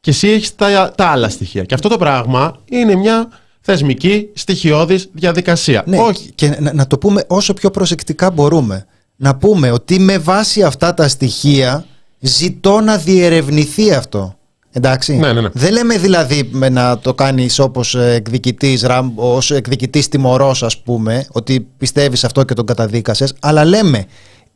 Και 0.00 0.10
εσύ 0.10 0.28
έχεις 0.28 0.54
τα, 0.54 0.92
τα 0.96 1.06
άλλα 1.06 1.28
στοιχεία. 1.28 1.64
Και 1.64 1.74
αυτό 1.74 1.88
το 1.88 1.98
πράγμα 1.98 2.56
είναι 2.64 2.94
μια 2.94 3.28
θεσμική, 3.60 4.30
στοιχειώδης 4.34 5.08
διαδικασία. 5.12 5.84
Ναι, 5.86 5.98
Όχι. 5.98 6.30
και 6.30 6.48
να, 6.48 6.72
να 6.72 6.86
το 6.86 6.98
πούμε 6.98 7.24
όσο 7.28 7.54
πιο 7.54 7.70
προσεκτικά 7.70 8.30
μπορούμε. 8.30 8.86
Να 9.16 9.36
πούμε 9.36 9.70
ότι 9.70 9.98
με 9.98 10.18
βάση 10.18 10.62
αυτά 10.62 10.94
τα 10.94 11.08
στοιχεία 11.08 11.84
ζητώ 12.20 12.80
να 12.80 12.96
διερευνηθεί 12.96 13.92
αυτό. 13.92 14.34
Εντάξει. 14.72 15.16
Ναι, 15.16 15.32
ναι, 15.32 15.40
ναι. 15.40 15.48
Δεν 15.52 15.72
λέμε 15.72 15.98
δηλαδή 15.98 16.48
με 16.52 16.68
να 16.68 16.98
το 16.98 17.14
κάνεις 17.14 17.58
όπως 17.58 17.94
εκδικητής, 17.94 18.82
ραμ- 18.82 19.12
ως 19.18 19.50
εκδικητής 19.50 20.08
τιμωρός 20.08 20.62
ας 20.62 20.82
πούμε, 20.82 21.26
ότι 21.32 21.66
πιστεύεις 21.78 22.24
αυτό 22.24 22.44
και 22.44 22.54
τον 22.54 22.66
καταδίκασες, 22.66 23.34
αλλά 23.40 23.64
λέμε 23.64 24.04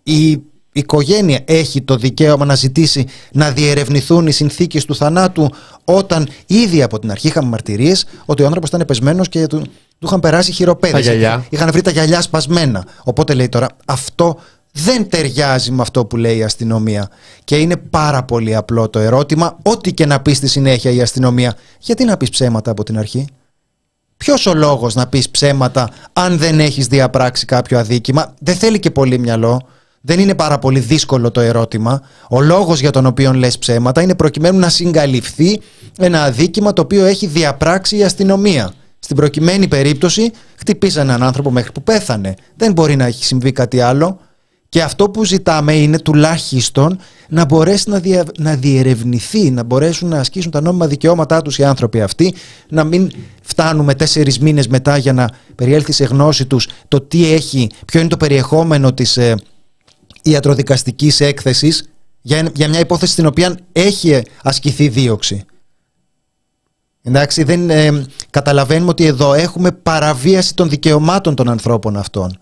η 0.03 0.41
οικογένεια 0.73 1.41
έχει 1.45 1.83
το 1.83 1.97
δικαίωμα 1.97 2.45
να 2.45 2.55
ζητήσει 2.55 3.07
να 3.33 3.51
διερευνηθούν 3.51 4.27
οι 4.27 4.33
συνθήκες 4.33 4.85
του 4.85 4.95
θανάτου 4.95 5.51
όταν 5.85 6.29
ήδη 6.47 6.83
από 6.83 6.99
την 6.99 7.11
αρχή 7.11 7.27
είχαμε 7.27 7.49
μαρτυρίες 7.49 8.07
ότι 8.25 8.43
ο 8.43 8.47
άνθρωπος 8.47 8.69
ήταν 8.69 8.85
πεσμένος 8.87 9.29
και 9.29 9.47
του, 9.47 9.61
του 9.99 10.07
είχαν 10.07 10.21
περάσει 10.21 10.53
χειροπέδες. 10.53 11.07
Τα 11.07 11.13
γυαλιά. 11.13 11.47
Είχαν 11.49 11.71
βρει 11.73 11.83
τα 11.83 11.91
γυαλιά 11.91 12.21
σπασμένα. 12.21 12.85
Οπότε 13.05 13.35
λέει 13.35 13.49
τώρα 13.49 13.69
αυτό 13.85 14.39
δεν 14.73 15.09
ταιριάζει 15.09 15.71
με 15.71 15.83
αυτό 15.83 16.05
που 16.05 16.17
λέει 16.17 16.37
η 16.37 16.43
αστυνομία. 16.43 17.09
Και 17.45 17.57
είναι 17.57 17.77
πάρα 17.77 18.23
πολύ 18.23 18.55
απλό 18.55 18.89
το 18.89 18.99
ερώτημα, 18.99 19.59
ό,τι 19.63 19.93
και 19.93 20.07
να 20.07 20.21
πεις 20.21 20.37
στη 20.37 20.49
συνέχεια 20.49 20.91
η 20.91 21.01
αστυνομία, 21.01 21.57
γιατί 21.79 22.05
να 22.05 22.17
πεις 22.17 22.31
ψέματα 22.31 22.71
από 22.71 22.83
την 22.83 22.99
αρχή; 22.99 23.27
Ποιος 24.17 24.47
ο 24.47 24.55
λόγος 24.55 24.95
να 24.95 25.07
πεις 25.07 25.31
ψέματα 25.31 25.91
αν 26.13 26.39
δεν 26.39 26.61
έχεις 26.61 26.87
διαπράξει 26.87 27.45
κάποιο 27.45 27.79
αδίκημα; 27.79 28.35
Δεν 28.39 28.55
θέλει 28.55 28.79
και 28.79 28.91
πολύ 28.91 29.19
μυαλό. 29.19 29.69
Δεν 30.09 30.19
είναι 30.19 30.35
πάρα 30.35 30.59
πολύ 30.59 30.79
δύσκολο 30.79 31.31
το 31.31 31.41
ερώτημα. 31.41 32.03
Ο 32.31 32.41
λόγος 32.41 32.81
για 32.81 32.91
τον 32.91 33.07
οποίο 33.07 33.33
λες 33.33 33.59
ψέματα 33.59 34.03
είναι 34.03 34.15
προκειμένου 34.15 34.59
να 34.59 34.69
συγκαλυφθεί 34.69 35.61
ένα 35.99 36.23
αδίκημα 36.23 36.73
το 36.73 36.83
οποίο 36.83 37.05
έχει 37.05 37.27
διαπράξει 37.27 37.97
η 37.97 38.05
αστυνομία. 38.05 38.73
Στην 38.99 39.17
προκειμένη 39.17 39.69
περίπτωση, 39.69 40.31
χτυπήσανε 40.57 41.13
έναν 41.13 41.27
άνθρωπο 41.27 41.51
μέχρι 41.51 41.73
που 41.73 41.83
πέθανε. 41.83 42.35
Δεν 42.57 42.73
μπορεί 42.73 42.97
να 42.97 43.05
έχει 43.05 43.25
συμβεί 43.25 43.53
κάτι 43.53 43.81
άλλο. 43.81 44.21
Και 44.69 44.83
αυτό 44.83 45.11
που 45.11 45.25
ζητάμε 45.25 45.75
είναι 45.75 45.99
τουλάχιστον 45.99 46.99
να 47.29 47.45
μπορέσει 47.45 47.91
να, 47.91 47.99
δια, 47.99 48.25
να 48.39 48.55
διερευνηθεί, 48.55 49.51
να 49.51 49.63
μπορέσουν 49.63 50.09
να 50.09 50.19
ασκήσουν 50.19 50.51
τα 50.51 50.61
νόμιμα 50.61 50.87
δικαιώματά 50.87 51.43
τους 51.43 51.59
οι 51.59 51.65
άνθρωποι 51.65 52.01
αυτοί, 52.01 52.35
να 52.69 52.85
μην 52.85 53.11
φτάνουμε 53.43 53.95
τέσσερις 53.95 54.39
μήνες 54.39 54.69
μετά 54.69 54.97
για 54.97 55.13
να 55.13 55.31
περιέλθει 55.55 55.93
σε 55.93 56.05
γνώση 56.05 56.47
τους 56.47 56.69
το 56.89 57.01
τι 57.01 57.33
έχει, 57.33 57.71
ποιο 57.87 58.01
είναι 58.01 58.09
το 58.09 58.17
περιεχόμενο 58.17 58.93
της 58.93 59.17
ε, 59.17 59.35
ιατροδικαστικής 60.31 61.21
έκθεσης 61.21 61.89
για, 62.23 62.51
για 62.55 62.69
μια 62.69 62.81
υπόθεση 62.81 63.13
στην 63.13 63.27
οποία 63.27 63.59
έχει 63.73 64.23
ασκηθεί 64.43 64.89
δίωξη. 64.89 65.45
Εντάξει, 67.03 67.43
δεν, 67.43 67.71
ε, 67.71 68.05
καταλαβαίνουμε 68.31 68.91
ότι 68.91 69.07
εδώ 69.07 69.35
έχουμε 69.35 69.73
παραβίαση 69.73 70.55
των 70.55 70.69
δικαιωμάτων 70.69 71.35
των 71.35 71.49
ανθρώπων 71.49 71.97
αυτών. 71.97 72.39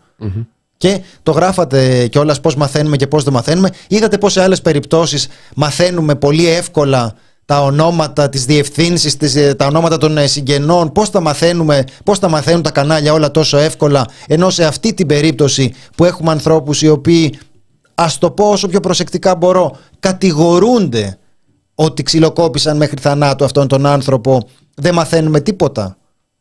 Και 0.77 1.01
το 1.23 1.33
γράφατε 1.33 2.07
κιόλας 2.07 2.41
πώς 2.41 2.55
μαθαίνουμε 2.55 2.97
και 2.97 3.07
πώς 3.07 3.25
δεν 3.25 3.33
μαθαίνουμε. 3.33 3.71
Είδατε 3.89 4.19
πώς 4.19 4.33
σε 4.33 4.43
άλλες 4.43 4.63
περιπτώσεις 4.63 5.29
μαθαίνουμε 5.55 6.15
πολύ 6.15 6.49
εύκολα 6.49 7.15
τα 7.45 7.63
ονόματα 7.63 8.29
της 8.29 8.45
διευθύνσης, 8.45 9.17
τα 9.57 9.67
ονόματα 9.67 9.97
των 9.97 10.19
ε, 10.19 10.27
συγγενών, 10.27 10.93
πώς 10.93 11.11
τα 11.11 11.21
μαθαίνουμε, 11.21 11.85
πώς 12.05 12.19
τα 12.19 12.29
μαθαίνουν 12.29 12.63
τα 12.63 12.71
κανάλια 12.71 13.13
όλα 13.13 13.31
τόσο 13.31 13.57
εύκολα. 13.57 14.07
Ενώ 14.27 14.51
σε 14.51 14.65
αυτή 14.65 14.95
την 14.95 15.07
περίπτωση 15.07 15.75
που 15.97 16.05
έχουμε 16.05 16.31
ανθρώπους 16.31 16.83
οι 16.83 16.89
οποίοι, 16.89 17.39
ας 17.99 18.19
το 18.19 18.31
πω 18.31 18.51
όσο 18.51 18.69
πιο 18.69 18.81
προσεκτικά 18.81 19.37
μπορώ, 19.37 19.77
κατηγορούνται 20.01 21.19
ότι 21.75 22.03
ξυλοκόπησαν 22.03 22.77
μέχρι 22.77 23.01
θανάτου 23.01 23.45
αυτόν 23.45 23.69
τον 23.69 23.87
άνθρωπο, 23.87 24.49
δεν 24.75 24.95
μαθαίνουμε 24.95 25.41
τίποτα. 25.41 25.97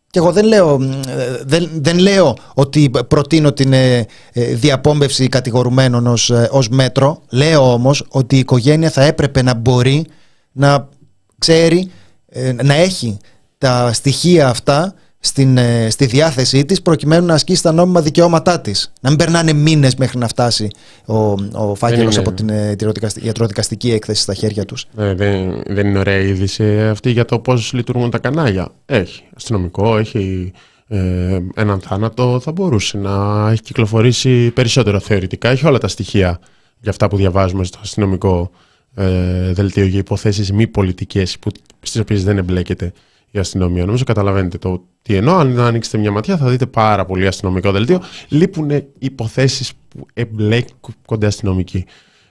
Και 0.09 0.19
εγώ 0.21 0.31
δεν 0.31 0.45
λέω, 0.45 0.79
ε, 1.07 1.41
δεν, 1.45 1.69
δεν 1.73 1.97
λέω 1.97 2.37
ότι 2.53 2.91
προτείνω 3.07 3.51
την 3.51 3.73
ε, 3.73 4.05
ε, 4.31 4.43
διαπόμπευση 4.53 5.27
κατηγορουμένων 5.27 6.07
ως, 6.07 6.29
ε, 6.29 6.49
ως 6.51 6.69
μέτρο. 6.69 7.21
Λέω 7.29 7.73
όμως 7.73 8.05
ότι 8.09 8.35
η 8.35 8.39
οικογένεια 8.39 8.89
θα 8.89 9.03
έπρεπε 9.03 9.41
να 9.41 9.53
μπορεί 9.53 10.05
να 10.51 10.89
ξέρει, 11.37 11.91
ε, 12.29 12.53
να 12.63 12.73
έχει 12.73 13.17
τα 13.57 13.93
στοιχεία 13.93 14.47
αυτά 14.47 14.93
στην, 15.25 15.57
ε, 15.57 15.89
στη 15.89 16.05
διάθεσή 16.05 16.65
της 16.65 16.81
προκειμένου 16.81 17.25
να 17.25 17.33
ασκήσει 17.33 17.61
τα 17.61 17.71
νόμιμα 17.71 18.01
δικαιώματά 18.01 18.61
της. 18.61 18.91
Να 19.01 19.09
μην 19.09 19.17
περνάνε 19.17 19.53
μήνες 19.53 19.95
μέχρι 19.95 20.17
να 20.17 20.27
φτάσει 20.27 20.67
ο, 21.05 21.15
ο 21.51 21.75
φάκελος 21.75 22.15
είναι. 22.15 22.23
από 22.25 22.35
την 22.35 22.49
ε, 22.49 22.67
ιατροδικαστη- 22.67 23.25
ιατροδικαστική 23.25 23.91
έκθεση 23.91 24.21
στα 24.21 24.33
χέρια 24.33 24.65
τους. 24.65 24.85
Ε, 24.97 25.13
δεν, 25.13 25.63
δεν 25.67 25.87
είναι 25.87 25.99
ωραία 25.99 26.17
είδηση 26.17 26.81
αυτή 26.81 27.11
για 27.11 27.25
το 27.25 27.39
πώς 27.39 27.73
λειτουργούν 27.73 28.09
τα 28.09 28.17
κανάλια. 28.17 28.67
Έχει 28.85 29.23
αστυνομικό, 29.35 29.97
έχει 29.97 30.51
ε, 30.87 31.39
έναν 31.55 31.79
θάνατο, 31.79 32.39
θα 32.39 32.51
μπορούσε 32.51 32.97
να 32.97 33.47
έχει 33.51 33.61
κυκλοφορήσει 33.61 34.51
περισσότερο 34.51 34.99
θεωρητικά. 34.99 35.49
Έχει 35.49 35.65
όλα 35.65 35.77
τα 35.77 35.87
στοιχεία 35.87 36.39
για 36.79 36.91
αυτά 36.91 37.07
που 37.07 37.17
διαβάζουμε 37.17 37.63
στο 37.63 37.79
αστυνομικό 37.81 38.51
ε, 38.95 39.53
δελτίο 39.53 39.85
για 39.85 39.99
υποθέσεις 39.99 40.51
μη 40.51 40.67
πολιτικές 40.67 41.39
που, 41.39 41.51
στις 41.81 42.01
οποίες 42.01 42.23
δεν 42.23 42.37
εμπλέκεται 42.37 42.91
η 43.35 43.39
αστυνομία. 43.39 43.85
Νομίζω 43.85 44.03
καταλαβαίνετε 44.03 44.57
το 44.57 44.83
τι 45.01 45.15
εννοώ. 45.15 45.35
Αν 45.35 45.59
ανοίξετε 45.59 45.97
μια 45.97 46.11
ματιά 46.11 46.37
θα 46.37 46.49
δείτε 46.49 46.65
πάρα 46.65 47.05
πολύ 47.05 47.27
αστυνομικό 47.27 47.71
δελτίο. 47.71 48.01
Λείπουν 48.27 48.71
υποθέσεις 48.99 49.73
που 49.89 50.05
εμπλέκονται 50.13 51.25
αστυνομικοί. 51.25 51.85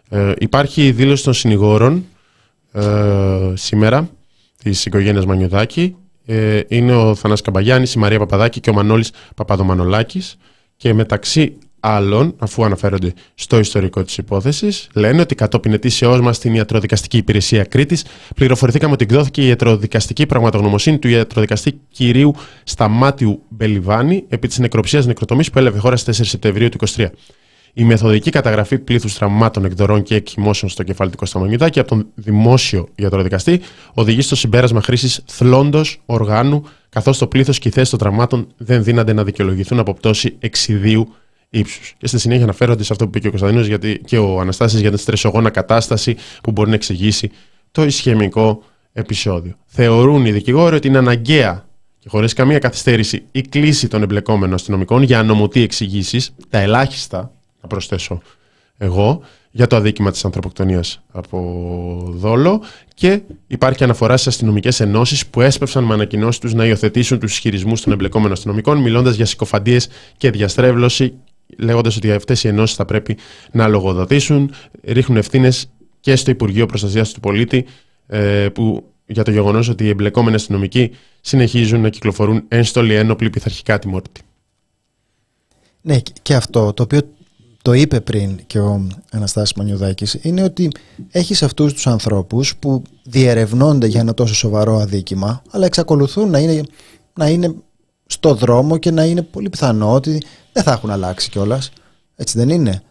Ε, 0.09 0.33
υπάρχει 0.39 0.87
η 0.87 0.93
δήλωση 0.93 1.25
των 1.25 1.33
συνηγόρων 1.33 2.05
ε, 2.73 3.53
σήμερα 3.55 4.09
της 4.63 4.87
οικογένειας 4.87 5.27
Μανιουδάκη. 5.27 5.97
Ε, 6.27 6.61
είναι 6.69 6.95
ο 6.95 7.15
Θανάς 7.15 7.41
Καμπαγιάννης, 7.41 7.95
η 7.95 7.99
Μαρία 7.99 8.19
Παπαδάκη 8.19 8.61
και 8.61 8.71
ο 8.71 8.73
Μανώλης 8.73 9.13
Παπαδομανολάκης 9.37 10.37
και 10.77 10.95
μεταξύ 10.95 11.59
άλλων, 11.85 12.35
αφού 12.39 12.65
αναφέρονται 12.65 13.13
στο 13.35 13.59
ιστορικό 13.59 14.03
της 14.03 14.19
υπόθεσης, 14.19 14.89
λένε 14.95 15.21
ότι 15.21 15.35
κατόπιν 15.35 15.73
ετήσεώς 15.73 16.21
μας 16.21 16.37
στην 16.37 16.55
Ιατροδικαστική 16.55 17.17
Υπηρεσία 17.17 17.65
Κρήτης 17.65 18.05
πληροφορηθήκαμε 18.35 18.93
ότι 18.93 19.05
εκδόθηκε 19.05 19.43
η 19.43 19.47
ιατροδικαστική 19.47 20.27
πραγματογνωμοσύνη 20.27 20.99
του 20.99 21.09
ιατροδικαστή 21.09 21.81
κυρίου 21.89 22.35
Σταμάτιου 22.65 23.43
Μπελιβάνη 23.49 24.25
επί 24.29 24.49
της 24.49 24.59
νεκροψίας 24.59 25.07
νεκροτομής 25.07 25.51
που 25.51 25.59
έλαβε 25.59 25.79
χώρα 25.79 25.97
στις 25.97 26.21
4 26.21 26.25
Σεπτεμβρίου 26.25 26.69
του 26.69 26.79
2023. 26.97 27.07
Η 27.77 27.85
μεθοδική 27.85 28.31
καταγραφή 28.31 28.79
πλήθους 28.79 29.15
τραυμάτων, 29.15 29.65
εκδορών 29.65 30.03
και 30.03 30.15
εκχυμώσεων 30.15 30.71
στο 30.71 30.83
κεφάλι 30.83 31.11
του 31.11 31.17
Κωνσταντινίδάκη 31.17 31.79
από 31.79 31.89
τον 31.89 32.07
δημόσιο 32.15 32.89
ιατροδικαστή 32.95 33.61
οδηγεί 33.95 34.21
στο 34.21 34.37
συμπέρασμα 34.37 34.83
χρήσης 34.83 35.21
θλόντος 35.27 36.01
οργάνου, 36.07 36.65
καθώς 36.89 37.19
το 37.19 37.27
πλήθος 37.27 37.59
και 37.59 37.69
οι 37.69 37.71
θέσεις 37.71 37.91
των 37.91 37.99
τραυμάτων 37.99 38.47
δεν 38.57 38.85
δύνανται 38.85 39.13
να 39.13 39.25
δικαιολογηθούν 39.25 39.79
από 39.79 39.95
πτώση 39.95 40.37
εξιδίου 40.39 41.15
ύψους. 41.59 41.95
Και 41.99 42.07
στη 42.07 42.19
συνέχεια 42.19 42.45
αναφέρονται 42.45 42.83
σε 42.83 42.93
αυτό 42.93 43.05
που 43.05 43.11
είπε 43.11 43.19
και 43.19 43.27
ο 43.27 43.31
Κωνσταντίνος 43.31 43.67
γιατί 43.67 44.01
και 44.05 44.19
ο 44.19 44.41
Αναστάσης 44.41 44.81
για 44.81 44.89
την 44.89 44.99
στρεσογόνα 44.99 45.51
κατάσταση 45.51 46.17
που 46.43 46.51
μπορεί 46.51 46.69
να 46.69 46.75
εξηγήσει 46.75 47.31
το 47.71 47.85
ισχυμικό 47.85 48.63
επεισόδιο. 48.93 49.55
Θεωρούν 49.67 50.27
οι 50.27 50.33
δικηγόροι 50.33 50.77
ότι 50.77 50.89
είναι 50.89 50.99
αναγκαία 50.99 51.69
και 51.99 52.09
χωρίς 52.09 52.33
καμία 52.33 52.59
καθυστέρηση 52.59 53.25
η 53.33 53.41
κλίση 53.41 53.89
των 53.89 54.03
εμπλεκόμενων 54.03 54.55
αστυνομικών 54.55 55.03
για 55.03 55.19
ανομωτή 55.19 55.63
εξηγήσεις, 55.63 56.35
τα 56.49 56.59
ελάχιστα, 56.59 57.33
να 57.61 57.69
προσθέσω 57.69 58.23
εγώ, 58.77 59.21
για 59.51 59.67
το 59.67 59.77
αδίκημα 59.77 60.11
της 60.11 60.25
ανθρωποκτονίας 60.25 61.03
από 61.13 61.39
δόλο 62.09 62.63
και 62.95 63.21
υπάρχει 63.47 63.85
αναφορά 63.85 64.17
στις 64.17 64.27
αστυνομικές 64.27 64.81
ενώσεις 64.81 65.27
που 65.27 65.41
έσπευσαν 65.41 65.85
με 65.85 65.95
ανακοινώσεις 65.95 66.41
τους 66.41 66.55
να 66.55 66.67
υιοθετήσουν 66.67 67.19
τους 67.19 67.33
ισχυρισμούς 67.33 67.81
των 67.81 67.93
εμπλεκόμενων 67.93 68.33
αστυνομικών 68.33 68.79
μιλώντας 68.79 69.15
για 69.15 69.27
συκοφαντίες 69.27 69.89
και 70.17 70.31
διαστρέβλωση 70.31 71.15
λέγοντας 71.59 71.97
ότι 71.97 72.13
αυτές 72.13 72.45
οι 72.45 72.49
ενώσεις 72.49 72.77
θα 72.77 72.85
πρέπει 72.85 73.17
να 73.53 73.69
λογοδοτήσουν, 73.69 74.51
ρίχνουν 74.83 75.19
ευθύνες 75.19 75.71
και 76.01 76.17
στο 76.17 76.31
Υπουργείο 76.31 76.67
Προστασίας 76.67 77.13
του 77.13 77.21
Πολίτη 77.21 77.65
ε, 78.07 78.49
που 78.49 78.85
για 79.07 79.23
το 79.23 79.31
γεγονός 79.31 79.69
ότι 79.69 79.85
οι 79.85 79.89
εμπλεκόμενοι 79.89 80.37
αστυνομικοί 80.37 80.91
συνεχίζουν 81.21 81.81
να 81.81 81.89
κυκλοφορούν 81.89 82.45
ένστολοι 82.49 82.95
ένοπλοι 82.95 83.31
πειθαρχικά 83.31 83.79
τιμόρυτοι. 83.79 84.21
Ναι, 85.81 85.99
και 86.23 86.35
αυτό 86.35 86.73
το 86.73 86.83
οποίο 86.83 87.01
το 87.63 87.73
είπε 87.73 88.01
πριν 88.01 88.41
και 88.47 88.59
ο 88.59 88.87
Αναστάσης 89.11 89.55
Μανιουδάκης 89.55 90.19
είναι 90.23 90.43
ότι 90.43 90.71
έχεις 91.11 91.43
αυτούς 91.43 91.73
τους 91.73 91.87
ανθρώπους 91.87 92.57
που 92.57 92.83
διερευνώνται 93.03 93.87
για 93.87 94.01
ένα 94.01 94.15
τόσο 94.15 94.35
σοβαρό 94.35 94.79
αδίκημα 94.79 95.43
αλλά 95.51 95.67
εξακολουθούν 95.67 96.31
να 96.31 96.39
είναι, 96.39 96.63
να 97.15 97.29
είναι 97.29 97.55
στο 98.25 98.35
δρόμο 98.35 98.77
και 98.77 98.91
να 98.91 99.05
είναι 99.05 99.23
πολύ 99.23 99.49
πιθανό 99.49 99.93
ότι 99.93 100.23
δεν 100.53 100.63
θα 100.63 100.73
έχουν 100.73 100.91
αλλάξει 100.91 101.31
κιόλας. 101.31 101.71
Έτσι 102.17 102.39
δεν 102.39 102.49
είναι. 102.49 102.83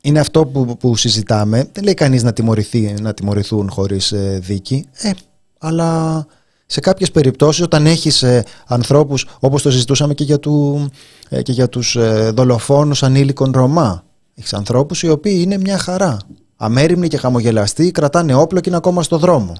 Είναι 0.00 0.20
αυτό 0.20 0.46
που, 0.46 0.76
που 0.76 0.96
συζητάμε. 0.96 1.68
Δεν 1.72 1.84
λέει 1.84 1.94
κανείς 1.94 2.22
να, 2.22 2.32
τιμωρηθεί, 2.32 2.94
να 3.00 3.14
τιμωρηθούν 3.14 3.70
χωρίς 3.70 4.12
ε, 4.12 4.38
δίκη. 4.42 4.86
Ε, 4.92 5.10
αλλά 5.58 6.26
σε 6.66 6.80
κάποιες 6.80 7.10
περιπτώσεις 7.10 7.62
όταν 7.62 7.86
έχεις 7.86 8.22
ε, 8.22 8.44
ανθρώπους 8.66 9.26
όπως 9.40 9.62
το 9.62 9.70
συζητούσαμε 9.70 10.14
και 10.14 10.24
για, 10.24 10.38
του, 10.38 10.88
ε, 11.28 11.42
και 11.42 11.52
για 11.52 11.68
τους 11.68 11.96
ε, 11.96 12.30
δολοφόνους 12.34 13.02
ανήλικων 13.02 13.52
Ρωμά 13.54 14.04
έχεις 14.34 14.54
ανθρώπους 14.54 15.02
οι 15.02 15.08
οποίοι 15.08 15.38
είναι 15.40 15.58
μια 15.58 15.78
χαρά 15.78 16.18
αμέριμνοι 16.56 17.08
και 17.08 17.16
χαμογελαστοί 17.16 17.90
κρατάνε 17.90 18.34
όπλο 18.34 18.60
και 18.60 18.68
είναι 18.68 18.78
ακόμα 18.78 19.02
στο 19.02 19.18
δρόμο 19.18 19.54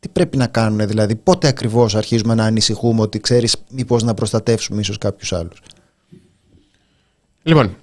τι 0.00 0.08
πρέπει 0.08 0.36
να 0.36 0.46
κάνουν 0.46 0.86
δηλαδή 0.86 1.16
πότε 1.16 1.48
ακριβώς 1.48 1.94
αρχίζουμε 1.94 2.34
να 2.34 2.44
ανησυχούμε 2.44 3.00
ότι 3.00 3.20
ξέρεις 3.20 3.56
μήπως 3.70 4.02
να 4.02 4.14
προστατεύσουμε 4.14 4.80
ίσως 4.80 4.98
κάποιους 4.98 5.32
άλλους; 5.32 5.62
Λοιπόν 7.42 7.76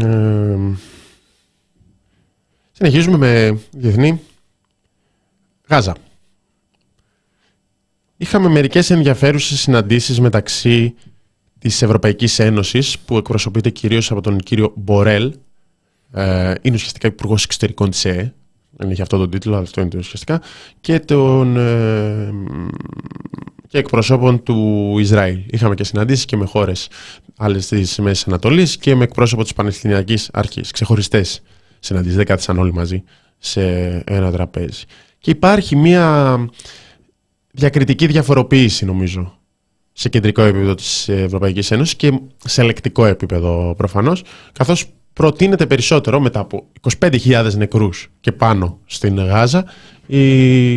ε, 0.00 0.56
συνεχίζουμε 2.72 3.16
με 3.16 3.60
διεθνή 3.70 4.20
Γάζα. 5.68 5.96
Είχαμε 8.16 8.48
μερικές 8.48 8.90
ενδιαφέρουσες 8.90 9.60
συναντήσεις 9.60 10.20
μεταξύ 10.20 10.94
της 11.58 11.82
Ευρωπαϊκής 11.82 12.38
Ένωσης 12.38 12.98
που 12.98 13.16
εκπροσωπείται 13.16 13.70
κυρίως 13.70 14.10
από 14.10 14.20
τον 14.20 14.38
κύριο 14.38 14.72
Μπορέλ 14.76 15.34
ε, 16.12 16.54
είναι 16.62 16.74
ουσιαστικά 16.74 17.08
υπουργός 17.08 17.44
εξωτερικών 17.44 17.90
της 17.90 18.04
ΕΕ 18.04 18.32
δεν 18.78 18.90
έχει 18.90 19.02
αυτό 19.02 19.18
τον 19.18 19.30
τίτλο, 19.30 19.52
αλλά 19.52 19.62
αυτό 19.62 19.80
είναι 19.80 19.90
το 19.90 19.98
ουσιαστικά 19.98 20.40
και, 20.80 21.00
τον, 21.00 21.56
ε, 21.56 22.32
και 23.68 23.78
εκπροσώπων 23.78 24.42
του 24.42 24.94
Ισραήλ. 24.98 25.38
Είχαμε 25.46 25.74
και 25.74 25.84
συναντήσεις 25.84 26.24
και 26.24 26.36
με 26.36 26.44
χώρες 26.44 26.88
άλλες 27.36 27.66
της 27.66 27.98
Μέσης 27.98 28.26
Ανατολής 28.26 28.76
και 28.76 28.94
με 28.94 29.04
εκπρόσωπο 29.04 29.42
της 29.42 29.52
Παλαιστινιακής 29.52 30.30
Αρχής. 30.32 30.70
Ξεχωριστές 30.70 31.42
συναντήσεις, 31.78 32.16
δεν 32.16 32.26
κάθισαν 32.26 32.58
όλοι 32.58 32.72
μαζί 32.72 33.02
σε 33.38 33.62
ένα 34.06 34.30
τραπέζι. 34.32 34.84
Και 35.18 35.30
υπάρχει 35.30 35.76
μία 35.76 36.36
διακριτική 37.50 38.06
διαφοροποίηση 38.06 38.84
νομίζω 38.84 39.38
σε 39.92 40.08
κεντρικό 40.08 40.42
επίπεδο 40.42 40.74
της 40.74 41.08
Ευρωπαϊκής 41.08 41.70
Ένωσης 41.70 41.96
και 41.96 42.20
σε 42.44 42.60
ελεκτικό 42.60 43.06
επίπεδο 43.06 43.74
προφανώς, 43.76 44.22
καθώς 44.52 44.86
προτείνεται 45.18 45.66
περισσότερο 45.66 46.20
μετά 46.20 46.40
από 46.40 46.66
25.000 47.00 47.50
νεκρούς 47.56 48.10
και 48.20 48.32
πάνω 48.32 48.78
στην 48.86 49.18
Γάζα 49.18 49.64
η 50.06 50.26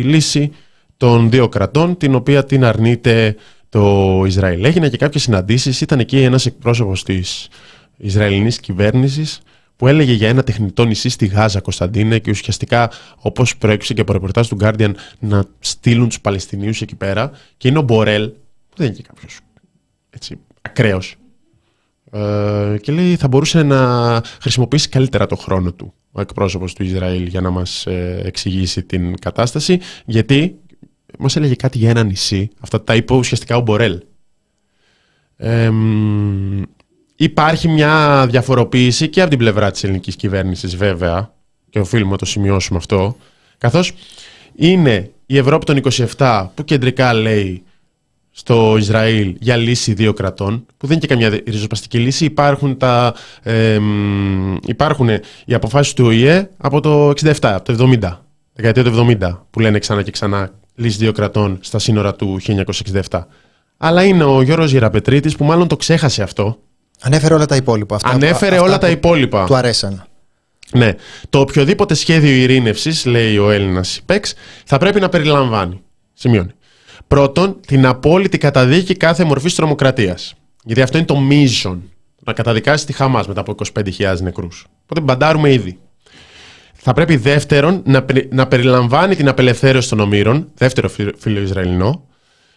λύση 0.00 0.52
των 0.96 1.30
δύο 1.30 1.48
κρατών, 1.48 1.96
την 1.96 2.14
οποία 2.14 2.44
την 2.44 2.64
αρνείται 2.64 3.36
το 3.68 4.22
Ισραήλ. 4.26 4.64
Έγινε 4.64 4.88
και 4.88 4.96
κάποιες 4.96 5.22
συναντήσεις, 5.22 5.80
ήταν 5.80 6.00
εκεί 6.00 6.20
ένας 6.22 6.46
εκπρόσωπος 6.46 7.04
της 7.04 7.48
Ισραηλινής 7.96 8.60
κυβέρνησης 8.60 9.40
που 9.76 9.88
έλεγε 9.88 10.12
για 10.12 10.28
ένα 10.28 10.42
τεχνητό 10.42 10.84
νησί 10.84 11.08
στη 11.08 11.26
Γάζα, 11.26 11.60
Κωνσταντίνε, 11.60 12.18
και 12.18 12.30
ουσιαστικά, 12.30 12.90
όπως 13.16 13.56
προέκυψε 13.56 13.94
και 13.94 14.00
από 14.00 14.12
ρεπορτάζ 14.12 14.48
του 14.48 14.56
Guardian, 14.60 14.92
να 15.18 15.44
στείλουν 15.58 16.08
τους 16.08 16.20
Παλαιστινίους 16.20 16.82
εκεί 16.82 16.94
πέρα. 16.94 17.30
Και 17.56 17.68
είναι 17.68 17.78
ο 17.78 17.82
Μπορέλ, 17.82 18.28
που 18.68 18.76
δεν 18.76 18.86
είναι 18.86 18.96
και 18.96 19.02
κάποιος 19.02 19.38
ακραίος. 20.62 21.16
Ε, 22.12 22.76
και 22.80 22.92
λέει 22.92 23.16
θα 23.16 23.28
μπορούσε 23.28 23.62
να 23.62 24.22
χρησιμοποιήσει 24.40 24.88
καλύτερα 24.88 25.26
το 25.26 25.36
χρόνο 25.36 25.72
του 25.72 25.94
ο 26.12 26.20
εκπρόσωπος 26.20 26.74
του 26.74 26.82
Ισραήλ 26.82 27.26
για 27.26 27.40
να 27.40 27.50
μας 27.50 27.86
ε, 27.86 28.22
εξηγήσει 28.24 28.82
την 28.82 29.18
κατάσταση. 29.18 29.80
Γιατί 30.04 30.58
μας 31.18 31.36
έλεγε 31.36 31.54
κάτι 31.54 31.78
για 31.78 31.90
ένα 31.90 32.02
νησί. 32.02 32.50
Αυτά 32.60 32.82
τα 32.82 32.94
είπε 32.94 33.14
ουσιαστικά 33.14 33.56
ο 33.56 33.60
Μπορέλ. 33.60 34.02
Ε, 35.36 35.70
Υπάρχει 37.22 37.68
μια 37.68 38.26
διαφοροποίηση 38.30 39.08
και 39.08 39.20
από 39.20 39.30
την 39.30 39.38
πλευρά 39.38 39.70
της 39.70 39.84
ελληνικής 39.84 40.16
κυβέρνησης 40.16 40.76
βέβαια 40.76 41.34
και 41.70 41.78
οφείλουμε 41.78 42.10
να 42.10 42.16
το 42.16 42.24
σημειώσουμε 42.24 42.78
αυτό 42.78 43.16
καθώς 43.58 43.92
είναι 44.54 45.10
η 45.26 45.36
Ευρώπη 45.36 45.64
των 45.64 45.80
27 46.18 46.48
που 46.54 46.64
κεντρικά 46.64 47.12
λέει 47.12 47.62
στο 48.32 48.76
Ισραήλ 48.78 49.36
για 49.40 49.56
λύση 49.56 49.92
δύο 49.92 50.12
κρατών, 50.12 50.66
που 50.76 50.86
δεν 50.86 50.96
είναι 50.96 51.06
και 51.06 51.06
καμιά 51.06 51.42
ριζοσπαστική 51.46 51.98
λύση. 51.98 52.24
Υπάρχουν, 52.24 52.76
τα, 52.76 53.14
ε, 53.42 53.78
υπάρχουν 54.66 55.08
οι 55.44 55.54
αποφάσεις 55.54 55.92
του 55.92 56.04
ΟΗΕ 56.06 56.50
από 56.56 56.80
το 56.80 57.08
67, 57.08 57.34
από 57.40 57.64
το 57.64 57.72
70, 57.72 58.24
δεκαετία 58.52 58.84
του 58.84 59.16
70, 59.20 59.46
που 59.50 59.60
λένε 59.60 59.78
ξανά 59.78 60.02
και 60.02 60.10
ξανά 60.10 60.50
λύση 60.74 60.96
δύο 60.96 61.12
κρατών 61.12 61.58
στα 61.60 61.78
σύνορα 61.78 62.14
του 62.14 62.40
1967. 63.10 63.26
Αλλά 63.76 64.04
είναι 64.04 64.24
ο 64.24 64.42
Γιώργος 64.42 64.70
Γεραπετρίτης 64.70 65.36
που 65.36 65.44
μάλλον 65.44 65.68
το 65.68 65.76
ξέχασε 65.76 66.22
αυτό 66.22 66.58
Ανέφερε 67.02 67.34
όλα 67.34 67.46
τα 67.46 67.56
υπόλοιπα. 67.56 67.94
Αυτά, 67.94 68.08
Ανέφερε 68.08 68.58
όλα 68.58 68.78
τα 68.78 68.90
υπόλοιπα. 68.90 69.44
Του 69.44 69.56
αρέσαν. 69.56 70.04
Ναι. 70.72 70.94
Το 71.30 71.40
οποιοδήποτε 71.40 71.94
σχέδιο 71.94 72.30
ειρήνευσης, 72.30 73.04
λέει 73.04 73.38
ο 73.38 73.50
Έλληνας 73.50 73.96
ΥΠΕΞ, 73.96 74.34
θα 74.64 74.78
πρέπει 74.78 75.00
να 75.00 75.08
περιλαμβάνει. 75.08 75.82
Σημειώνει. 76.12 76.50
Πρώτον, 77.12 77.60
την 77.66 77.86
απόλυτη 77.86 78.38
καταδίκη 78.38 78.96
κάθε 78.96 79.24
μορφής 79.24 79.54
τρομοκρατίας. 79.54 80.34
Γιατί 80.64 80.82
αυτό 80.82 80.96
είναι 80.96 81.06
το 81.06 81.16
μείζον. 81.16 81.90
Να 82.24 82.32
καταδικάσεις 82.32 82.86
τη 82.86 82.92
Χαμάς 82.92 83.28
μετά 83.28 83.40
από 83.40 83.54
25.000 83.74 84.16
νεκρούς. 84.20 84.66
Οπότε 84.82 85.00
μπαντάρουμε 85.00 85.52
ήδη. 85.52 85.78
Θα 86.72 86.92
πρέπει 86.92 87.16
δεύτερον 87.16 87.82
να, 87.84 88.04
να 88.30 88.46
περιλαμβάνει 88.46 89.16
την 89.16 89.28
απελευθέρωση 89.28 89.88
των 89.88 90.00
ομήρων, 90.00 90.50
δεύτερο 90.54 90.88
φίλο 91.18 91.40
Ισραηλινό, 91.40 92.06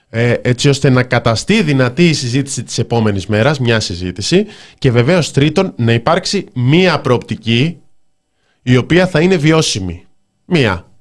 ε, 0.10 0.34
έτσι 0.42 0.70
ώστε 0.70 0.90
να 0.90 1.04
καταστεί 1.04 1.62
δυνατή 1.62 2.10
η 2.10 2.14
συζήτηση 2.14 2.64
της 2.64 2.78
επόμενης 2.78 3.28
μέρας, 3.28 3.60
μια 3.60 3.80
συζήτηση 3.80 4.46
και 4.78 4.92
βεβαίως 4.92 5.32
τρίτον 5.32 5.74
να 5.76 5.94
υπάρξει 5.94 6.46
μία 6.54 7.00
προοπτική 7.00 7.78
η 8.62 8.78
οποία 8.78 9.08
θα 9.08 9.22
είναι 9.22 9.36
βιώσιμη. 9.36 10.06
Μία 10.46 10.92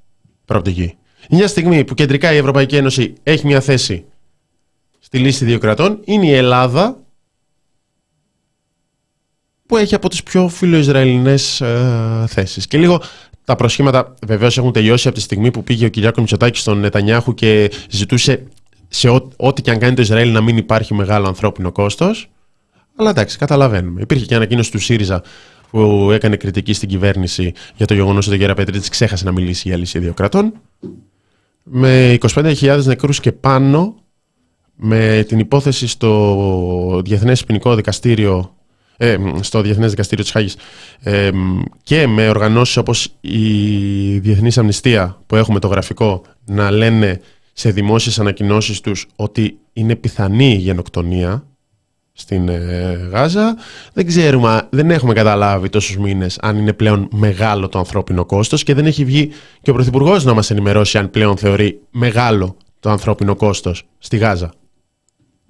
προοπτική. 0.45 0.97
Μια 1.29 1.47
στιγμή 1.47 1.83
που 1.83 1.93
κεντρικά 1.93 2.33
η 2.33 2.37
Ευρωπαϊκή 2.37 2.75
Ένωση 2.75 3.13
έχει 3.23 3.45
μια 3.45 3.61
θέση 3.61 4.05
στη 5.05 5.17
λίστη 5.19 5.45
δύο 5.45 5.57
κρατών 5.57 5.99
είναι 6.03 6.25
η 6.25 6.33
Ελλάδα 6.33 6.97
που 9.65 9.77
έχει 9.77 9.95
από 9.95 10.09
τις 10.09 10.23
πιο 10.23 10.47
φιλοϊσραηλινές 10.47 11.61
ε, 11.61 12.25
θέσεις. 12.27 12.67
Και 12.67 12.77
λίγο 12.77 13.01
τα 13.45 13.55
προσχήματα 13.55 14.13
βεβαίως 14.25 14.57
έχουν 14.57 14.71
τελειώσει 14.71 15.07
από 15.07 15.17
τη 15.17 15.23
στιγμή 15.23 15.51
που 15.51 15.63
πήγε 15.63 15.85
ο 15.85 15.89
Κυριάκος 15.89 16.19
Μητσοτάκης 16.19 16.61
στον 16.61 16.79
Νετανιάχου 16.79 17.33
και 17.33 17.71
ζητούσε 17.89 18.43
σε 18.87 19.09
ό,τι 19.35 19.61
και 19.61 19.71
αν 19.71 19.79
κάνει 19.79 19.95
το 19.95 20.01
Ισραήλ 20.01 20.31
να 20.31 20.41
μην 20.41 20.57
υπάρχει 20.57 20.93
μεγάλο 20.93 21.27
ανθρώπινο 21.27 21.71
κόστος. 21.71 22.29
Αλλά 22.95 23.09
εντάξει, 23.09 23.37
καταλαβαίνουμε. 23.37 24.01
Υπήρχε 24.01 24.25
και 24.25 24.35
ανακοίνωση 24.35 24.71
του 24.71 24.79
ΣΥΡΙΖΑ 24.79 25.23
που 25.69 26.09
έκανε 26.11 26.35
κριτική 26.35 26.73
στην 26.73 26.89
κυβέρνηση 26.89 27.53
για 27.75 27.85
το 27.85 27.93
γεγονός 27.93 28.27
ότι 28.27 28.35
ο 28.35 28.39
Γεραπετρίτης 28.39 28.89
ξέχασε 28.89 29.25
να 29.25 29.31
μιλήσει 29.31 29.67
για 29.67 29.77
λύση 29.77 29.99
δύο 29.99 30.13
κρατών. 30.13 30.53
Με 31.67 32.17
25.000 32.33 32.83
νεκρούς 32.83 33.19
και 33.19 33.31
πάνω, 33.31 33.95
με 34.75 35.25
την 35.27 35.39
υπόθεση 35.39 35.87
στο 35.87 37.01
Διεθνές 37.05 37.43
Ποινικό 37.43 37.75
Δικαστήριο 37.75 38.55
ε, 38.97 39.17
στο 39.39 39.61
Διεθνές 39.61 39.89
Δικαστήριο 39.89 40.23
της 40.23 40.33
Χάγης 40.33 40.55
ε, 40.99 41.29
και 41.83 42.07
με 42.07 42.29
οργανώσεις 42.29 42.77
όπως 42.77 43.15
η 43.21 44.17
Διεθνής 44.17 44.57
Αμνηστία 44.57 45.21
που 45.27 45.35
έχουμε 45.35 45.59
το 45.59 45.67
γραφικό 45.67 46.21
να 46.45 46.71
λένε 46.71 47.21
σε 47.53 47.71
δημόσιες 47.71 48.19
ανακοινώσεις 48.19 48.81
τους 48.81 49.07
ότι 49.15 49.57
είναι 49.73 49.95
πιθανή 49.95 50.51
η 50.51 50.57
γενοκτονία 50.57 51.47
στην 52.17 52.49
ε, 52.49 53.09
Γάζα. 53.11 53.55
Δεν 53.93 54.05
ξέρουμε, 54.05 54.67
δεν 54.69 54.91
έχουμε 54.91 55.13
καταλάβει 55.13 55.69
τόσους 55.69 55.97
μήνες 55.97 56.37
αν 56.41 56.57
είναι 56.57 56.73
πλέον 56.73 57.07
μεγάλο 57.11 57.69
το 57.69 57.79
ανθρώπινο 57.79 58.25
κόστος 58.25 58.63
και 58.63 58.73
δεν 58.73 58.85
έχει 58.85 59.05
βγει 59.05 59.31
και 59.61 59.69
ο 59.69 59.73
Πρωθυπουργός 59.73 60.23
να 60.23 60.33
μας 60.33 60.51
ενημερώσει 60.51 60.97
αν 60.97 61.09
πλέον 61.09 61.37
θεωρεί 61.37 61.79
μεγάλο 61.91 62.57
το 62.79 62.89
ανθρώπινο 62.89 63.35
κόστος 63.35 63.83
στη 63.97 64.17
Γάζα. 64.17 64.53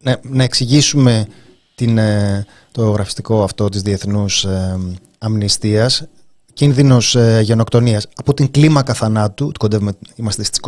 Ναι, 0.02 0.14
να 0.22 0.44
εξηγήσουμε 0.44 1.28
την, 1.76 1.98
ε, 1.98 2.46
το 2.72 2.90
γραφιστικό 2.90 3.44
αυτό 3.44 3.70
της 3.70 3.82
Διεθνούς 3.82 4.44
ε, 4.44 4.80
Αμνηστίας 5.18 6.08
κίνδυνος 6.56 7.16
ε, 7.16 7.40
γενοκτονίας 7.44 8.08
από 8.16 8.34
την 8.34 8.52
κλίμακα 8.52 8.94
θανάτου, 8.94 9.52
κοντεύουμε, 9.60 9.92
είμαστε 10.16 10.44
στις 10.44 10.60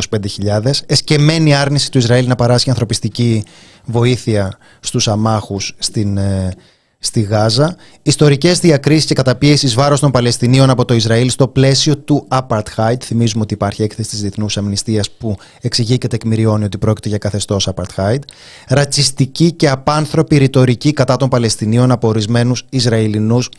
25.000, 0.43 0.71
εσκεμμένη 0.85 1.55
άρνηση 1.55 1.91
του 1.91 1.97
Ισραήλ 1.97 2.27
να 2.27 2.35
παράσχει 2.35 2.69
ανθρωπιστική 2.69 3.43
βοήθεια 3.85 4.57
στους 4.79 5.07
αμάχους 5.07 5.75
στην, 5.77 6.17
ε, 6.17 6.51
στη 6.99 7.21
Γάζα, 7.21 7.75
ιστορικές 8.01 8.59
διακρίσεις 8.59 9.05
και 9.05 9.13
καταπίεσεις 9.13 9.73
βάρος 9.73 9.99
των 9.99 10.11
Παλαιστινίων 10.11 10.69
από 10.69 10.85
το 10.85 10.93
Ισραήλ 10.93 11.29
στο 11.29 11.47
πλαίσιο 11.47 11.97
του 11.97 12.27
Apartheid. 12.29 12.99
Θυμίζουμε 13.03 13.41
ότι 13.41 13.53
υπάρχει 13.53 13.83
έκθεση 13.83 14.09
της 14.09 14.21
Διεθνούς 14.21 14.57
Αμνηστίας 14.57 15.11
που 15.11 15.35
εξηγεί 15.61 15.97
και 15.97 16.07
τεκμηριώνει 16.07 16.63
ότι 16.63 16.77
πρόκειται 16.77 17.09
για 17.09 17.17
καθεστώς 17.17 17.69
Apartheid. 17.75 18.19
Ρατσιστική 18.67 19.51
και 19.51 19.69
απάνθρωπη 19.69 20.38
ρητορική 20.38 20.93
κατά 20.93 21.17
των 21.17 21.29
Παλαιστινίων 21.29 21.91
από 21.91 22.07
ορισμένους 22.07 22.65
Ισραηλινούς 22.69 23.49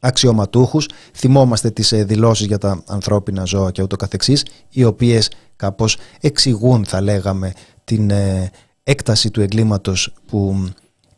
αξιωματούχους. 0.00 0.88
Θυμόμαστε 1.14 1.70
τις 1.70 1.92
ε, 1.92 2.04
δηλώσεις 2.04 2.46
για 2.46 2.58
τα 2.58 2.82
ανθρώπινα 2.86 3.44
ζώα 3.44 3.70
και 3.70 3.82
ούτω 3.82 3.96
καθεξής, 3.96 4.44
οι 4.70 4.84
οποίες 4.84 5.30
κάπως 5.56 5.96
εξηγούν 6.20 6.84
θα 6.84 7.00
λέγαμε 7.00 7.52
την 7.84 8.10
ε, 8.10 8.50
έκταση 8.82 9.30
του 9.30 9.40
εγκλήματος 9.40 10.14
που 10.26 10.68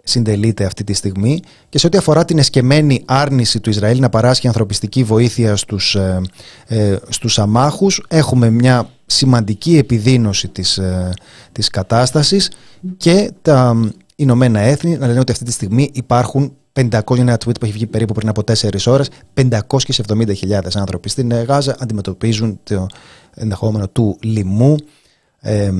συντελείται 0.02 0.64
αυτή 0.64 0.84
τη 0.84 0.92
στιγμή 0.92 1.40
και 1.68 1.78
σε 1.78 1.86
ό,τι 1.86 1.98
αφορά 1.98 2.24
την 2.24 2.38
εσκεμμένη 2.38 3.02
άρνηση 3.06 3.60
του 3.60 3.70
Ισραήλ 3.70 4.00
να 4.00 4.08
παράσχει 4.08 4.46
ανθρωπιστική 4.46 5.02
βοήθεια 5.02 5.56
στους, 5.56 5.94
ε, 5.94 6.20
ε 6.66 6.96
στους 7.08 7.38
αμάχους 7.38 8.02
έχουμε 8.08 8.50
μια 8.50 8.90
σημαντική 9.06 9.76
επιδείνωση 9.76 10.48
της, 10.48 10.78
ε, 10.78 11.12
της 11.52 11.68
κατάστασης 11.68 12.50
και 12.96 13.32
τα 13.42 13.90
Ηνωμένα 14.16 14.60
Έθνη 14.60 14.96
να 14.96 15.06
λένε 15.06 15.20
ότι 15.20 15.32
αυτή 15.32 15.44
τη 15.44 15.52
στιγμή 15.52 15.90
υπάρχουν 15.92 16.52
500, 16.90 17.18
ένα 17.18 17.34
tweet 17.34 17.58
που 17.60 17.64
έχει 17.64 17.72
βγει 17.72 17.86
περίπου 17.86 18.12
πριν 18.14 18.28
από 18.28 18.42
4 18.46 18.86
ώρες, 18.86 19.10
570.000 19.34 20.60
άνθρωποι 20.74 21.08
στην 21.08 21.32
Γάζα 21.32 21.76
αντιμετωπίζουν 21.78 22.60
το 22.62 22.86
ενδεχόμενο 23.34 23.88
του 23.88 24.18
λοιμού 24.22 24.76
ε, 25.40 25.70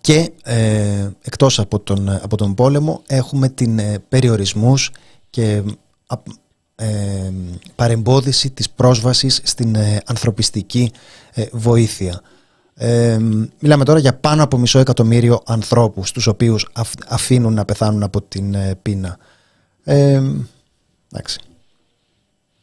και 0.00 0.30
ε, 0.42 1.08
εκτός 1.22 1.58
από 1.58 1.80
τον, 1.80 2.08
από 2.08 2.36
τον 2.36 2.54
πόλεμο 2.54 3.02
έχουμε 3.06 3.48
την 3.48 3.78
ε, 3.78 3.98
περιορισμούς 4.08 4.90
και 5.30 5.62
ε, 6.76 7.32
παρεμπόδιση 7.74 8.50
της 8.50 8.70
πρόσβασης 8.70 9.40
στην 9.44 9.74
ε, 9.74 10.00
ανθρωπιστική 10.06 10.92
ε, 11.34 11.44
βοήθεια. 11.52 12.20
μιλάμε 13.58 13.84
τώρα 13.84 13.98
για 13.98 14.14
πάνω 14.14 14.42
από 14.42 14.58
μισό 14.58 14.78
εκατομμύριο 14.78 15.40
ανθρώπους 15.46 16.12
τους 16.12 16.26
οποίους 16.26 16.68
αφήνουν 17.08 17.54
να 17.54 17.64
πεθάνουν 17.64 18.02
από 18.02 18.22
την 18.22 18.56
πείνα. 18.82 19.18
Εντάξει. 19.84 21.38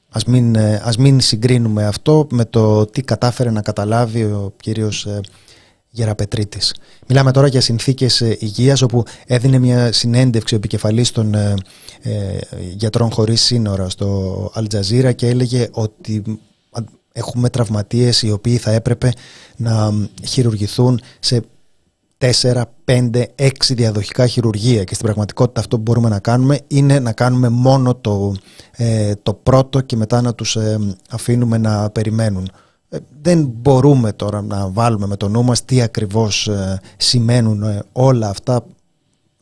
Ας 0.10 0.26
μην, 0.26 0.58
ας 0.58 0.98
μην 0.98 1.20
συγκρίνουμε 1.20 1.86
αυτό 1.86 2.28
με 2.32 2.46
το 2.46 2.86
τι 2.86 3.02
κατάφερε 3.02 3.52
να 3.52 3.62
καταλάβει 3.62 4.24
ο 4.24 4.54
κύριος 4.62 5.08
Γεραπετρίτης. 5.94 6.76
Μιλάμε 7.08 7.32
τώρα 7.32 7.48
για 7.48 7.62
συνθήκες 7.62 8.22
ε, 8.22 8.38
υγείας 8.40 8.82
όπου 8.82 9.04
έδινε 9.26 9.60
μια 9.60 9.92
συνέντευξη 9.92 10.54
ο 10.54 10.58
επικεφαλής 10.58 11.12
των 11.12 11.34
ε, 11.34 11.54
ε, 12.02 12.40
γιατρών 12.74 13.12
χωρίς 13.12 13.42
σύνορα 13.42 13.90
στο 13.90 14.52
Αλτζαζίρα 14.54 15.12
και 15.12 15.28
έλεγε 15.28 15.68
ότι 15.72 16.24
έχουμε 17.12 17.50
τραυματίες 17.50 18.22
οι 18.22 18.32
οποίοι 18.32 18.58
θα 18.58 18.72
έπρεπε 18.72 19.14
να 19.58 19.94
χειρουργηθούν 20.28 21.02
σε 21.20 21.42
4, 22.22 22.62
5, 22.86 23.24
6 23.36 23.50
διαδοχικά 23.70 24.28
χειρουργία 24.28 24.84
και 24.84 24.94
στην 24.94 25.06
πραγματικότητα 25.06 25.60
αυτό 25.60 25.76
που 25.76 25.82
μπορούμε 25.82 26.10
να 26.10 26.20
κάνουμε 26.20 26.60
είναι 26.68 27.00
να 27.00 27.14
κάνουμε 27.14 27.50
μόνο 27.50 27.96
το, 27.96 28.36
το 29.24 29.34
πρώτο 29.34 29.82
και 29.82 29.96
μετά 29.96 30.22
να 30.22 30.36
τους 30.36 30.58
αφήνουμε 31.10 31.58
να 31.58 31.90
περιμένουν. 31.90 32.50
Ε, 32.94 32.98
δεν 33.22 33.52
μπορούμε 33.56 34.14
τώρα 34.14 34.42
να 34.42 34.70
βάλουμε 34.70 35.08
με 35.08 35.18
το 35.18 35.28
νου 35.28 35.44
μας 35.44 35.66
τι 35.66 35.82
ακριβώς 35.82 36.48
ε, 36.48 36.80
σημαίνουν 36.98 37.64
ε, 37.64 37.84
όλα 37.92 38.30
αυτά 38.30 38.64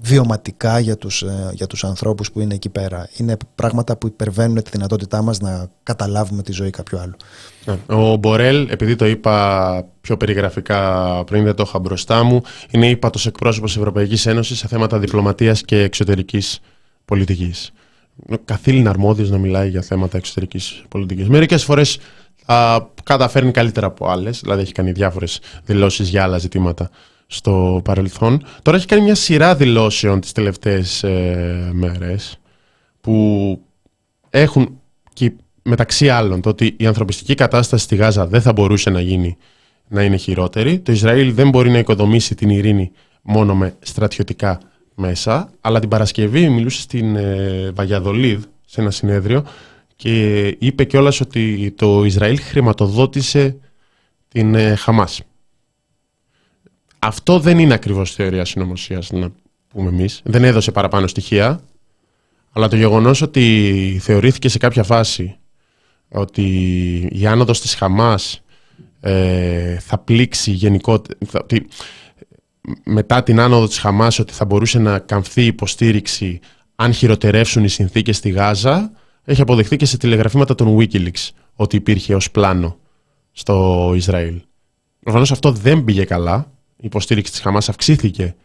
βιωματικά 0.02 0.80
για 0.80 0.98
τους, 0.98 1.24
για 1.54 1.68
τους 1.68 1.84
ανθρώπους 1.84 2.32
που 2.32 2.40
είναι 2.40 2.54
εκεί 2.54 2.70
πέρα. 2.70 3.10
Είναι 3.18 3.38
πράγματα 3.56 3.98
που 3.98 4.08
υπερβαίνουν 4.08 4.64
τη 4.64 4.70
δυνατότητά 4.70 5.22
μας 5.22 5.40
να 5.40 5.68
καταλάβουμε 5.84 6.42
τη 6.42 6.52
ζωή 6.52 6.70
κάποιου 6.70 7.00
άλλου. 7.00 7.16
Ναι. 7.66 7.96
Ο 7.96 8.16
Μπορέλ, 8.16 8.68
επειδή 8.70 8.96
το 8.96 9.06
είπα 9.06 9.86
πιο 10.02 10.18
περιγραφικά 10.18 11.24
πριν 11.26 11.44
δεν 11.44 11.56
το 11.56 11.64
είχα 11.68 11.80
μπροστά 11.80 12.24
μου, 12.24 12.42
είναι 12.72 12.90
ύπατος 12.90 13.26
εκπρόσωπος 13.26 13.70
της 13.72 13.80
Ευρωπαϊκής 13.80 14.26
Ένωσης 14.26 14.58
σε 14.58 14.68
θέματα 14.68 15.00
διπλωματίας 15.00 15.62
και 15.62 15.82
εξωτερικής 15.82 16.60
πολιτικής. 17.06 17.72
Καθήλυνα 18.46 18.90
αρμόδιος 18.90 19.30
να 19.30 19.38
μιλάει 19.38 19.70
για 19.70 19.82
θέματα 19.82 20.18
εξωτερικής 20.18 20.84
πολιτικής. 20.90 21.30
Μερικές 21.30 21.64
φορές 21.64 22.00
α, 22.46 22.80
καταφέρνει 23.04 23.52
καλύτερα 23.52 23.88
από 23.88 24.10
άλλες. 24.10 24.40
Δηλαδή 24.40 24.62
έχει 24.62 24.72
κάνει 24.72 24.92
διάφορες 24.92 25.40
δηλώσεις 25.66 26.10
για 26.10 26.24
άλλα 26.24 26.38
ζητήματα 26.38 26.90
στο 27.32 27.82
παρελθόν. 27.84 28.44
Τώρα 28.62 28.78
έχει 28.78 28.86
κάνει 28.86 29.02
μια 29.02 29.16
σειρά 29.16 29.56
δηλώσεων 29.56 30.20
τις 30.20 30.32
τελευταίες 30.32 31.04
ε, 31.04 31.70
μέρες 31.74 32.40
που 33.02 33.62
έχουν 34.30 34.80
και 35.14 35.32
μεταξύ 35.62 36.10
άλλων 36.10 36.42
το 36.42 36.50
ότι 36.50 36.76
η 36.78 36.86
ανθρωπιστική 36.86 37.36
κατάσταση 37.36 37.84
στη 37.84 37.96
Γάζα 37.96 38.28
δεν 38.28 38.42
θα 38.42 38.54
μπορούσε 38.54 38.90
να 38.90 39.02
γίνει 39.02 39.38
να 39.88 40.04
είναι 40.04 40.16
χειρότερη. 40.16 40.80
Το 40.80 40.92
Ισραήλ 40.92 41.34
δεν 41.34 41.50
μπορεί 41.50 41.70
να 41.70 41.78
οικοδομήσει 41.78 42.36
την 42.36 42.50
ειρήνη 42.50 42.92
μόνο 43.22 43.56
με 43.56 43.76
στρατιωτικά 43.80 44.60
μέσα, 44.96 45.50
αλλά 45.62 45.80
την 45.80 45.90
Παρασκευή 45.90 46.50
μιλούσε 46.50 46.82
στην 46.82 47.16
ε, 47.16 47.72
Βαγιαδολίδ 47.76 48.44
σε 48.66 48.82
ένα 48.82 48.92
συνέδριο 48.92 49.46
και 49.96 50.48
είπε 50.60 50.84
κιόλας 50.84 51.22
ότι 51.22 51.74
το 51.78 52.04
Ισραήλ 52.04 52.40
χρηματοδότησε 52.40 53.58
την 54.28 54.56
ε, 54.56 54.76
Χαμάς. 54.76 55.22
Αυτό 57.00 57.40
δεν 57.40 57.60
είναι 57.60 57.74
ακριβώς 57.74 58.14
θεωρία 58.14 58.46
συνωμοσίας, 58.46 59.12
να 59.12 59.32
πούμε 59.70 59.90
εμείς. 59.90 60.22
Δεν 60.24 60.44
έδωσε 60.44 60.72
παραπάνω 60.72 61.08
στοιχεία, 61.08 61.62
αλλά 62.52 62.68
το 62.68 62.76
γεγονός 62.76 63.22
ότι 63.22 63.98
θεωρήθηκε 64.02 64.50
σε 64.50 64.58
κάποια 64.58 64.84
φάση 64.84 65.38
ότι 66.10 66.44
η 67.12 67.26
άνοδος 67.28 67.62
της 67.62 67.76
Χαμάς 67.76 68.42
ε, 69.00 69.80
θα 69.80 69.98
πλήξει 69.98 70.52
γενικότερα, 70.52 71.18
ότι 71.34 71.68
μετά 72.84 73.24
την 73.24 73.40
άνοδο 73.40 73.68
της 73.68 73.78
Χαμάς 73.78 74.20
ότι 74.20 74.34
θα 74.34 74.46
μπορούσε 74.46 74.80
να 74.80 75.00
καμφθεί 75.00 75.46
υποστήριξη 75.46 76.40
αν 76.76 76.94
χειροτερεύσουν 76.94 77.64
οι 77.64 77.70
συνθήκες 77.70 78.18
στη 78.18 78.30
Γάζα, 78.30 78.92
έχει 79.24 79.42
αποδεχθεί 79.42 79.76
και 79.76 79.86
σε 79.86 79.98
τηλεγραφήματα 79.98 80.56
των 80.56 80.78
Wikileaks 80.78 81.30
ότι 81.56 81.76
υπήρχε 81.76 82.16
ως 82.16 82.32
πλάνο 82.32 82.78
στο 83.32 83.92
Ισραήλ. 83.96 84.42
Προφανώς 85.00 85.32
αυτό 85.32 85.52
δεν 85.52 85.84
πήγε 85.84 86.04
καλά. 86.04 86.52
Η 86.82 86.86
υποστήριξη 86.86 87.32
της 87.32 87.42
Χαμάς 87.42 87.70
αυξήθηκε 87.70 88.36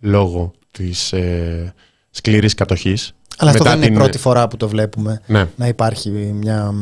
λόγω 0.00 0.52
της 0.70 1.12
ε, 1.12 1.74
σκληρής 2.10 2.54
κατοχής. 2.54 3.14
Αλλά 3.38 3.50
αυτό 3.50 3.64
δεν 3.64 3.76
είναι 3.76 3.86
η 3.86 3.92
πρώτη 3.92 4.18
φορά 4.18 4.48
που 4.48 4.56
το 4.56 4.68
βλέπουμε 4.68 5.20
ναι. 5.26 5.48
να 5.56 5.66
υπάρχει 5.66 6.10
μια, 6.10 6.72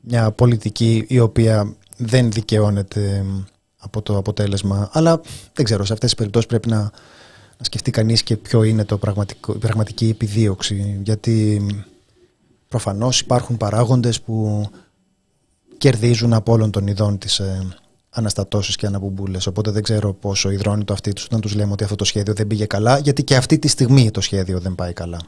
μια 0.00 0.30
πολιτική 0.30 1.04
η 1.08 1.18
οποία 1.18 1.74
δεν 1.96 2.30
δικαιώνεται 2.30 3.24
από 3.76 4.02
το 4.02 4.16
αποτέλεσμα. 4.16 4.90
Αλλά 4.92 5.20
δεν 5.52 5.64
ξέρω, 5.64 5.84
σε 5.84 5.92
αυτές 5.92 6.08
τις 6.08 6.18
περιπτώσεις 6.18 6.48
πρέπει 6.48 6.68
να, 6.68 6.78
να 7.58 7.64
σκεφτεί 7.64 7.90
κανείς 7.90 8.22
και 8.22 8.36
ποιο 8.36 8.62
είναι 8.62 8.84
το 8.84 8.98
πραγματικό, 8.98 9.52
η 9.52 9.58
πραγματική 9.58 10.08
επιδίωξη. 10.08 11.00
Γιατί 11.02 11.66
Προφανώς 12.68 13.20
υπάρχουν 13.20 13.56
παράγοντες 13.56 14.20
που 14.20 14.66
κερδίζουν 15.78 16.32
από 16.32 16.52
όλων 16.52 16.70
των 16.70 16.86
ειδών 16.86 17.18
τις 17.18 17.40
ε, 18.16 18.20
αναστατώσεις 18.20 18.76
και 18.76 18.86
αναμπουμπούλες. 18.86 19.46
Οπότε 19.46 19.70
δεν 19.70 19.82
ξέρω 19.82 20.12
πόσο 20.12 20.50
υδρώνει 20.50 20.84
το 20.84 20.92
αυτή 20.92 21.12
τους 21.12 21.24
όταν 21.24 21.40
τους 21.40 21.54
λέμε 21.54 21.72
ότι 21.72 21.84
αυτό 21.84 21.96
το 21.96 22.04
σχέδιο 22.04 22.34
δεν 22.34 22.46
πήγε 22.46 22.66
καλά, 22.66 22.98
γιατί 22.98 23.24
και 23.24 23.36
αυτή 23.36 23.58
τη 23.58 23.68
στιγμή 23.68 24.10
το 24.10 24.20
σχέδιο 24.20 24.60
δεν 24.60 24.74
πάει 24.74 24.92
καλά. 24.92 25.20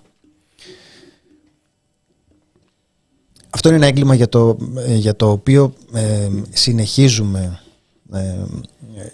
Αυτό 3.50 3.68
είναι 3.68 3.76
ένα 3.76 3.86
έγκλημα 3.86 4.14
για 4.14 4.28
το, 4.28 4.56
ε, 4.76 4.94
για 4.94 5.16
το 5.16 5.30
οποίο 5.30 5.74
ε, 5.92 6.28
συνεχίζουμε, 6.50 7.60
ε, 8.12 8.44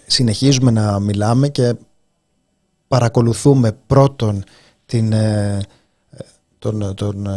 συνεχίζουμε 0.05 0.71
να 0.71 0.99
μιλάμε 0.99 1.49
και 1.49 1.75
παρακολουθούμε 2.87 3.71
πρώτον 3.87 4.43
την, 4.85 5.13
τον, 6.59 6.95
τον 6.95 7.27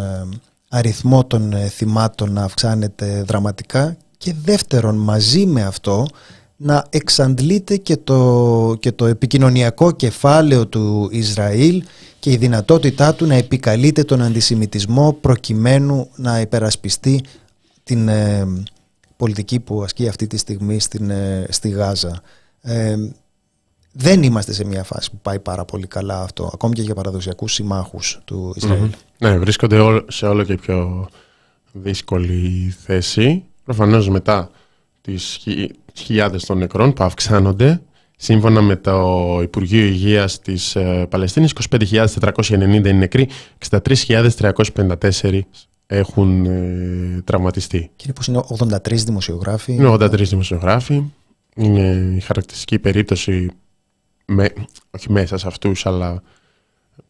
αριθμό 0.69 1.25
των 1.25 1.53
ε, 1.53 1.69
θυμάτων 1.69 2.33
να 2.33 2.43
αυξάνεται 2.43 3.23
δραματικά 3.23 3.97
και 4.19 4.35
δεύτερον 4.45 4.97
μαζί 4.97 5.47
με 5.47 5.63
αυτό 5.63 6.07
να 6.57 6.87
εξαντλείται 6.91 7.77
και 7.77 7.97
το, 7.97 8.77
και 8.81 8.93
το 8.93 9.07
επικοινωνιακό 9.07 9.91
κεφάλαιο 9.91 10.67
του 10.67 11.09
Ισραήλ 11.13 11.83
και 12.19 12.31
η 12.31 12.37
δυνατότητά 12.37 13.15
του 13.15 13.27
να 13.27 13.35
επικαλείται 13.35 14.05
τον 14.05 14.23
αντισημιτισμό 14.23 15.13
προκειμένου 15.13 16.11
να 16.17 16.41
υπερασπιστεί 16.41 17.23
την 17.85 18.09
ε, 18.09 18.47
πολιτική 19.17 19.61
που 19.61 19.83
ασκεί 19.83 20.09
αυτή 20.09 20.27
τη 20.27 20.37
στιγμή 20.37 20.81
στην, 20.81 21.11
ε, 21.11 21.47
στη 21.51 21.69
Γάζα 21.69 22.23
δεν 23.93 24.23
είμαστε 24.23 24.53
σε 24.53 24.65
μια 24.65 24.85
φάση 24.85 25.11
που 25.11 25.19
πάει 25.23 25.39
πάρα 25.39 25.65
πολύ 25.65 25.87
καλά 25.87 26.23
αυτό, 26.23 26.51
ακόμη 26.53 26.75
και 26.75 26.83
για 26.83 26.95
παραδοσιακούς 26.95 27.53
συμμάχους 27.53 28.21
του 28.25 28.53
Ισραήλ. 28.57 28.91
Ναι, 29.19 29.39
βρίσκονται 29.39 30.05
σε 30.09 30.27
όλο 30.27 30.45
και 30.45 30.55
πιο 30.55 31.09
δύσκολη 31.73 32.75
θέση. 32.85 33.45
Προφανώς 33.69 34.09
μετά 34.09 34.51
τις 35.01 35.39
χι- 35.41 35.71
χιλιάδες 35.95 36.45
των 36.45 36.59
νεκρών 36.59 36.93
που 36.93 37.05
αυξάνονται, 37.05 37.83
σύμφωνα 38.17 38.61
με 38.63 38.77
το 38.77 39.39
Υπουργείο 39.43 39.85
Υγείας 39.85 40.41
της 40.41 40.77
ε, 40.77 41.07
Παλαιστίνης, 41.11 41.53
25.490 41.71 42.61
είναι 42.61 42.93
νεκροί, 42.93 43.29
63.354 43.71 45.41
έχουν 45.87 46.45
ε, 46.47 47.23
τραυματιστεί. 47.25 47.91
Κύριε 47.97 48.13
πως 48.13 48.27
είναι 48.27 48.43
83 48.59 48.93
δημοσιογράφοι. 48.93 49.73
Είναι 49.73 49.89
83 49.93 50.23
δημοσιογράφοι. 50.23 51.03
Είναι 51.57 52.13
η 52.17 52.21
χαρακτηριστική 52.21 52.79
περίπτωση, 52.79 53.51
με, 54.27 54.53
όχι 54.91 55.13
μέσα 55.13 55.39
σε 55.39 55.47
αυτούς, 55.47 55.87
αλλά 55.87 56.23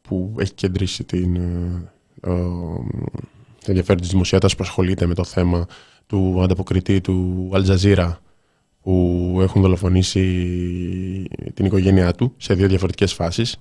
που 0.03 0.35
έχει 0.39 0.53
κεντρήσει 0.55 1.05
την, 1.05 1.37
ε, 1.37 2.31
ο- 2.31 2.87
το 3.61 3.67
ενδιαφέρον 3.67 4.01
της 4.01 4.11
δημοσιότητας 4.11 4.57
που 4.57 4.63
ασχολείται 4.65 5.07
με 5.07 5.15
το 5.15 5.25
θέμα 5.25 5.67
του 6.09 6.43
ανταποκριτή 6.43 7.01
του 7.01 7.49
Αλτζαζίρα 7.53 8.21
που 8.83 9.39
έχουν 9.41 9.63
δολοφονήσει 9.63 10.23
την 11.55 11.65
οικογένειά 11.65 12.13
του 12.13 12.35
σε 12.37 12.55
δύο 12.55 12.69
διαφορετικές 12.69 13.13
φάσεις. 13.13 13.57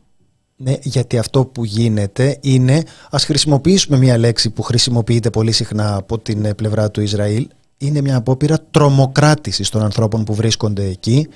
Ναι, 0.56 0.74
γιατί 0.82 1.18
αυτό 1.18 1.45
που 1.45 1.66
γίνεται 1.66 2.38
είναι, 2.41 2.84
ας 3.10 3.26
χρησιμοποιήσουμε 3.26 3.98
μια 3.98 4.18
λέξη 4.18 4.50
που 4.50 4.62
χρησιμοποιείται 4.62 5.30
πολύ 5.30 5.52
συχνά 5.52 5.95
από 5.95 6.20
την 6.20 6.45
ε, 6.45 6.54
πλευρά 6.54 6.91
του 6.91 7.02
Ισραήλ, 7.02 7.48
είναι 7.78 8.02
μια 8.02 8.16
απόπειρα 8.16 8.58
τρομοκράτησης 8.72 9.70
των 9.70 9.82
ανθρώπων 9.82 10.24
που 10.24 10.34
βρίσκονται 10.34 10.86
εκεί 10.86 11.28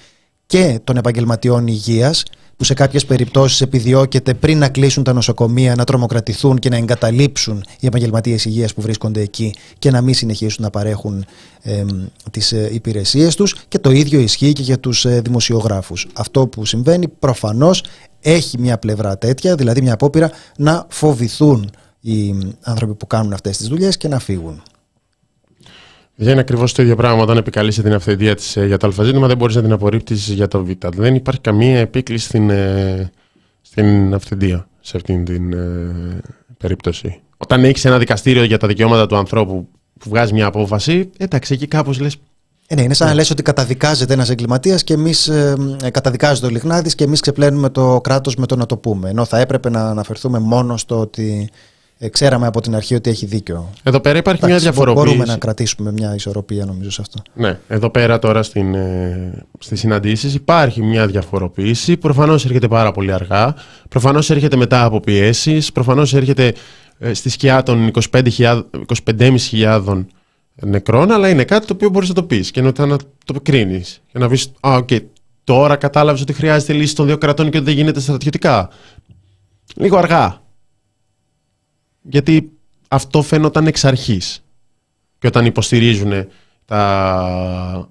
και 0.46 0.80
των 0.84 0.98
επαγγελματιών 0.98 1.68
υγείας 1.68 2.24
που 2.62 2.68
σε 2.68 2.74
κάποιες 2.74 3.06
περιπτώσεις 3.06 3.62
επιδιώκεται 3.62 4.34
πριν 4.34 4.58
να 4.58 4.70
κλείσουν 4.70 5.04
τα 5.04 5.14
νοσοκομεία 5.14 5.76
να 5.76 5.84
τρομοκρατηθούν 5.84 6.60
και 6.60 6.70
να 6.70 6.76
εγκαταλείψουν 6.76 7.64
οι 7.80 7.86
επαγγελματίες 7.86 8.46
υγείας 8.46 8.74
που 8.74 8.82
βρίσκονται 8.82 9.22
εκεί 9.22 9.54
και 9.80 9.92
να 9.92 10.02
μην 10.02 10.14
συνεχίσουν 10.14 10.64
να 10.64 10.70
παρέχουν 10.70 11.26
ε, 11.62 11.86
τις 12.32 12.52
ε, 12.52 12.70
υπηρεσίες 12.74 13.36
τους 13.36 13.56
και 13.68 13.80
το 13.80 13.92
ίδιο 13.92 14.20
ισχύει 14.20 14.54
και 14.54 14.62
για 14.62 14.80
τους 14.80 15.06
ε, 15.06 15.22
δημοσιογράφους. 15.24 16.08
Αυτό 16.14 16.48
που 16.48 16.66
συμβαίνει 16.66 17.08
προφανώς 17.08 17.84
έχει 18.22 18.60
μια 18.60 18.78
πλευρά 18.78 19.18
τέτοια, 19.18 19.56
δηλαδή 19.56 19.82
μια 19.82 19.94
απόπειρα 19.94 20.32
να 20.58 20.86
φοβηθούν 20.90 21.70
οι 22.00 22.36
άνθρωποι 22.62 22.94
που 22.94 23.08
κάνουν 23.08 23.34
αυτές 23.34 23.58
τις 23.58 23.68
δουλειές 23.68 23.98
και 23.98 24.08
να 24.08 24.20
φύγουν. 24.20 24.62
Δεν 26.24 26.32
είναι 26.32 26.42
ακριβώς 26.42 26.74
το 26.74 26.82
ίδιο 26.82 26.96
πράγμα 26.96 27.22
όταν 27.22 27.38
επικαλείσαι 27.38 27.82
την 27.82 27.94
αυθεντία 27.94 28.36
της 28.36 28.58
για 28.66 28.78
το 28.78 28.88
α 28.88 29.04
ζήτημα, 29.04 29.28
δεν 29.28 29.38
μπορείς 29.38 29.56
να 29.56 29.62
την 29.62 29.72
απορρίπτεις 29.72 30.28
για 30.28 30.48
το 30.48 30.64
β. 30.66 30.70
Δεν 30.96 31.16
υπάρχει 31.16 31.42
καμία 31.42 31.80
επίκληση 31.80 32.26
στην, 32.26 32.50
ε, 32.50 33.12
στην 33.62 34.14
αυθεντία 34.14 34.68
σε 34.80 34.98
αυτήν 34.98 35.26
την 35.26 35.54
ε, 35.54 36.20
περίπτωση. 36.58 37.22
Όταν 37.38 37.64
έχεις 37.64 37.86
ένα 37.86 37.98
δικαστήριο 37.98 38.44
για 38.44 38.58
τα 38.58 38.68
δικαιώματα 38.68 39.06
του 39.06 39.16
ανθρώπου 39.16 39.68
που 40.00 40.10
βγάζει 40.10 40.34
μια 40.34 40.46
απόφαση, 40.46 41.10
εντάξει, 41.18 41.54
εκεί 41.54 41.68
κάπως 41.68 42.00
λες. 42.00 42.18
Ε, 42.68 42.76
ναι, 42.76 42.82
είναι 42.82 42.94
σαν 42.94 43.08
να 43.08 43.14
λες 43.14 43.30
ότι 43.30 43.44
καταδικάζεται 43.44 44.14
ένας 44.14 44.30
εγκληματίας 44.30 44.84
και 44.84 44.94
εμείς 44.94 45.28
ε, 45.28 45.56
ε, 45.84 45.90
καταδικάζεται 45.90 46.48
ο 46.48 46.50
Λιχνάδης 46.50 46.96
και 46.96 47.04
εμείς 47.04 47.20
ξεπλένουμε 47.20 47.70
το 47.70 48.02
κράτος 48.02 48.36
με 48.36 48.46
το 48.46 48.56
να 48.56 48.66
το 48.66 48.78
πούμε. 48.78 49.10
Ενώ 49.10 49.26
θα 49.26 49.40
έπρεπε 49.40 49.70
να 49.70 49.90
αναφερθούμε 49.90 50.40
μόνο 50.40 50.78
στο 50.78 51.00
ότι 51.00 51.50
ε, 51.50 51.56
ξέραμε 52.10 52.48
από 52.48 52.62
την 52.62 52.76
αρχή 52.76 52.96
ότι 52.96 53.10
έχει 53.10 53.26
δίκιο. 53.26 53.70
Εδώ 53.84 54.00
πέρα 54.00 54.18
υπάρχει 54.18 54.46
μια 54.46 54.56
Εντάξει, 54.56 54.68
μπο- 54.70 54.74
διαφοροποίηση. 54.76 55.16
Μπορούμε 55.16 55.32
να 55.34 55.38
κρατήσουμε 55.40 55.92
μια 55.92 56.16
ισορροπία 56.16 56.66
νομίζω 56.66 56.92
σε 56.92 57.02
αυτό. 57.02 57.22
Ναι, 57.34 57.60
εδώ 57.68 57.90
πέρα 57.90 58.20
τώρα 58.20 58.44
στην, 58.44 58.76
ε, 58.76 59.46
στις 59.60 59.80
συναντήσεις 59.80 60.34
υπάρχει 60.34 60.82
μια 60.82 61.08
διαφοροποίηση. 61.08 61.98
Προφανώς 61.98 62.46
έρχεται 62.46 62.68
πάρα 62.68 62.92
πολύ 62.92 63.14
αργά. 63.14 63.56
Προφανώς 63.90 64.30
έρχεται 64.30 64.56
μετά 64.56 64.84
από 64.84 65.00
πιέσεις. 65.00 65.72
Προφανώς 65.72 66.14
έρχεται 66.14 66.54
ε, 67.00 67.14
στη 67.14 67.30
σκιά 67.30 67.64
των 67.64 67.92
25.000 68.12 68.62
25.500 69.06 70.06
νεκρών, 70.56 71.12
αλλά 71.12 71.30
είναι 71.30 71.44
κάτι 71.44 71.66
το 71.68 71.74
οποίο 71.74 71.90
μπορείς 71.90 72.08
να 72.10 72.14
το 72.16 72.24
πεις 72.24 72.52
και 72.52 72.62
να, 72.62 72.86
να 72.86 72.98
το 73.26 73.34
κρίνεις. 73.44 74.02
Και 74.12 74.20
να 74.20 74.28
πεις, 74.30 74.52
α, 74.60 74.76
οκ, 74.76 74.90
τώρα 75.44 75.76
κατάλαβες 75.76 76.22
ότι 76.22 76.34
χρειάζεται 76.34 76.74
λύση 76.74 76.96
των 76.96 77.06
δύο 77.06 77.18
κρατών 77.18 77.50
και 77.50 77.58
ότι 77.58 77.66
δεν 77.66 77.76
γίνεται 77.76 78.00
στρατιωτικά. 78.00 78.70
Λίγο 79.76 79.98
αργά. 79.98 80.41
Γιατί 82.02 82.52
αυτό 82.88 83.22
φαίνονταν 83.22 83.68
εξ 83.68 83.86
αρχής. 83.86 84.44
Και 85.20 85.28
όταν 85.28 85.46
υποστηρίζουν 85.46 86.28
τα 86.66 87.90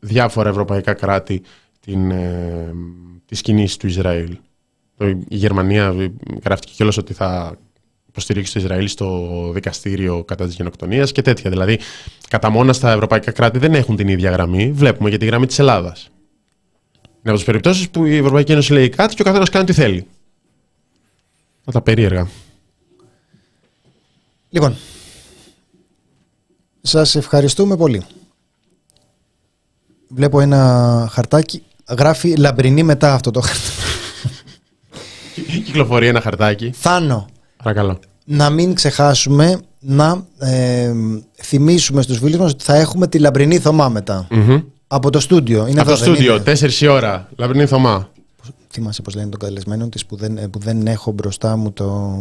διάφορα 0.00 0.48
ευρωπαϊκά 0.48 0.94
κράτη 0.94 1.42
την, 1.80 2.10
ε, 2.10 2.72
τις 3.26 3.40
κινήσεις 3.40 3.76
του 3.76 3.86
Ισραήλ. 3.86 4.36
Το- 4.96 5.06
Η 5.06 5.24
Γερμανία 5.28 5.94
ε, 5.98 6.12
γράφτηκε 6.44 6.72
κιόλας 6.76 6.96
ότι 6.96 7.12
θα 7.12 7.56
υποστηρίξει 8.08 8.52
το 8.52 8.58
Ισραήλ 8.60 8.88
στο 8.88 9.50
δικαστήριο 9.54 10.24
κατά 10.24 10.46
της 10.46 10.54
γενοκτονίας 10.54 11.12
και 11.12 11.22
τέτοια. 11.22 11.50
Δηλαδή, 11.50 11.78
κατά 12.28 12.50
μόνας 12.50 12.76
στα 12.76 12.92
ευρωπαϊκά 12.92 13.30
κράτη 13.30 13.58
δεν 13.58 13.74
έχουν 13.74 13.96
την 13.96 14.08
ίδια 14.08 14.30
γραμμή. 14.30 14.72
Βλέπουμε 14.72 15.08
για 15.08 15.18
τη 15.18 15.26
γραμμή 15.26 15.46
της 15.46 15.58
Ελλάδας. 15.58 16.10
Είναι 17.04 17.08
από 17.22 17.34
τις 17.34 17.44
περιπτώσεις 17.44 17.90
που 17.90 18.04
η 18.04 18.16
Ευρωπαϊκή 18.16 18.52
Ένωση 18.52 18.72
λέει 18.72 18.88
κάτι 18.88 19.14
και 19.14 19.22
ο 19.22 19.24
καθένας 19.24 19.48
κάνει 19.50 19.64
τι 19.66 19.72
θέλει. 19.72 20.06
Να 21.64 21.72
τα 21.72 21.80
περίεργα. 21.82 22.28
Λοιπόν, 24.48 24.76
σας 26.82 27.14
ευχαριστούμε 27.14 27.76
πολύ. 27.76 28.02
Βλέπω 30.08 30.40
ένα 30.40 31.08
χαρτάκι, 31.10 31.62
γράφει 31.98 32.36
λαμπρινή 32.36 32.82
μετά 32.82 33.14
αυτό 33.14 33.30
το 33.30 33.40
χαρτάκι. 33.40 33.72
Κυκλοφορεί 35.64 36.06
ένα 36.06 36.20
χαρτάκι. 36.20 36.70
Θάνο, 36.74 37.26
Παρακαλώ. 37.56 37.98
να 38.24 38.50
μην 38.50 38.74
ξεχάσουμε 38.74 39.60
να 39.80 40.26
ε, 40.38 40.92
θυμίσουμε 41.42 42.02
στους 42.02 42.18
φίλους 42.18 42.36
μας 42.38 42.52
ότι 42.52 42.64
θα 42.64 42.74
έχουμε 42.74 43.06
τη 43.08 43.18
λαμπρινή 43.18 43.58
Θωμά 43.58 43.88
μετά. 43.88 44.26
Μμμ. 44.30 44.60
Από 44.86 45.10
το 45.10 45.20
στούντιο. 45.20 45.66
Είναι 45.66 45.80
Από 45.80 45.90
εδώ, 45.90 45.98
το 45.98 46.04
δεν 46.04 46.14
στούντιο, 46.14 46.34
είναι; 46.34 46.70
4 46.76 46.80
η 46.80 46.86
ώρα. 46.86 47.28
Λαμπρινή 47.36 47.66
Θωμά. 47.66 48.10
Θυμάσαι 48.68 49.02
πώς 49.02 49.14
λένε 49.14 49.28
τον 49.28 49.40
καλεσμένο 49.40 49.88
της 49.88 50.06
που 50.06 50.16
δεν, 50.16 50.38
ε, 50.38 50.48
που 50.48 50.58
δεν 50.58 50.86
έχω 50.86 51.10
μπροστά 51.12 51.56
μου 51.56 51.72
το, 51.72 52.20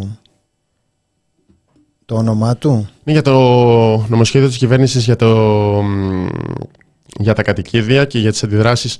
το 2.06 2.16
όνομά 2.16 2.58
του; 2.58 2.70
Είναι 2.70 2.90
για 3.04 3.22
το 3.22 3.32
νομοσχέδιο 4.08 4.48
της 4.48 4.58
κυβέρνησης 4.58 5.04
για, 5.04 5.16
το, 5.16 5.28
μ, 5.84 6.28
για 7.20 7.34
τα 7.34 7.44
κατοικίδια 7.44 8.06
και 8.06 8.20
για 8.20 8.32
τις 8.32 8.44
αντιδράσεις 8.44 8.98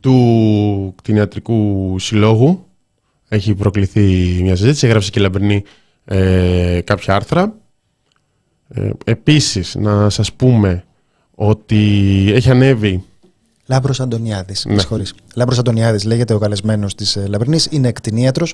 του 0.00 0.94
κτηνιατρικού 0.96 1.98
συλλόγου. 1.98 2.64
Έχει 3.28 3.54
προκληθεί 3.54 4.00
μια 4.42 4.56
συζήτηση, 4.56 4.86
έγραψε 4.86 5.10
και 5.10 5.18
η 5.18 5.22
Λαμπρινή 5.22 5.64
ε, 6.04 6.80
κάποια 6.84 7.14
άρθρα. 7.14 7.54
Ε, 8.68 8.90
επίσης, 9.04 9.74
να 9.74 10.10
σας 10.10 10.32
πούμε 10.32 10.84
ότι 11.34 12.32
έχει 12.34 12.50
ανέβει 12.50 13.04
Λάμπρος 13.66 14.00
Αντωνιάδης. 14.00 14.64
Ναι. 14.64 14.74
Ναι. 14.74 15.02
Λάμπρος 15.34 15.58
Αντωνιάδης 15.58 16.04
λέγεται 16.04 16.34
ο 16.34 16.38
καλεσμένος 16.38 16.94
της 16.94 17.18
Λαμπρινής. 17.28 17.68
Είναι 17.70 17.88
εκτινίατρο, 17.88 18.46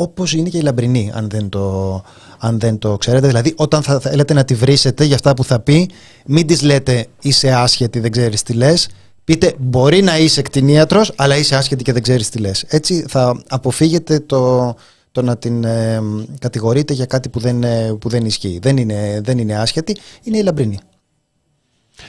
όπως 0.00 0.32
είναι 0.32 0.48
και 0.48 0.58
η 0.58 0.60
Λαμπρινή, 0.60 1.10
αν 1.14 1.28
δεν, 1.28 1.48
το, 1.48 2.02
αν 2.38 2.58
δεν 2.58 2.78
το 2.78 2.96
ξέρετε. 2.96 3.26
Δηλαδή, 3.26 3.54
όταν 3.56 3.82
θα 3.82 4.00
θέλετε 4.00 4.34
να 4.34 4.44
τη 4.44 4.54
βρίσετε 4.54 5.04
για 5.04 5.14
αυτά 5.14 5.34
που 5.34 5.44
θα 5.44 5.60
πει, 5.60 5.90
μην 6.26 6.46
της 6.46 6.62
λέτε 6.62 7.06
είσαι 7.22 7.52
άσχετη, 7.52 8.00
δεν 8.00 8.10
ξέρεις 8.10 8.42
τι 8.42 8.52
λες. 8.52 8.88
Πείτε 9.24 9.54
μπορεί 9.58 10.02
να 10.02 10.18
είσαι 10.18 10.40
εκτινίατρο, 10.40 11.04
αλλά 11.16 11.36
είσαι 11.36 11.56
άσχετη 11.56 11.84
και 11.84 11.92
δεν 11.92 12.02
ξέρεις 12.02 12.28
τι 12.28 12.38
λες. 12.38 12.64
Έτσι 12.68 13.04
θα 13.08 13.42
αποφύγετε 13.48 14.20
το, 14.20 14.74
το 15.12 15.22
να 15.22 15.36
την 15.36 15.64
ε, 15.64 16.00
κατηγορείτε 16.38 16.92
για 16.92 17.06
κάτι 17.06 17.28
που 17.28 17.40
δεν, 17.40 17.62
ε, 17.62 17.96
που 18.00 18.08
δεν 18.08 18.24
ισχύει. 18.24 18.58
Δεν 18.62 18.76
είναι, 18.76 19.20
δεν 19.24 19.38
είναι 19.38 19.58
άσχετη, 19.58 19.96
είναι 20.22 20.38
η 20.38 20.42
Λαμπρινή. 20.42 20.78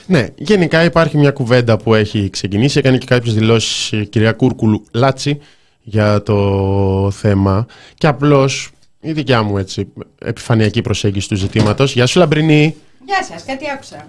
Ναι, 0.06 0.26
γενικά 0.36 0.84
υπάρχει 0.84 1.16
μια 1.16 1.30
κουβέντα 1.30 1.76
που 1.76 1.94
έχει 1.94 2.30
ξεκινήσει. 2.30 2.78
Έκανε 2.78 2.98
και 2.98 3.06
κάποιες 3.06 3.34
δηλώσεις 3.34 3.92
η 3.92 4.06
κυρία 4.06 4.32
Κούρκουλου 4.32 4.84
Λάτσι 4.92 5.38
για 5.82 6.22
το 6.22 7.10
θέμα. 7.14 7.66
Και 7.94 8.06
απλώς 8.06 8.70
η 9.00 9.12
δικιά 9.12 9.42
μου 9.42 9.58
έτσι, 9.58 9.88
επιφανειακή 10.18 10.82
προσέγγιση 10.82 11.28
του 11.28 11.36
ζητήματος. 11.36 11.92
Γεια 11.94 12.06
σου, 12.06 12.18
Λαμπρινή. 12.18 12.76
Γεια 13.06 13.22
σας, 13.30 13.44
κάτι 13.44 13.64
άκουσα. 13.74 14.06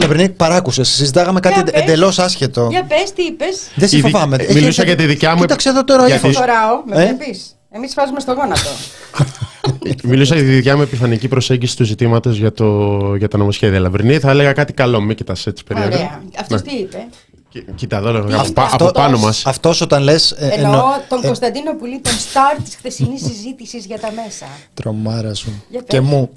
Λαμπρινή, 0.00 0.28
παράκουσες. 0.28 0.88
Συζητάγαμε 0.88 1.40
κάτι 1.40 1.54
Για 1.54 1.64
πες. 1.72 1.80
εντελώς 1.82 2.18
άσχετο. 2.18 2.68
Για 2.70 2.82
πες, 2.84 3.12
τι 3.12 3.22
είπες. 3.22 3.68
Δεν 3.74 3.88
σε 3.88 3.96
Η 3.96 4.00
δι- 4.00 4.10
φοβάμαι. 4.10 4.36
ε, 4.36 4.42
Έχει 4.42 4.52
μιλούσα 4.52 4.66
έρθει- 4.82 4.86
για 4.86 4.96
τη 4.96 5.12
δικιά 5.12 5.34
μου- 5.34 5.40
Κοίταξε 5.40 5.68
εδώ 5.68 5.84
τώρα. 5.84 6.06
Γιατί- 6.06 6.26
ύφος. 6.26 6.36
Φοράω, 6.36 6.82
με 6.86 7.02
Ε; 7.02 7.06
βλέπει. 7.06 7.40
Εμείς 7.70 7.94
βάζουμε 7.94 8.20
στο 8.20 8.32
γόνατο. 8.32 8.70
Μιλούσα 10.04 10.34
για 10.34 10.44
τη 10.44 10.50
δικιά 10.50 10.76
μου 10.76 10.82
επιφανειακή 10.82 11.28
προσέγγιση 11.28 11.76
του 11.76 11.84
ζητήματος 11.84 12.36
για, 12.38 12.52
το, 12.52 12.88
για 13.14 13.28
τα 13.28 13.38
νομοσχέδια. 13.38 13.80
Λαμπρινή, 13.80 14.18
θα 14.18 14.30
έλεγα 14.30 14.52
κάτι 14.52 14.72
καλό. 14.72 15.00
Μην 15.00 15.16
κοιτάς 15.16 15.46
έτσι 15.46 15.64
περίεργα. 15.64 15.96
Ωραία. 15.96 16.22
Αυτός 16.40 16.62
Ναι. 16.62 16.70
τι 16.70 16.76
είπε; 16.76 17.06
Κοι- 17.52 17.74
Κοίτα 17.74 17.96
εδώ, 17.96 18.18
από, 18.18 18.34
Αυτό- 18.36 18.52
πα- 18.52 18.68
από 18.72 18.90
πάνω 18.90 19.18
μας. 19.18 19.46
Αυτός 19.46 19.80
όταν 19.80 20.02
λες. 20.02 20.30
Ε, 20.30 20.48
Εννοώ 20.52 20.82
τον 21.08 21.20
Κωνσταντίνο 21.22 21.74
Πουλή, 21.74 22.00
τον 22.00 22.12
στάρ 22.12 22.56
της 22.62 22.74
χθεσινής 22.74 23.20
συζήτησης 23.24 23.84
για 23.84 23.98
τα 24.00 24.08
μέσα. 24.24 24.46
Τρομάρα 24.74 25.34
σου. 25.34 25.62
Για 25.70 25.78
πες. 25.82 25.88
Και 25.88 26.00
μου. 26.00 26.30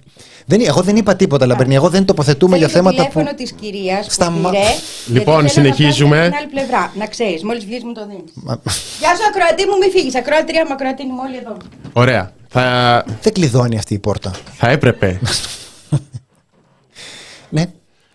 Δεν, 0.45 0.61
εγώ 0.65 0.81
δεν 0.81 0.95
είπα 0.95 1.15
τίποτα, 1.15 1.45
Λαμπρινή. 1.45 1.75
Εγώ 1.75 1.89
δεν 1.89 2.05
τοποθετούμε 2.05 2.57
για 2.57 2.67
Θέλει 2.67 2.83
το 2.83 2.89
θέματα 2.89 3.03
που. 3.03 3.09
τηλέφωνο 3.19 3.35
της 3.37 3.51
κυρίας 3.51 4.05
που 4.05 4.11
Στα 4.11 4.29
μα- 4.29 4.49
πήρε. 4.49 4.61
Λοιπόν, 4.61 4.75
γιατί 5.07 5.23
θέλω 5.25 5.41
να 5.41 5.47
συνεχίζουμε. 5.47 6.15
φτάσει 6.15 6.27
από 6.27 6.35
την 6.35 6.37
άλλη 6.37 6.47
πλευρά. 6.53 6.91
Να 6.97 7.07
ξέρεις, 7.07 7.43
μόλις 7.43 7.65
βγεις 7.65 7.83
μου 7.83 7.93
το 7.93 8.05
δίνεις. 8.07 8.31
Μα- 8.33 8.61
Γεια 8.99 9.15
σου, 9.15 9.21
ακροατή 9.29 9.65
μου, 9.65 9.77
μη 9.77 9.89
φύγεις. 9.91 10.15
Ακροατρία 10.15 10.65
μου, 10.67 10.73
ακροατή 10.73 11.03
μου, 11.05 11.15
όλοι 11.27 11.37
εδώ. 11.37 11.57
Ωραία. 11.93 12.31
Θα, 12.47 13.03
Δεν 13.21 13.33
κλειδώνει 13.33 13.77
αυτή 13.77 13.93
η 13.93 13.99
πόρτα. 13.99 14.31
θα 14.57 14.67
έπρεπε. 14.69 15.19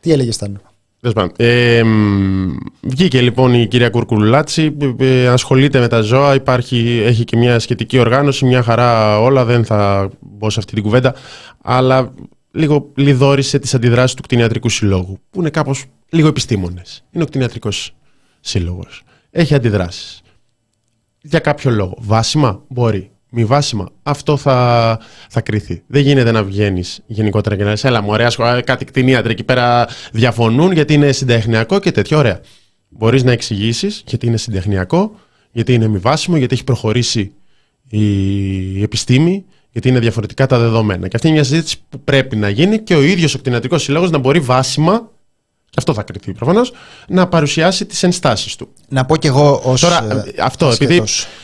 Τι 0.01 0.12
έλεγες 0.12 0.34
Στάνο; 0.34 0.61
Τέλος 1.01 1.14
πάντων. 1.14 1.32
Ε, 1.36 1.82
μ, 1.82 2.57
βγήκε 2.80 3.20
λοιπόν 3.20 3.55
η 3.55 3.66
κυρία 3.66 3.90
Κουρκουλάτσι, 3.90 4.76
ε, 4.98 5.07
ε, 5.07 5.28
ασχολείται 5.28 5.78
με 5.78 5.88
τα 5.88 6.01
ζώα, 6.01 6.34
υπάρχει, 6.34 7.03
έχει 7.05 7.24
και 7.24 7.36
μια 7.36 7.59
σχετική 7.59 7.98
οργάνωση, 7.98 8.44
μια 8.44 8.62
χαρά 8.62 9.20
όλα, 9.20 9.44
δεν 9.44 9.64
θα 9.64 10.11
μπω 10.20 10.51
σε 10.51 10.59
αυτή 10.59 10.74
την 10.74 10.82
κουβέντα, 10.82 11.14
αλλά 11.62 12.12
λίγο 12.51 12.92
λιδόρισε 12.94 13.59
τις 13.59 13.74
αντιδράσεις 13.74 14.16
του 14.16 14.22
κτηνιατρικού 14.22 14.68
συλλόγου, 14.68 15.18
που 15.30 15.40
είναι 15.40 15.51
κάπως 15.51 15.84
λίγο 16.11 16.28
επιστήμονες. 16.28 17.05
Είναι 17.11 17.22
ο 17.22 17.26
κτηνιατρικός 17.26 17.94
σύλλογος. 18.40 19.03
Έχει 19.30 19.55
αντιδράσεις. 19.55 20.22
Για 21.22 21.38
κάποιο 21.38 21.70
λόγο. 21.70 21.94
Βάσιμα; 21.98 22.62
Μπορεί. 22.68 23.11
Μη 23.33 23.45
βάσιμα. 23.45 23.89
Αυτό 24.03 24.37
θα, 24.37 24.99
θα 25.28 25.41
κρυθεί. 25.41 25.83
Δεν 25.87 26.03
γίνεται 26.03 26.31
να 26.31 26.43
βγαίνεις 26.43 27.01
γενικότερα 27.07 27.57
και 27.57 27.62
να 27.62 27.70
λες: 27.70 27.85
Έλα, 27.85 28.03
μου 28.03 28.09
ωραία, 28.11 28.31
σχολ- 28.31 28.64
κάτι 28.64 28.85
κτηνίατροι 28.85 29.33
εκεί 29.33 29.45
πέρα 29.45 29.89
διαφωνούν 30.12 30.72
γιατί 30.72 30.95
είναι 30.95 31.12
συντεχνιακό 31.12 31.78
και 31.78 31.93
τέτοιο. 31.93 32.18
Ωραία. 32.18 32.41
Μπορείς 32.89 33.22
να 33.24 33.33
εξηγήσεις 33.33 34.03
γιατί 34.07 34.26
είναι 34.26 34.37
συντεχνιακό, 34.37 35.14
γιατί 35.53 35.74
είναι 35.74 35.89
μη 35.89 35.99
βάσιμο, 35.99 36.37
γιατί 36.37 36.55
έχει 36.55 36.64
προχωρήσει 36.64 37.33
η 37.89 38.83
επιστήμη, 38.83 39.45
γιατί 39.72 39.89
είναι 39.89 39.99
διαφορετικά 39.99 40.47
τα 40.47 40.59
δεδομένα. 40.59 41.09
Και 41.09 41.16
αυτή 41.16 41.26
είναι 41.26 41.37
μια 41.37 41.45
συζήτηση 41.47 41.76
που 41.89 42.01
πρέπει 42.01 42.37
να 42.37 42.49
γίνει 42.49 42.78
και 42.78 42.95
ο 42.95 43.03
ίδιος 43.03 43.35
ο 43.35 43.39
κτηνιατρικός 43.39 43.83
σύλλογος 43.83 44.11
να 44.11 44.18
μπορεί 44.18 44.41
βάσιμα, 44.41 45.11
και 45.70 45.76
αυτό 45.78 45.94
θα 45.94 46.02
κρυθεί 46.02 46.32
προφανώς, 46.32 46.72
να 47.08 47.26
παρουσιάσει 47.26 47.86
τις 47.86 48.02
ενστάσεις 48.02 48.56
του. 48.56 48.68
Να 48.88 49.04
πω 49.04 49.16
κι 49.16 49.26
εγώ 49.26 49.60
ως. 49.64 49.80
Τώρα, 49.80 50.06
ε, 50.10 50.42
αυτό, 50.42 50.68
επειδή, 50.68 51.02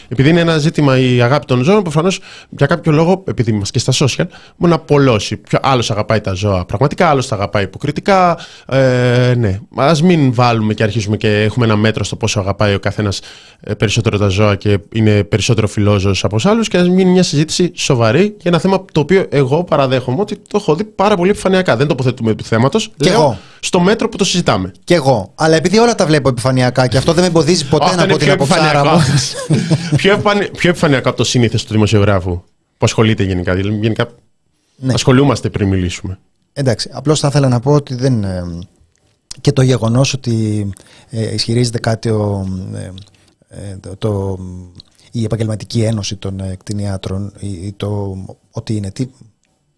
επειδή 0.09 0.29
είναι 0.29 0.41
ένα 0.41 0.59
ζήτημα 0.59 0.99
η 0.99 1.23
αγάπη 1.23 1.47
των 1.47 1.63
ζώων, 1.63 1.83
προφανώς 1.83 2.21
για 2.49 2.67
κάποιο 2.67 2.93
λόγο, 2.93 3.23
επειδή 3.27 3.51
είμαστε 3.51 3.79
και 3.79 3.93
στα 3.93 4.07
social, 4.07 4.27
μπορεί 4.57 4.73
να 4.73 4.75
απολώσει. 4.75 5.37
Ποιο 5.37 5.59
άλλος 5.63 5.91
αγαπάει 5.91 6.21
τα 6.21 6.33
ζώα 6.33 6.65
πραγματικά, 6.65 7.09
άλλος 7.09 7.29
τα 7.29 7.35
αγαπάει 7.35 7.63
υποκριτικά. 7.63 8.39
Ε, 8.69 9.35
ναι, 9.37 9.59
ας 9.77 10.03
μην 10.03 10.35
βάλουμε 10.35 10.75
και 10.75 10.83
αρχίσουμε 10.83 11.17
και 11.17 11.43
έχουμε 11.43 11.65
ένα 11.65 11.77
μέτρο 11.77 12.05
στο 12.05 12.17
πόσο 12.17 12.41
αγαπάει 12.41 12.75
ο 12.75 12.79
καθένας 12.79 13.21
περισσότερο 13.79 14.19
τα 14.19 14.29
ζώα 14.29 14.55
και 14.55 14.79
είναι 14.93 15.25
περισσότερο 15.25 15.67
φιλόζωος 15.67 16.25
από 16.25 16.37
άλλους 16.43 16.69
και 16.69 16.79
ας 16.79 16.89
μείνει 16.89 17.11
μια 17.11 17.23
συζήτηση 17.23 17.71
σοβαρή 17.75 18.23
για 18.23 18.51
ένα 18.51 18.59
θέμα 18.59 18.85
το 18.93 19.01
οποίο 19.01 19.27
εγώ 19.29 19.65
παραδέχομαι 19.65 20.21
ότι 20.21 20.37
το 20.37 20.59
έχω 20.61 20.75
δει 20.75 20.85
πάρα 20.85 21.17
πολύ 21.17 21.31
επιφανειακά. 21.31 21.77
Δεν 21.77 21.87
τοποθετούμε 21.87 22.35
του 22.35 22.45
θέματος. 22.45 22.91
Κι 22.97 23.09
εγώ. 23.09 23.39
Στο 23.61 23.81
μέτρο 23.81 24.09
που 24.09 24.16
το 24.17 24.25
συζητάμε. 24.25 24.73
Κι 24.85 24.95
εγώ. 24.95 25.33
Αλλά 25.35 25.57
επειδή 25.57 25.79
όλα 25.79 25.95
τα 25.95 26.07
βλέπω 26.07 26.29
επιφανειακά 26.29 26.87
και 26.87 26.97
αυτό 26.97 27.13
δεν 27.13 27.23
με 27.23 27.29
εμποδίζει 27.29 27.69
ποτέ 27.69 27.85
Αυτό 27.85 27.97
να 27.97 28.03
είναι 28.03 28.13
πω 28.13 28.19
την 28.19 28.27
πιο 28.27 28.35
αποψάρα 28.35 28.65
επιφανειακό. 28.79 28.99
μου. 29.49 29.97
πιο, 29.97 30.13
επιφανε- 30.13 30.51
πιο 30.57 30.71
επιφανειακό 30.71 31.09
από 31.09 31.19
το 31.19 31.25
σύνηθες 31.25 31.65
του 31.65 31.73
δημοσιογράφου 31.73 32.31
που 32.79 32.85
ασχολείται 32.87 33.23
γενικά. 33.23 33.55
Δηλαδή, 33.55 33.79
γενικά 33.79 34.09
Ναι. 34.77 34.93
ασχολούμαστε 34.93 35.51
πριν 35.51 35.69
μιλήσουμε. 35.69 36.19
Εντάξει, 36.53 36.91
απλώς 36.93 37.21
θα 37.21 37.29
ήθελα 37.29 37.49
να 37.49 37.61
πω 37.61 37.73
ότι 37.73 37.95
δεν... 37.95 38.25
ε, 38.25 38.45
και 39.41 39.53
το 39.53 39.63
γεγονός 39.63 40.13
ότι 40.13 40.69
ε, 41.11 41.35
ισχυρίζεται 41.35 41.79
κάτι 41.79 42.09
ο, 42.09 42.49
ε, 42.75 42.91
ε, 43.49 43.77
το, 43.81 43.97
το- 43.97 44.39
η 45.13 45.25
επαγγελματική 45.25 45.83
ένωση 45.83 46.17
των 46.17 46.41
ε, 46.41 46.57
κτηνιάτρων 46.59 47.33
ή, 47.39 47.49
ή 47.49 47.75
το 47.77 48.17
ότι 48.51 48.77
είναι... 48.77 48.91
Τι, 48.91 49.07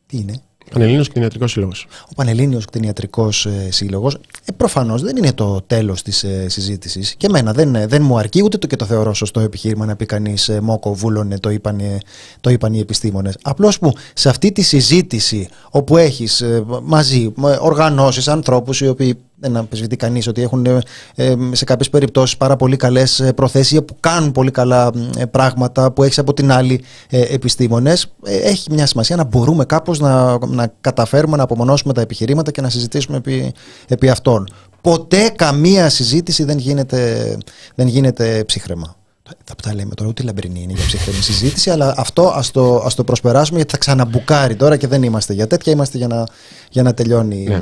τι 0.06 0.16
είναι; 0.16 0.40
Πανελλήνιος 0.70 1.08
Κτηνιατρικός 1.08 1.50
Σύλλογος. 1.50 1.86
Ο 2.10 2.14
Πανελλήνιος 2.14 2.64
Κτηνιατρικός 2.64 3.46
ε, 3.46 3.68
Σύλλογος 3.70 4.14
ε, 4.14 4.52
προφανώς 4.56 5.02
δεν 5.02 5.16
είναι 5.16 5.32
το 5.32 5.62
τέλος 5.66 6.02
της 6.02 6.24
ε, 6.24 6.48
συζήτησης 6.48 7.14
και 7.14 7.26
εμένα 7.26 7.52
δεν, 7.52 7.74
ε, 7.74 7.86
δεν 7.86 8.02
μου 8.02 8.18
αρκεί 8.18 8.42
ούτε 8.42 8.58
το 8.58 8.66
και 8.66 8.76
το 8.76 8.84
θεωρώ 8.84 9.14
σωστό 9.14 9.40
επιχείρημα 9.40 9.86
να 9.86 9.96
πει 9.96 10.06
κανείς 10.06 10.48
ε, 10.48 10.60
μόκο 10.60 10.94
βούλωνε 10.94 11.38
το 11.38 11.50
είπαν, 11.50 11.78
ε, 11.78 11.98
το 12.40 12.50
είπαν 12.50 12.74
οι 12.74 12.78
επιστήμονες 12.78 13.36
απλώς 13.42 13.78
που 13.78 13.92
σε 14.14 14.28
αυτή 14.28 14.52
τη 14.52 14.62
συζήτηση 14.62 15.48
όπου 15.70 15.96
έχεις 15.96 16.40
ε, 16.40 16.64
μαζί 16.82 17.32
με 17.36 17.58
οργανώσεις, 17.60 18.28
ανθρώπους 18.28 18.80
οι 18.80 18.88
οποίοι 18.88 19.18
δεν 19.40 19.56
αμφισβητεί 19.56 19.96
κανείς 19.96 20.26
ότι 20.26 20.42
έχουν 20.42 20.66
ε, 20.66 20.78
ε, 21.14 21.34
σε 21.52 21.64
κάποιες 21.64 21.90
περιπτώσεις 21.90 22.36
πάρα 22.36 22.56
πολύ 22.56 22.76
καλές 22.76 23.20
ε, 23.20 23.32
προθέσεις 23.32 23.84
που 23.84 23.96
κάνουν 24.00 24.32
πολύ 24.32 24.50
καλά 24.50 24.90
ε, 25.16 25.24
πράγματα 25.24 25.90
που 25.90 26.02
έχεις 26.02 26.18
από 26.18 26.34
την 26.34 26.52
άλλη 26.52 26.84
ε, 27.10 27.20
επιστήμονες 27.20 28.12
ε, 28.24 28.36
έχει 28.36 28.72
μια 28.72 28.86
σημασία 28.86 29.16
να 29.16 29.24
μπορούμε 29.24 29.64
κάπως 29.64 29.98
να, 29.98 30.38
να 30.46 30.72
καταφέρουμε 30.80 31.36
να 31.36 31.42
απομονώσουμε 31.42 31.92
τα 31.92 32.00
επιχειρήματα 32.00 32.50
και 32.50 32.60
να 32.60 32.68
συζητήσουμε 32.68 33.16
επί, 33.16 33.52
επί 33.88 34.08
αυτών. 34.08 34.48
Ποτέ 34.80 35.32
καμία 35.36 35.88
συζήτηση 35.88 36.44
δεν 36.44 36.58
γίνεται, 36.58 37.36
δεν 37.74 37.86
γίνεται 37.86 38.44
ψύχρεμα. 38.46 38.97
Θα 39.44 39.54
τα 39.62 39.74
λέμε 39.74 39.94
τώρα, 39.94 40.08
ούτε 40.10 40.22
λαμπρινή 40.22 40.62
είναι 40.62 40.72
για 40.72 40.84
ψύχρεμη 40.86 41.22
συζήτηση, 41.22 41.70
αλλά 41.70 41.94
αυτό 41.96 42.32
ας 42.34 42.50
το, 42.50 42.76
ας 42.84 42.94
το 42.94 43.04
προσπεράσουμε 43.04 43.56
γιατί 43.56 43.72
θα 43.72 43.78
ξαναμπουκάρει 43.78 44.56
τώρα 44.56 44.76
και 44.76 44.86
δεν 44.86 45.02
είμαστε 45.02 45.32
για 45.32 45.46
τέτοια, 45.46 45.72
είμαστε 45.72 45.98
για 45.98 46.06
να, 46.06 46.26
για 46.70 46.82
να 46.82 46.94
τελειώνει 46.94 47.44
Ναι. 47.48 47.60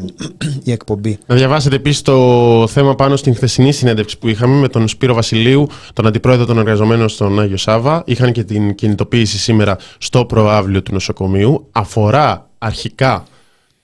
η 0.65 0.73
εκπομπή. 0.73 1.19
Να 1.27 1.35
διαβάσετε 1.35 1.77
επίσης 1.77 2.03
το 2.03 2.67
θέμα 2.69 2.95
πάνω 2.95 3.17
στην 3.17 3.35
χθεσινή 3.35 3.73
συνέντευξη 3.73 4.19
που 4.19 4.29
είχαμε 4.29 4.55
με 4.61 4.69
τον 4.69 4.89
Σπύρο 4.89 5.15
Βασιλείου, 5.15 5.67
τον 5.93 6.07
αντιπρόεδρο 6.07 6.45
των 6.47 6.59
εργαζομένων 6.59 7.09
στον 7.09 7.41
Άγιο 7.41 7.57
Σάβα. 7.57 8.03
Είχαν 8.07 8.33
και 8.33 8.45
την 8.45 8.75
κινητοποίηση 8.75 9.39
σήμερα 9.39 9.79
στο 9.99 10.25
προάβλιο 10.25 10.83
του 10.83 10.93
νοσοκομείου. 10.93 11.69
Αφορά 11.73 12.49
αρχικά 12.59 13.25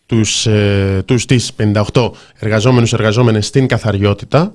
τους, 0.07 0.47
ε, 0.47 1.03
τους 1.05 1.27
τις 1.27 1.53
58 1.53 2.11
εργαζόμενους 2.39 2.93
εργαζόμενες 2.93 3.47
στην 3.47 3.67
καθαριότητα 3.67 4.55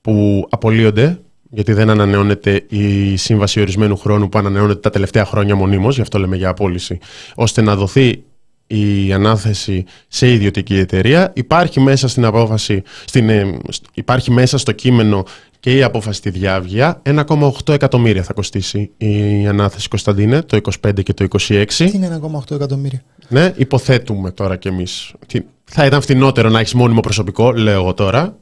που 0.00 0.46
απολύονται 0.50 1.18
γιατί 1.54 1.72
δεν 1.72 1.90
ανανεώνεται 1.90 2.64
η 2.68 3.16
σύμβαση 3.16 3.60
ορισμένου 3.60 3.96
χρόνου 3.96 4.28
που 4.28 4.38
ανανεώνεται 4.38 4.80
τα 4.80 4.90
τελευταία 4.90 5.24
χρόνια 5.24 5.54
μονίμως, 5.56 5.94
γι' 5.94 6.00
αυτό 6.00 6.18
λέμε 6.18 6.36
για 6.36 6.48
απόλυση, 6.48 6.98
ώστε 7.34 7.62
να 7.62 7.76
δοθεί 7.76 8.22
η 8.66 9.12
ανάθεση 9.12 9.84
σε 10.08 10.32
ιδιωτική 10.32 10.76
εταιρεία. 10.78 11.32
Υπάρχει 11.34 11.80
μέσα 11.80 12.08
στην 12.08 12.24
απόφαση, 12.24 12.82
στην, 13.04 13.28
ε, 13.28 13.58
σ- 13.70 13.84
υπάρχει 13.94 14.30
μέσα 14.30 14.58
στο 14.58 14.72
κείμενο 14.72 15.24
και 15.60 15.76
η 15.76 15.82
απόφαση 15.82 16.18
στη 16.18 16.30
διάβγεια. 16.30 17.00
1,8 17.02 17.72
εκατομμύρια 17.72 18.22
θα 18.22 18.32
κοστίσει 18.32 18.90
η 18.96 19.46
ανάθεση 19.46 19.88
Κωνσταντίνε, 19.88 20.42
το 20.42 20.56
25 20.56 21.02
και 21.02 21.12
το 21.14 21.24
26. 21.24 21.64
Τι 21.76 21.90
είναι 21.94 22.06
1,8 22.06 22.54
εκατομμύρια; 22.54 23.02
Ναι, 23.28 23.52
υποθέτουμε 23.56 24.30
τώρα 24.30 24.56
κι 24.56 24.68
εμείς. 24.68 25.12
ότι 25.22 25.46
Θα 25.64 25.86
ήταν 25.86 26.00
φτηνότερο 26.00 26.48
να 26.48 26.58
έχεις 26.60 26.74
μόνιμο 26.74 27.00
προσωπικό, 27.00 27.52
λέω 27.52 27.80
εγώ 27.80 27.94
τώρα. 27.94 28.36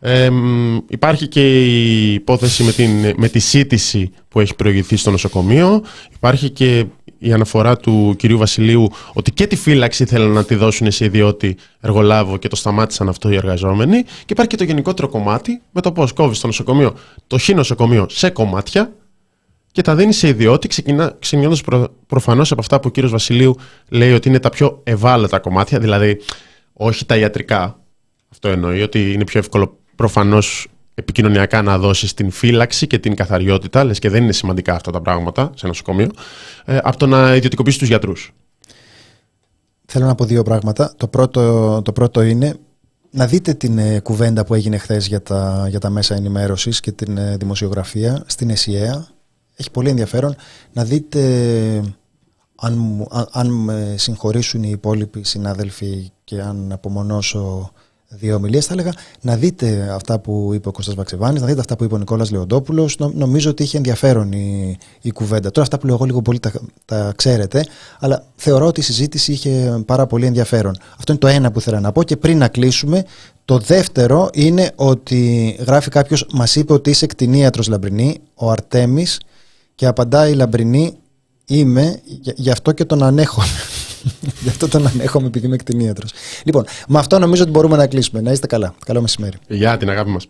Ε, 0.00 0.30
μ, 0.30 0.76
υπάρχει 0.88 1.28
και 1.28 1.64
η 1.64 2.12
υπόθεση 2.14 2.62
με, 2.62 2.72
την, 2.72 3.14
με 3.16 3.28
τη 3.28 3.38
σύντηση 3.38 4.10
που 4.28 4.40
έχει 4.40 4.54
προηγηθεί 4.54 4.96
στο 4.96 5.10
νοσοκομείο. 5.10 5.82
Υπάρχει 6.14 6.50
και 6.50 6.86
η 7.18 7.32
αναφορά 7.32 7.76
του 7.76 8.14
κυρίου 8.18 8.38
Βασιλείου 8.38 8.90
ότι 9.12 9.32
και 9.32 9.46
τη 9.46 9.56
φύλαξη 9.56 10.04
θέλουν 10.04 10.32
να 10.32 10.44
τη 10.44 10.54
δώσουν 10.54 10.90
σε 10.90 11.04
ιδιώτη 11.04 11.56
εργολάβο 11.80 12.36
και 12.36 12.48
το 12.48 12.56
σταμάτησαν 12.56 13.08
αυτό 13.08 13.30
οι 13.30 13.36
εργαζόμενοι. 13.36 14.02
Και 14.02 14.10
υπάρχει 14.26 14.50
και 14.50 14.56
το 14.56 14.64
γενικότερο 14.64 15.08
κομμάτι 15.08 15.60
με 15.70 15.80
το 15.80 15.92
πώς 15.92 16.12
κόβεις 16.12 16.40
το 16.40 16.46
νοσοκομείο, 16.46 16.94
το 17.26 17.38
χ 17.38 17.48
νοσοκομείο 17.48 18.06
σε 18.10 18.30
κομμάτια 18.30 18.92
και 19.72 19.82
τα 19.82 19.94
δίνεις 19.94 20.16
σε 20.16 20.28
ιδιώτη, 20.28 20.68
ξεκινώντας 21.18 21.60
προ, 21.60 21.88
προφανώς 22.06 22.52
από 22.52 22.60
αυτά 22.60 22.80
που 22.80 22.84
ο 22.88 22.90
κύριος 22.90 23.12
Βασιλείου 23.12 23.56
λέει 23.88 24.12
ότι 24.12 24.28
είναι 24.28 24.38
τα 24.38 24.50
πιο 24.50 24.80
ευάλωτα 24.84 25.38
κομμάτια, 25.38 25.78
δηλαδή 25.78 26.20
όχι 26.72 27.06
τα 27.06 27.16
ιατρικά. 27.16 27.78
Αυτό 28.30 28.48
εννοεί 28.48 28.82
ότι 28.82 29.12
είναι 29.12 29.24
πιο 29.24 29.38
εύκολο 29.40 29.78
προφανώς 29.96 30.68
επικοινωνιακά 30.94 31.62
να 31.62 31.78
δώσεις 31.78 32.14
την 32.14 32.30
φύλαξη 32.30 32.86
και 32.86 32.98
την 32.98 33.14
καθαριότητα, 33.14 33.84
λες 33.84 33.98
και 33.98 34.08
δεν 34.08 34.22
είναι 34.22 34.32
σημαντικά 34.32 34.74
αυτά 34.74 34.90
τα 34.90 35.00
πράγματα 35.00 35.50
σε 35.54 35.66
νοσοκομείο, 35.66 36.10
ε, 36.64 36.78
από 36.82 36.96
το 36.96 37.06
να 37.06 37.36
ιδιωτικοποιήσεις 37.36 37.78
τους 37.78 37.88
γιατρούς. 37.88 38.32
Θέλω 39.86 40.06
να 40.06 40.14
πω 40.14 40.24
δύο 40.24 40.42
πράγματα. 40.42 40.94
Το 40.96 41.08
πρώτο, 41.08 41.82
το 41.82 41.92
πρώτο 41.92 42.22
είναι 42.22 42.56
να 43.10 43.26
δείτε 43.26 43.54
την 43.54 43.78
ε, 43.78 44.00
κουβέντα 44.00 44.44
που 44.44 44.54
έγινε 44.54 44.78
χθες 44.78 45.06
για 45.06 45.22
τα, 45.22 45.66
για 45.68 45.78
τα 45.78 45.90
μέσα 45.90 46.14
ενημέρωσης 46.14 46.80
και 46.80 46.92
την 46.92 47.18
ε, 47.18 47.36
δημοσιογραφία 47.36 48.22
στην 48.26 48.50
ΕΣΥΑ. 48.50 49.08
Έχει 49.56 49.70
πολύ 49.70 49.88
ενδιαφέρον 49.88 50.36
να 50.72 50.84
δείτε 50.84 51.20
αν, 52.56 52.74
μου- 52.76 53.08
αν, 53.10 53.26
αν 53.32 53.50
με 53.50 53.94
συγχωρήσουν 53.98 54.62
οι 54.62 54.70
υπόλοιποι 54.70 55.24
συνάδελφοι 55.24 56.10
και 56.24 56.40
αν 56.40 56.72
απομονώσω 56.72 57.72
δύο 58.18 58.34
ομιλίες 58.34 58.66
θα 58.66 58.72
έλεγα 58.72 58.92
να 59.20 59.36
δείτε 59.36 59.88
αυτά 59.94 60.18
που 60.18 60.50
είπε 60.54 60.68
ο 60.68 60.72
Κώστας 60.72 60.94
Βαξεβάνης, 60.94 61.40
να 61.40 61.46
δείτε 61.46 61.60
αυτά 61.60 61.76
που 61.76 61.84
είπε 61.84 61.94
ο 61.94 61.98
Νικόλας 61.98 62.30
Λεοντόπουλος. 62.30 62.96
Νο- 62.98 63.12
νομίζω 63.14 63.50
ότι 63.50 63.62
είχε 63.62 63.76
ενδιαφέρον 63.76 64.32
η, 64.32 64.76
η 65.00 65.10
κουβέντα. 65.10 65.50
Τώρα 65.50 65.62
αυτά 65.62 65.78
που 65.78 65.86
λέω 65.86 65.94
εγώ 65.94 66.04
λίγο 66.04 66.22
πολύ 66.22 66.40
τα, 66.40 66.52
τα 66.84 67.12
ξέρετε, 67.16 67.64
αλλά 67.98 68.24
θεωρώ 68.36 68.66
ότι 68.66 68.80
η 68.80 68.82
συζήτηση 68.82 69.32
είχε 69.32 69.82
πάρα 69.86 70.06
πολύ 70.06 70.26
ενδιαφέρον. 70.26 70.76
Αυτό 70.98 71.12
είναι 71.12 71.20
το 71.20 71.26
ένα 71.26 71.50
που 71.50 71.58
ήθελα 71.58 71.80
να 71.80 71.92
πω 71.92 72.02
και 72.02 72.16
πριν 72.16 72.38
να 72.38 72.48
κλείσουμε, 72.48 73.04
το 73.44 73.58
δεύτερο 73.58 74.28
είναι 74.32 74.70
ότι 74.74 75.48
γράφει 75.66 75.90
κάποιος, 75.90 76.26
μας 76.32 76.56
είπε 76.56 76.72
ότι 76.72 76.90
είσαι 76.90 77.06
κτηνίατρος 77.06 77.68
Λαμπρινή, 77.68 78.18
ο 78.34 78.50
Αρτέμις 78.50 79.20
και 79.74 79.86
απαντάει 79.86 80.30
η 80.32 80.34
Λαμπρινή 80.34 80.94
είμαι, 81.46 82.00
γι- 82.04 82.32
γι' 82.36 82.50
αυτό 82.50 82.72
και 82.72 82.84
τον 82.84 83.02
ανέχομαι. 83.02 83.46
Γι' 84.42 84.48
αυτό 84.48 84.68
τον 84.68 84.86
ανέχομαι 84.86 85.26
επειδή 85.26 85.46
είμαι 85.46 85.56
κτηνίατρος. 85.56 86.12
Λοιπόν, 86.44 86.64
με 86.88 86.98
αυτό 86.98 87.18
νομίζω 87.18 87.42
ότι 87.42 87.50
μπορούμε 87.50 87.76
να 87.76 87.86
κλείσουμε. 87.86 88.20
Να 88.20 88.32
είστε 88.32 88.46
καλά. 88.46 88.74
Καλό 88.86 89.00
μεσημέρι. 89.00 89.36
Για 89.48 89.76
την 89.76 89.90
αγάπη 89.90 90.10
μας. 90.10 90.26